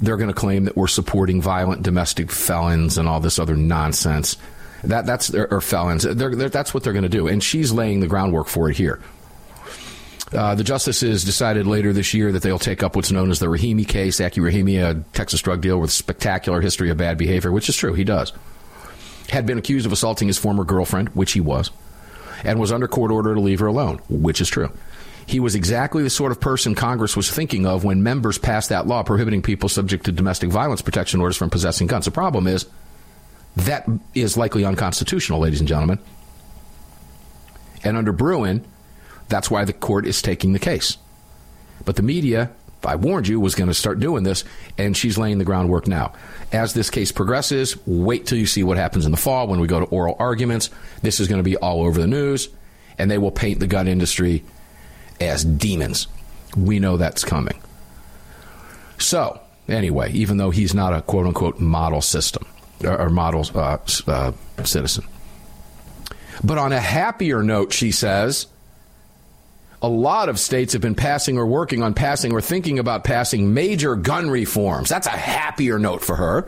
They're 0.02 0.18
going 0.18 0.30
to 0.30 0.36
claim 0.36 0.66
that 0.66 0.78
we're 0.78 0.88
supporting 0.88 1.42
violent 1.42 1.84
domestic 1.84 2.32
felons 2.32 2.98
and 2.98 3.08
all 3.08 3.20
this 3.20 3.40
other 3.40 3.56
nonsense. 3.56 4.38
That 4.84 5.06
that's 5.06 5.34
or 5.34 5.60
felons. 5.60 6.04
They're, 6.04 6.36
they're, 6.36 6.50
that's 6.50 6.74
what 6.74 6.84
they're 6.84 6.94
going 6.94 7.04
to 7.04 7.10
do. 7.10 7.28
And 7.28 7.44
she's 7.44 7.72
laying 7.72 8.00
the 8.00 8.08
groundwork 8.08 8.48
for 8.48 8.70
it 8.70 8.78
here. 8.78 9.02
Uh, 10.32 10.54
the 10.54 10.64
justices 10.64 11.24
decided 11.24 11.66
later 11.66 11.92
this 11.92 12.14
year 12.14 12.32
that 12.32 12.44
they'll 12.44 12.60
take 12.60 12.84
up 12.84 12.96
what's 12.96 13.12
known 13.12 13.32
as 13.32 13.40
the 13.40 13.48
Rahimi 13.48 13.88
case. 13.88 14.22
Aki 14.22 14.42
Rahimi, 14.42 14.80
a 14.80 15.04
Texas 15.14 15.42
drug 15.42 15.62
dealer 15.62 15.80
with 15.80 15.92
spectacular 15.92 16.62
history 16.62 16.92
of 16.92 16.98
bad 16.98 17.18
behavior, 17.18 17.52
which 17.52 17.68
is 17.68 17.76
true, 17.76 17.94
he 17.94 18.04
does. 18.04 18.32
Had 19.30 19.46
been 19.46 19.58
accused 19.58 19.86
of 19.86 19.92
assaulting 19.92 20.28
his 20.28 20.38
former 20.38 20.64
girlfriend, 20.64 21.10
which 21.10 21.34
he 21.34 21.40
was, 21.40 21.72
and 22.44 22.60
was 22.60 22.72
under 22.72 22.88
court 22.88 23.12
order 23.12 23.36
to 23.36 23.42
leave 23.42 23.60
her 23.60 23.68
alone, 23.68 24.00
which 24.10 24.42
is 24.42 24.50
true. 24.50 24.72
He 25.26 25.40
was 25.40 25.54
exactly 25.54 26.02
the 26.02 26.10
sort 26.10 26.32
of 26.32 26.40
person 26.40 26.74
Congress 26.74 27.16
was 27.16 27.30
thinking 27.30 27.68
of 27.68 27.84
when 27.84 28.02
members 28.02 28.40
passed 28.40 28.70
that 28.70 28.88
law 28.88 29.04
prohibiting 29.04 29.44
people 29.44 29.70
subject 29.70 30.06
to 30.06 30.12
domestic 30.12 30.50
violence 30.50 30.82
protection 30.82 31.22
orders 31.22 31.38
from 31.38 31.52
possessing 31.52 31.86
guns. 31.86 32.06
The 32.06 32.12
problem 32.12 32.48
is 32.48 32.66
that 33.56 33.88
is 34.16 34.38
likely 34.38 34.66
unconstitutional, 34.66 35.40
ladies 35.40 35.60
and 35.60 35.70
gentlemen. 35.70 36.00
And 37.84 37.96
under 37.96 38.12
Bruen, 38.12 38.66
that's 39.28 39.52
why 39.52 39.66
the 39.66 39.74
court 39.74 40.08
is 40.08 40.22
taking 40.22 40.54
the 40.54 40.60
case. 40.60 40.98
But 41.86 41.96
the 41.96 42.04
media, 42.04 42.50
I 42.84 42.96
warned 42.96 43.28
you, 43.28 43.40
was 43.40 43.56
going 43.56 43.68
to 43.68 43.74
start 43.74 44.00
doing 44.00 44.24
this, 44.24 44.44
and 44.78 44.96
she's 44.96 45.18
laying 45.18 45.38
the 45.38 45.46
groundwork 45.46 45.88
now. 45.88 46.14
As 46.52 46.74
this 46.74 46.90
case 46.90 47.12
progresses, 47.12 47.78
wait 47.86 48.26
till 48.26 48.38
you 48.38 48.46
see 48.46 48.64
what 48.64 48.78
happens 48.78 49.06
in 49.06 49.12
the 49.12 49.18
fall 49.18 49.48
when 49.48 49.60
we 49.60 49.68
go 49.68 49.80
to 49.80 49.86
oral 49.88 50.16
arguments. 50.20 50.70
This 51.02 51.20
is 51.20 51.28
going 51.28 51.40
to 51.40 51.44
be 51.44 51.58
all 51.58 51.84
over 51.84 52.00
the 52.00 52.08
news, 52.08 52.50
and 52.98 53.12
they 53.12 53.18
will 53.18 53.32
paint 53.32 53.60
the 53.60 53.68
gun 53.68 53.88
industry 53.88 54.44
as 55.20 55.44
demons. 55.44 56.08
We 56.56 56.80
know 56.80 56.98
that's 56.98 57.24
coming. 57.24 57.62
So, 58.98 59.40
anyway, 59.68 60.12
even 60.14 60.38
though 60.38 60.50
he's 60.50 60.74
not 60.74 60.94
a 60.94 61.02
quote 61.02 61.26
unquote 61.26 61.60
model 61.60 62.02
system 62.02 62.46
or, 62.84 63.10
model 63.10 63.46
uh, 63.56 63.78
uh, 64.08 64.32
citizen. 64.64 65.06
But 66.44 66.58
on 66.58 66.72
a 66.72 66.80
happier 66.80 67.44
note, 67.44 67.74
she 67.74 67.92
says, 67.92 68.48
a 69.82 69.90
lot 69.90 70.30
of 70.30 70.40
states 70.40 70.74
have 70.74 70.82
been 70.82 70.96
passing 70.96 71.38
or 71.38 71.46
working 71.46 71.82
on 71.84 71.94
passing 71.94 72.34
or 72.34 72.42
thinking 72.42 72.80
about 72.80 73.04
passing 73.04 73.54
major 73.54 73.96
gun 73.96 74.30
reforms. 74.30 74.90
That's 74.90 75.08
a 75.08 75.12
happier 75.12 75.80
note 75.80 76.04
for 76.04 76.16
her 76.16 76.48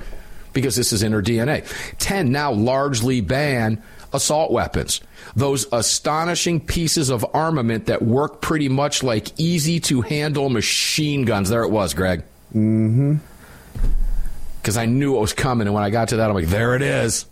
because 0.54 0.76
this 0.76 0.92
is 0.92 1.04
in 1.04 1.14
her 1.14 1.22
DNA. 1.22 1.66
10 2.00 2.32
now 2.32 2.52
largely 2.52 3.22
ban 3.22 3.82
assault 4.14 4.52
weapons. 4.52 5.00
Those 5.36 5.66
astonishing 5.72 6.60
pieces 6.60 7.10
of 7.10 7.26
armament 7.34 7.86
that 7.86 8.02
work 8.02 8.42
pretty 8.42 8.68
much 8.68 9.04
like 9.04 9.40
easy 9.40 9.80
to 9.82 10.02
handle 10.02 10.50
machine 10.50 11.24
guns. 11.24 11.50
There 11.50 11.64
it 11.64 11.72
was, 11.72 11.94
Greg. 11.94 12.24
Mm 12.54 12.94
hmm. 12.94 13.16
Because 14.62 14.78
I 14.78 14.86
knew 14.86 15.16
it 15.16 15.20
was 15.20 15.34
coming. 15.34 15.68
And 15.68 15.74
when 15.74 15.84
I 15.84 15.90
got 15.90 16.10
to 16.10 16.18
that, 16.18 16.30
I'm 16.30 16.36
like, 16.36 16.48
there 16.48 16.76
it 16.76 16.84
is. 16.84 17.26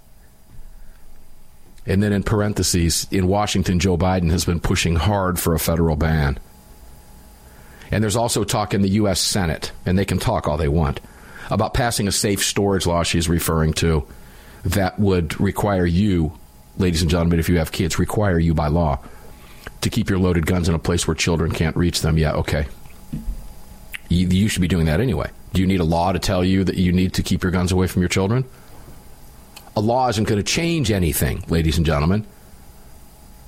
And 1.86 2.04
then 2.04 2.14
in 2.14 2.24
parentheses, 2.24 3.08
in 3.10 3.28
Washington, 3.28 3.80
Joe 3.80 3.98
Biden 3.98 4.32
has 4.32 4.46
been 4.46 4.60
pushing 4.60 4.96
hard 4.96 5.40
for 5.40 5.56
a 5.56 5.60
federal 5.60 5.96
ban. 5.96 6.40
And 7.92 8.04
there's 8.04 8.16
also 8.16 8.44
talk 8.44 8.74
in 8.74 8.82
the 8.82 8.90
U.S. 8.90 9.20
Senate, 9.20 9.72
and 9.86 9.98
they 9.98 10.06
can 10.06 10.20
talk 10.20 10.48
all 10.48 10.58
they 10.58 10.68
want, 10.68 11.00
about 11.50 11.74
passing 11.74 12.08
a 12.08 12.12
safe 12.12 12.44
storage 12.44 12.86
law 12.86 13.04
she's 13.04 13.28
referring 13.28 13.74
to 13.74 14.06
that 14.66 15.00
would 15.00 15.40
require 15.40 15.86
you, 15.86 16.38
ladies 16.78 17.02
and 17.02 17.10
gentlemen, 17.10 17.40
if 17.40 17.50
you 17.50 17.58
have 17.58 17.72
kids, 17.72 17.98
require 17.98 18.38
you 18.38 18.54
by 18.54 18.68
law 18.68 19.00
to 19.82 19.90
keep 19.90 20.10
your 20.10 20.20
loaded 20.20 20.46
guns 20.46 20.70
in 20.70 20.76
a 20.76 20.80
place 20.80 21.08
where 21.08 21.16
children 21.16 21.52
can't 21.52 21.76
reach 21.76 22.02
them. 22.02 22.18
Yeah, 22.18 22.34
okay. 22.34 22.68
You, 24.10 24.28
you 24.28 24.48
should 24.50 24.62
be 24.62 24.68
doing 24.68 24.86
that 24.86 25.00
anyway. 25.00 25.30
Do 25.54 25.62
you 25.62 25.68
need 25.68 25.80
a 25.80 25.86
law 25.86 26.12
to 26.12 26.20
tell 26.20 26.44
you 26.44 26.64
that 26.66 26.76
you 26.76 26.92
need 26.92 27.14
to 27.14 27.24
keep 27.24 27.44
your 27.44 27.52
guns 27.52 27.72
away 27.72 27.88
from 27.88 28.02
your 28.02 28.10
children? 28.10 28.46
A 29.76 29.82
law 29.82 30.10
isn't 30.10 30.28
going 30.28 30.40
to 30.40 30.52
change 30.52 30.92
anything, 30.92 31.44
ladies 31.48 31.78
and 31.78 31.86
gentlemen. 31.86 32.26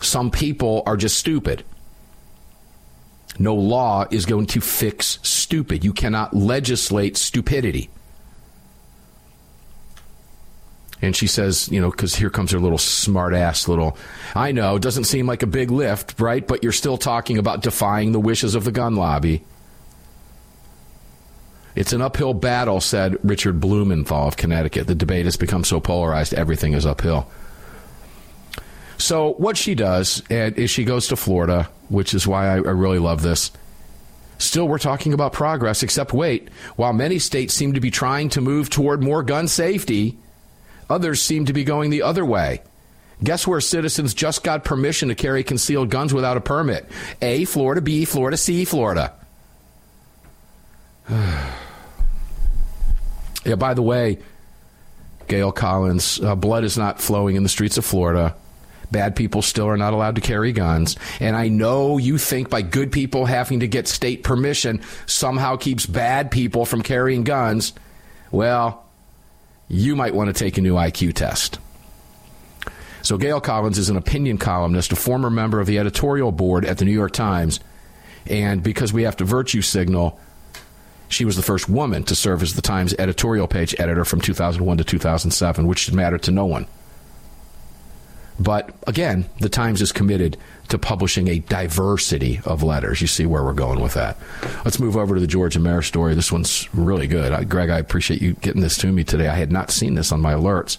Some 0.01 0.31
people 0.31 0.83
are 0.85 0.97
just 0.97 1.17
stupid. 1.17 1.63
No 3.39 3.55
law 3.55 4.05
is 4.11 4.25
going 4.25 4.47
to 4.47 4.61
fix 4.61 5.19
stupid. 5.23 5.83
You 5.83 5.93
cannot 5.93 6.35
legislate 6.35 7.17
stupidity. 7.17 7.89
And 11.01 11.15
she 11.15 11.25
says, 11.25 11.67
you 11.69 11.81
know, 11.81 11.89
because 11.89 12.15
here 12.15 12.29
comes 12.29 12.51
her 12.51 12.59
little 12.59 12.77
smart 12.77 13.33
ass 13.33 13.67
little. 13.67 13.97
I 14.35 14.51
know, 14.51 14.77
doesn't 14.77 15.05
seem 15.05 15.25
like 15.25 15.41
a 15.41 15.47
big 15.47 15.71
lift, 15.71 16.19
right? 16.19 16.45
But 16.45 16.61
you're 16.61 16.71
still 16.71 16.97
talking 16.97 17.39
about 17.39 17.63
defying 17.63 18.11
the 18.11 18.19
wishes 18.19 18.53
of 18.53 18.65
the 18.65 18.71
gun 18.71 18.95
lobby. 18.95 19.43
It's 21.75 21.93
an 21.93 22.01
uphill 22.01 22.33
battle, 22.33 22.81
said 22.81 23.17
Richard 23.23 23.59
Blumenthal 23.59 24.27
of 24.27 24.37
Connecticut. 24.37 24.87
The 24.87 24.95
debate 24.95 25.25
has 25.25 25.37
become 25.37 25.63
so 25.63 25.79
polarized, 25.79 26.33
everything 26.33 26.73
is 26.73 26.85
uphill. 26.85 27.29
So, 28.97 29.33
what 29.33 29.57
she 29.57 29.73
does 29.73 30.21
is 30.29 30.69
she 30.69 30.83
goes 30.83 31.07
to 31.07 31.15
Florida, 31.15 31.69
which 31.89 32.13
is 32.13 32.27
why 32.27 32.49
I, 32.49 32.55
really 32.57 32.99
love 32.99 33.23
this. 33.23 33.51
Still, 34.37 34.67
we're 34.67 34.77
talking 34.77 35.13
about 35.13 35.33
progress, 35.33 35.81
except 35.81 36.13
wait, 36.13 36.49
while 36.75 36.93
many 36.93 37.17
states 37.17 37.53
seem 37.53 37.73
to 37.73 37.79
be 37.79 37.89
trying 37.89 38.29
to 38.29 38.41
move 38.41 38.69
toward 38.69 39.01
more 39.01 39.23
gun 39.23 39.47
safety, 39.47 40.17
others 40.89 41.21
seem 41.21 41.45
to 41.45 41.53
be 41.53 41.63
going 41.63 41.89
the 41.89 42.03
other 42.03 42.25
way. 42.25 42.61
Guess 43.23 43.47
where 43.47 43.61
citizens 43.61 44.13
just 44.13 44.43
got 44.43 44.63
permission 44.63 45.09
to 45.09 45.15
carry 45.15 45.43
concealed 45.43 45.89
guns 45.89 46.13
without 46.13 46.37
a 46.37 46.41
permit? 46.41 46.87
A, 47.21 47.45
Florida, 47.45 47.81
B, 47.81 48.05
Florida, 48.05 48.37
C, 48.37 48.65
Florida. 48.65 49.13
yeah, 51.09 51.55
by 53.57 53.73
the 53.73 53.81
way, 53.81 54.19
Gail 55.27 55.51
Collins, 55.51 56.19
uh, 56.21 56.35
blood 56.35 56.63
is 56.63 56.77
not 56.77 57.01
flowing 57.01 57.35
in 57.35 57.43
the 57.43 57.49
streets 57.49 57.77
of 57.77 57.85
Florida. 57.85 58.35
Bad 58.91 59.15
people 59.15 59.41
still 59.41 59.67
are 59.67 59.77
not 59.77 59.93
allowed 59.93 60.15
to 60.15 60.21
carry 60.21 60.51
guns. 60.51 60.97
And 61.21 61.35
I 61.35 61.47
know 61.47 61.97
you 61.97 62.17
think 62.17 62.49
by 62.49 62.61
good 62.61 62.91
people 62.91 63.25
having 63.25 63.61
to 63.61 63.67
get 63.67 63.87
state 63.87 64.23
permission 64.23 64.81
somehow 65.05 65.55
keeps 65.55 65.85
bad 65.85 66.29
people 66.29 66.65
from 66.65 66.81
carrying 66.81 67.23
guns. 67.23 67.71
Well, 68.31 68.85
you 69.69 69.95
might 69.95 70.13
want 70.13 70.27
to 70.27 70.33
take 70.33 70.57
a 70.57 70.61
new 70.61 70.75
IQ 70.75 71.13
test. 71.13 71.59
So, 73.01 73.17
Gail 73.17 73.39
Collins 73.39 73.77
is 73.77 73.89
an 73.89 73.97
opinion 73.97 74.37
columnist, 74.37 74.91
a 74.91 74.95
former 74.95 75.29
member 75.29 75.59
of 75.59 75.67
the 75.67 75.79
editorial 75.79 76.31
board 76.31 76.65
at 76.65 76.77
the 76.77 76.85
New 76.85 76.91
York 76.91 77.13
Times. 77.13 77.59
And 78.27 78.61
because 78.61 78.93
we 78.93 79.03
have 79.03 79.17
to 79.17 79.25
virtue 79.25 79.61
signal, 79.61 80.19
she 81.11 81.25
was 81.25 81.35
the 81.35 81.41
first 81.41 81.69
woman 81.69 82.03
to 82.03 82.15
serve 82.15 82.41
as 82.41 82.55
the 82.55 82.61
Times 82.61 82.95
editorial 82.97 83.47
page 83.47 83.75
editor 83.77 84.05
from 84.05 84.21
2001 84.21 84.77
to 84.77 84.83
2007, 84.83 85.67
which 85.67 85.91
mattered 85.91 86.23
to 86.23 86.31
no 86.31 86.45
one. 86.45 86.67
But 88.39 88.73
again, 88.87 89.29
the 89.39 89.49
Times 89.49 89.81
is 89.81 89.91
committed 89.91 90.37
to 90.69 90.79
publishing 90.79 91.27
a 91.27 91.39
diversity 91.39 92.39
of 92.45 92.63
letters. 92.63 93.01
You 93.01 93.07
see 93.07 93.25
where 93.25 93.43
we're 93.43 93.53
going 93.53 93.81
with 93.81 93.93
that. 93.93 94.17
Let's 94.63 94.79
move 94.79 94.97
over 94.97 95.15
to 95.15 95.21
the 95.21 95.27
Georgia 95.27 95.59
mayor 95.59 95.81
story. 95.81 96.15
This 96.15 96.31
one's 96.31 96.73
really 96.73 97.07
good. 97.07 97.33
I, 97.33 97.43
Greg, 97.43 97.69
I 97.69 97.77
appreciate 97.77 98.21
you 98.21 98.33
getting 98.33 98.61
this 98.61 98.77
to 98.79 98.87
me 98.91 99.03
today. 99.03 99.27
I 99.27 99.35
had 99.35 99.51
not 99.51 99.69
seen 99.69 99.95
this 99.95 100.11
on 100.11 100.21
my 100.21 100.33
alerts. 100.33 100.77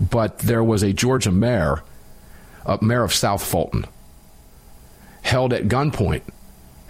But 0.00 0.38
there 0.38 0.62
was 0.62 0.82
a 0.82 0.92
Georgia 0.92 1.32
mayor, 1.32 1.82
a 2.64 2.78
mayor 2.82 3.02
of 3.02 3.12
South 3.12 3.44
Fulton, 3.44 3.84
held 5.22 5.52
at 5.52 5.64
gunpoint 5.64 6.22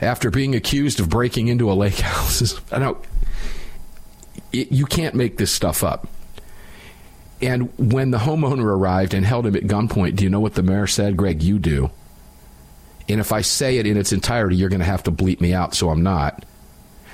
after 0.00 0.30
being 0.30 0.54
accused 0.54 1.00
of 1.00 1.08
breaking 1.08 1.48
into 1.48 1.70
a 1.70 1.74
lake 1.74 1.98
house. 1.98 2.60
I 2.72 2.78
know 2.78 2.98
it, 4.52 4.72
you 4.72 4.86
can't 4.86 5.14
make 5.14 5.36
this 5.36 5.52
stuff 5.52 5.84
up. 5.84 6.08
And 7.40 7.70
when 7.78 8.10
the 8.10 8.18
homeowner 8.18 8.64
arrived 8.64 9.12
and 9.12 9.24
held 9.24 9.46
him 9.46 9.56
at 9.56 9.64
gunpoint, 9.64 10.16
do 10.16 10.24
you 10.24 10.30
know 10.30 10.40
what 10.40 10.54
the 10.54 10.62
mayor 10.62 10.86
said? 10.86 11.16
Greg, 11.16 11.42
you 11.42 11.58
do. 11.58 11.90
And 13.08 13.20
if 13.20 13.30
I 13.30 13.42
say 13.42 13.78
it 13.78 13.86
in 13.86 13.96
its 13.96 14.12
entirety, 14.12 14.56
you're 14.56 14.70
going 14.70 14.80
to 14.80 14.86
have 14.86 15.02
to 15.04 15.12
bleep 15.12 15.40
me 15.40 15.52
out, 15.52 15.74
so 15.74 15.90
I'm 15.90 16.02
not. 16.02 16.44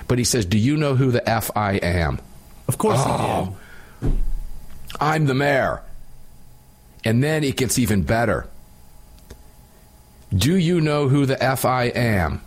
But 0.07 0.17
he 0.17 0.23
says, 0.23 0.45
Do 0.45 0.57
you 0.57 0.77
know 0.77 0.95
who 0.95 1.11
the 1.11 1.27
F 1.27 1.51
I 1.55 1.73
am? 1.73 2.19
Of 2.67 2.77
course 2.77 2.99
oh, 2.99 3.57
I 4.01 4.05
do. 4.05 4.17
I'm 4.99 5.25
the 5.25 5.33
mayor. 5.33 5.81
And 7.05 7.23
then 7.23 7.43
it 7.43 7.57
gets 7.57 7.77
even 7.77 8.03
better. 8.03 8.47
Do 10.33 10.55
you 10.55 10.81
know 10.81 11.09
who 11.09 11.25
the 11.25 11.41
F 11.41 11.65
I 11.65 11.85
am? 11.85 12.41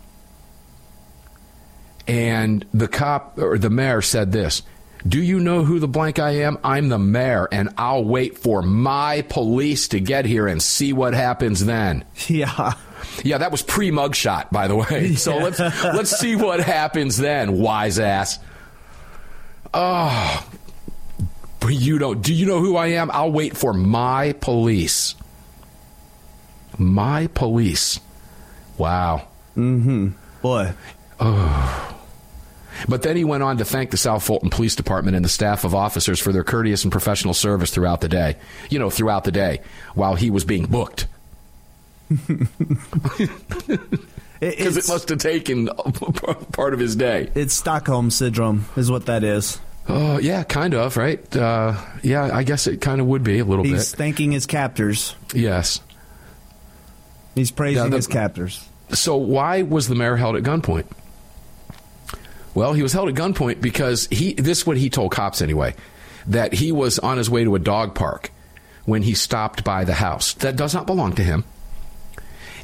And 2.07 2.65
the 2.73 2.87
cop 2.87 3.37
or 3.37 3.57
the 3.57 3.69
mayor 3.69 4.01
said 4.01 4.31
this 4.31 4.61
Do 5.05 5.21
you 5.21 5.39
know 5.39 5.63
who 5.65 5.79
the 5.79 5.87
blank 5.87 6.19
I 6.19 6.31
am? 6.41 6.57
I'm 6.63 6.89
the 6.89 6.97
mayor, 6.99 7.47
and 7.51 7.69
I'll 7.77 8.05
wait 8.05 8.37
for 8.37 8.61
my 8.61 9.23
police 9.29 9.89
to 9.89 9.99
get 9.99 10.25
here 10.25 10.47
and 10.47 10.61
see 10.61 10.93
what 10.93 11.13
happens 11.13 11.65
then. 11.65 12.05
Yeah. 12.27 12.73
Yeah, 13.23 13.37
that 13.39 13.51
was 13.51 13.61
pre 13.61 13.91
mugshot, 13.91 14.51
by 14.51 14.67
the 14.67 14.75
way. 14.75 15.13
So 15.15 15.37
let's 15.37 15.59
let's 15.59 16.17
see 16.17 16.35
what 16.35 16.59
happens 16.59 17.17
then, 17.17 17.59
wise 17.59 17.99
ass. 17.99 18.39
Oh, 19.73 20.47
but 21.59 21.69
you 21.69 21.99
don't. 21.99 22.21
Do 22.21 22.33
you 22.33 22.45
know 22.45 22.59
who 22.59 22.75
I 22.75 22.87
am? 22.87 23.11
I'll 23.11 23.31
wait 23.31 23.55
for 23.57 23.73
my 23.73 24.33
police. 24.39 25.15
My 26.77 27.27
police. 27.27 27.99
Wow. 28.77 29.27
Mm-hmm. 29.55 30.09
Boy. 30.41 30.73
Oh. 31.19 31.96
But 32.87 33.01
then 33.01 33.15
he 33.17 33.23
went 33.23 33.43
on 33.43 33.57
to 33.57 33.65
thank 33.65 33.91
the 33.91 33.97
South 33.97 34.23
Fulton 34.23 34.49
Police 34.49 34.75
Department 34.75 35.15
and 35.15 35.23
the 35.25 35.29
staff 35.29 35.63
of 35.63 35.73
officers 35.75 36.19
for 36.19 36.31
their 36.31 36.43
courteous 36.43 36.83
and 36.83 36.91
professional 36.91 37.33
service 37.33 37.71
throughout 37.71 38.01
the 38.01 38.09
day. 38.09 38.35
You 38.69 38.79
know, 38.79 38.89
throughout 38.89 39.23
the 39.23 39.31
day 39.31 39.61
while 39.95 40.15
he 40.15 40.29
was 40.29 40.43
being 40.43 40.65
booked. 40.65 41.07
because 42.09 42.47
it 44.41 44.87
must 44.87 45.09
have 45.09 45.19
taken 45.19 45.67
part 46.53 46.73
of 46.73 46.79
his 46.79 46.95
day. 46.95 47.29
It's 47.35 47.53
Stockholm 47.53 48.11
syndrome, 48.11 48.65
is 48.75 48.89
what 48.91 49.05
that 49.07 49.23
is. 49.23 49.59
Oh 49.89 50.17
yeah, 50.19 50.43
kind 50.43 50.73
of 50.73 50.97
right. 50.97 51.35
Uh, 51.35 51.75
yeah, 52.03 52.29
I 52.33 52.43
guess 52.43 52.67
it 52.67 52.81
kind 52.81 52.99
of 52.99 53.07
would 53.07 53.23
be 53.23 53.39
a 53.39 53.45
little 53.45 53.63
He's 53.63 53.71
bit. 53.73 53.77
He's 53.79 53.95
thanking 53.95 54.31
his 54.31 54.45
captors. 54.45 55.15
Yes. 55.33 55.79
He's 57.35 57.51
praising 57.51 57.83
Now, 57.83 57.89
the- 57.89 57.95
his 57.97 58.07
captors. 58.07 58.67
So 58.91 59.15
why 59.17 59.63
was 59.63 59.87
the 59.89 59.95
mayor 59.95 60.15
held 60.15 60.35
at 60.37 60.43
gunpoint? 60.43 60.85
Well, 62.57 62.73
he 62.73 62.81
was 62.81 62.91
held 62.91 63.07
at 63.07 63.13
gunpoint 63.13 63.61
because 63.61 64.07
he. 64.07 64.33
This 64.33 64.61
is 64.61 64.65
what 64.65 64.77
he 64.77 64.89
told 64.89 65.11
cops 65.11 65.43
anyway, 65.43 65.75
that 66.25 66.53
he 66.53 66.71
was 66.71 66.97
on 66.97 67.19
his 67.19 67.29
way 67.29 67.43
to 67.43 67.53
a 67.53 67.59
dog 67.59 67.93
park 67.93 68.31
when 68.83 69.03
he 69.03 69.13
stopped 69.13 69.63
by 69.63 69.83
the 69.83 69.93
house 69.93 70.33
that 70.33 70.55
does 70.55 70.73
not 70.73 70.87
belong 70.87 71.13
to 71.13 71.23
him. 71.23 71.43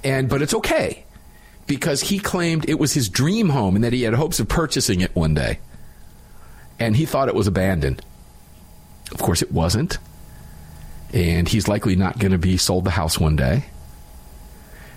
And 0.04 0.28
but 0.28 0.41
it's 0.41 0.56
okay 0.56 1.06
because 1.68 2.02
he 2.02 2.18
claimed 2.18 2.68
it 2.68 2.80
was 2.80 2.94
his 2.94 3.08
dream 3.08 3.50
home 3.50 3.76
and 3.76 3.84
that 3.84 3.94
he 3.94 4.02
had 4.02 4.16
hopes 4.16 4.39
of 4.39 4.48
purchasing 4.48 5.02
it 5.02 5.16
one 5.16 5.36
day. 5.36 5.60
And 6.80 6.96
he 6.96 7.06
thought 7.06 7.28
it 7.28 7.36
was 7.36 7.46
abandoned. 7.46 8.04
Of 9.12 9.20
course, 9.20 9.44
it 9.44 9.52
wasn't. 9.52 10.00
And 11.14 11.48
he's 11.48 11.68
likely 11.68 11.96
not 11.96 12.18
going 12.18 12.32
to 12.32 12.39
be 12.39 12.58
sold 12.58 12.86
the 12.86 12.89
house 12.89 13.20
one 13.20 13.36
day. 13.36 13.66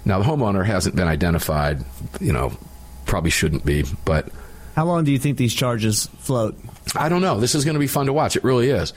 Now, 0.07 0.20
the 0.20 0.24
homeowner 0.24 0.64
hasn't 0.64 0.97
been 0.97 1.07
identified. 1.07 1.84
You 2.18 2.32
know, 2.32 2.57
probably 3.05 3.28
shouldn't 3.28 3.66
be, 3.66 3.84
but 4.07 4.30
How 4.77 4.85
long 4.85 5.05
do 5.05 5.11
you 5.11 5.18
think 5.18 5.39
these 5.39 5.55
charges 5.55 6.07
float? 6.18 6.55
I 6.95 7.09
don't 7.09 7.22
know. 7.22 7.41
This 7.41 7.55
is 7.55 7.64
going 7.64 7.74
to 7.74 7.81
be 7.81 7.87
fun 7.87 8.07
to 8.07 8.12
watch. 8.12 8.37
It 8.37 8.45
really 8.45 8.68
is, 8.70 8.93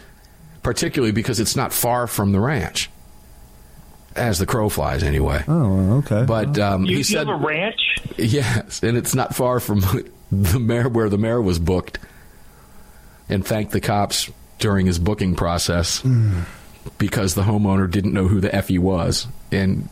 particularly 0.61 1.13
because 1.13 1.39
it's 1.39 1.55
not 1.55 1.71
far 1.73 2.05
from 2.05 2.33
the 2.33 2.39
ranch, 2.39 2.89
as 4.15 4.39
the 4.39 4.45
crow 4.45 4.67
flies, 4.69 5.03
anyway. 5.03 5.43
Oh, 5.47 5.99
okay. 5.99 6.25
But 6.27 6.59
um, 6.59 6.83
You, 6.83 6.91
he 6.91 6.97
you 6.97 7.03
said, 7.03 7.27
have 7.27 7.41
a 7.41 7.45
ranch? 7.45 7.79
yes, 8.17 8.83
and 8.83 8.97
it's 8.97 9.15
not 9.15 9.33
far 9.35 9.59
from 9.61 9.79
the 10.31 10.59
mayor 10.59 10.89
where 10.89 11.07
the 11.09 11.17
mayor 11.17 11.41
was 11.41 11.59
booked, 11.59 11.97
and 13.29 13.45
thanked 13.45 13.71
the 13.71 13.79
cops 13.81 14.29
during 14.59 14.85
his 14.85 14.99
booking 14.99 15.35
process 15.35 16.03
because 16.97 17.35
the 17.35 17.43
homeowner 17.43 17.89
didn't 17.89 18.11
know 18.13 18.27
who 18.27 18.41
the 18.41 18.53
f 18.53 18.67
he 18.67 18.77
was, 18.77 19.27
and 19.51 19.87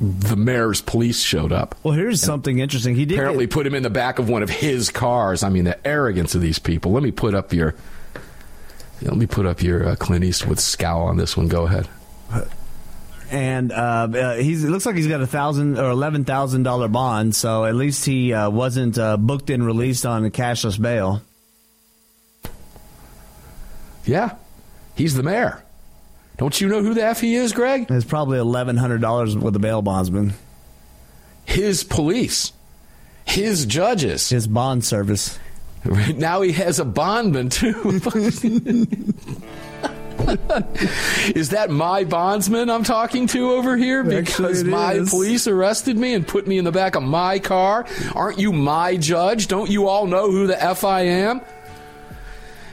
the 0.00 0.36
mayor's 0.36 0.80
police 0.80 1.20
showed 1.20 1.52
up. 1.52 1.74
well, 1.82 1.92
here's 1.94 2.22
something 2.22 2.58
interesting. 2.58 2.94
He 2.94 3.04
did 3.04 3.14
apparently 3.18 3.44
get- 3.46 3.52
put 3.52 3.66
him 3.66 3.74
in 3.74 3.82
the 3.82 3.90
back 3.90 4.18
of 4.18 4.28
one 4.28 4.42
of 4.42 4.48
his 4.50 4.90
cars. 4.90 5.42
I 5.42 5.50
mean, 5.50 5.64
the 5.64 5.86
arrogance 5.86 6.34
of 6.34 6.40
these 6.40 6.58
people. 6.58 6.92
Let 6.92 7.02
me 7.02 7.10
put 7.10 7.34
up 7.34 7.52
your. 7.52 7.74
Let 9.02 9.16
me 9.16 9.26
put 9.26 9.46
up 9.46 9.62
your 9.62 9.88
uh, 9.88 9.96
Clint 9.96 10.24
Eastwood 10.24 10.58
scowl 10.58 11.02
on 11.02 11.16
this 11.16 11.34
one. 11.36 11.48
Go 11.48 11.64
ahead. 11.66 11.88
and 13.30 13.72
uh, 13.72 14.08
uh, 14.12 14.34
he's 14.36 14.62
it 14.64 14.68
looks 14.70 14.84
like 14.86 14.94
he's 14.96 15.06
got 15.06 15.20
a 15.22 15.26
thousand 15.26 15.78
or 15.78 15.90
eleven 15.90 16.24
thousand 16.24 16.64
dollar 16.64 16.88
bond. 16.88 17.34
So 17.34 17.64
at 17.64 17.74
least 17.74 18.04
he 18.04 18.32
uh, 18.34 18.50
wasn't 18.50 18.98
uh, 18.98 19.16
booked 19.16 19.48
and 19.50 19.64
released 19.64 20.04
on 20.04 20.24
a 20.24 20.30
cashless 20.30 20.80
bail. 20.80 21.22
Yeah, 24.04 24.36
he's 24.94 25.14
the 25.14 25.22
mayor. 25.22 25.62
Don't 26.40 26.58
you 26.58 26.68
know 26.68 26.82
who 26.82 26.94
the 26.94 27.04
f 27.04 27.20
he 27.20 27.34
is, 27.34 27.52
Greg? 27.52 27.84
It's 27.90 28.06
probably 28.06 28.38
eleven 28.38 28.78
hundred 28.78 29.02
dollars 29.02 29.36
with 29.36 29.52
the 29.52 29.58
bail 29.58 29.82
bondsman. 29.82 30.32
His 31.44 31.84
police, 31.84 32.54
his 33.26 33.66
judges. 33.66 34.30
His 34.30 34.46
bond 34.46 34.82
service. 34.82 35.38
Right 35.84 36.16
now 36.18 36.40
he 36.40 36.52
has 36.52 36.80
a 36.80 36.86
bondman 36.86 37.50
too. 37.50 37.74
is 41.34 41.50
that 41.50 41.68
my 41.68 42.04
bondsman 42.04 42.70
I'm 42.70 42.84
talking 42.84 43.26
to 43.26 43.50
over 43.50 43.76
here? 43.76 44.02
Because 44.02 44.64
my 44.64 44.94
is. 44.94 45.10
police 45.10 45.46
arrested 45.46 45.98
me 45.98 46.14
and 46.14 46.26
put 46.26 46.46
me 46.46 46.56
in 46.56 46.64
the 46.64 46.72
back 46.72 46.94
of 46.94 47.02
my 47.02 47.38
car. 47.38 47.84
Aren't 48.14 48.38
you 48.38 48.50
my 48.50 48.96
judge? 48.96 49.46
Don't 49.46 49.68
you 49.68 49.88
all 49.88 50.06
know 50.06 50.30
who 50.30 50.46
the 50.46 50.62
f 50.62 50.84
I 50.84 51.02
am? 51.02 51.42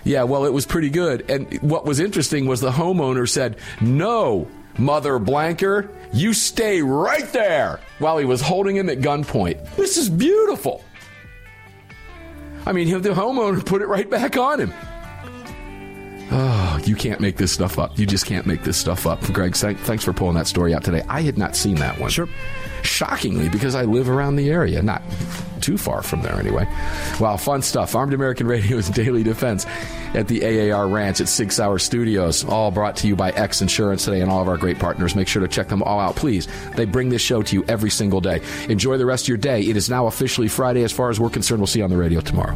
Yeah, 0.08 0.24
well, 0.24 0.46
it 0.46 0.54
was 0.54 0.66
pretty 0.66 0.90
good. 0.90 1.30
And 1.30 1.54
what 1.62 1.86
was 1.86 2.00
interesting 2.00 2.46
was 2.46 2.62
the 2.62 2.72
homeowner 2.72 3.28
said, 3.28 3.58
No, 3.82 4.48
Mother 4.78 5.20
Blanker, 5.20 5.90
you 6.14 6.34
stay 6.34 6.82
right 6.82 7.30
there 7.34 7.82
while 8.00 8.18
he 8.18 8.24
was 8.24 8.40
holding 8.40 8.78
him 8.78 8.90
at 8.90 9.00
gunpoint. 9.00 9.76
This 9.76 9.98
is 9.98 10.10
beautiful. 10.10 10.82
I 12.66 12.72
mean, 12.72 12.90
the 13.02 13.10
homeowner 13.10 13.66
put 13.66 13.82
it 13.82 13.88
right 13.88 14.10
back 14.10 14.38
on 14.38 14.62
him. 14.62 14.74
Oh, 16.32 16.80
you 16.86 16.96
can't 16.96 17.20
make 17.20 17.36
this 17.36 17.52
stuff 17.52 17.78
up. 17.78 18.00
You 18.00 18.06
just 18.06 18.26
can't 18.26 18.46
make 18.46 18.64
this 18.64 18.78
stuff 18.78 19.08
up. 19.08 19.22
Greg, 19.34 19.56
thanks 19.56 20.06
for 20.06 20.14
pulling 20.14 20.36
that 20.36 20.48
story 20.48 20.74
out 20.74 20.86
today. 20.86 21.04
I 21.10 21.22
had 21.22 21.38
not 21.38 21.56
seen 21.56 21.76
that 21.76 22.00
one. 22.00 22.10
Sure. 22.10 22.30
Shockingly, 22.82 23.50
because 23.50 23.76
I 23.76 23.84
live 23.84 24.10
around 24.10 24.38
the 24.38 24.50
area, 24.50 24.82
not 24.82 25.02
too 25.68 25.78
far 25.78 26.02
from 26.02 26.22
there 26.22 26.40
anyway. 26.40 26.66
Wow, 27.20 27.36
fun 27.36 27.62
stuff. 27.62 27.94
Armed 27.94 28.14
American 28.14 28.48
Radio's 28.48 28.90
Daily 29.02 29.22
Defense 29.22 29.66
at 30.14 30.30
the 30.30 30.72
AAR 30.72 30.88
Ranch 30.88 31.20
at 31.20 31.28
Six 31.28 31.60
Hour 31.60 31.78
Studios, 31.78 32.46
all 32.46 32.72
brought 32.72 32.96
to 32.98 33.08
you 33.08 33.18
by 33.18 33.32
X 33.32 33.62
Insurance 33.62 34.06
today 34.06 34.22
and 34.22 34.32
all 34.32 34.42
of 34.42 34.48
our 34.48 34.56
great 34.56 34.80
partners. 34.80 35.14
Make 35.14 35.28
sure 35.28 35.42
to 35.42 35.48
check 35.50 35.68
them 35.68 35.84
all 35.84 36.00
out, 36.00 36.16
please. 36.16 36.48
They 36.78 36.86
bring 36.86 37.10
this 37.10 37.22
show 37.22 37.42
to 37.42 37.54
you 37.54 37.66
every 37.68 37.90
single 37.90 38.22
day. 38.22 38.42
Enjoy 38.70 38.98
the 38.98 39.06
rest 39.06 39.26
of 39.26 39.28
your 39.28 39.38
day. 39.38 39.60
It 39.62 39.76
is 39.76 39.90
now 39.90 40.08
officially 40.08 40.48
Friday 40.48 40.84
as 40.84 40.94
far 40.94 41.10
as 41.10 41.20
we're 41.20 41.30
concerned. 41.30 41.60
We'll 41.60 41.68
see 41.68 41.80
you 41.80 41.86
on 41.86 41.92
the 41.92 41.98
radio 41.98 42.22
tomorrow. 42.22 42.56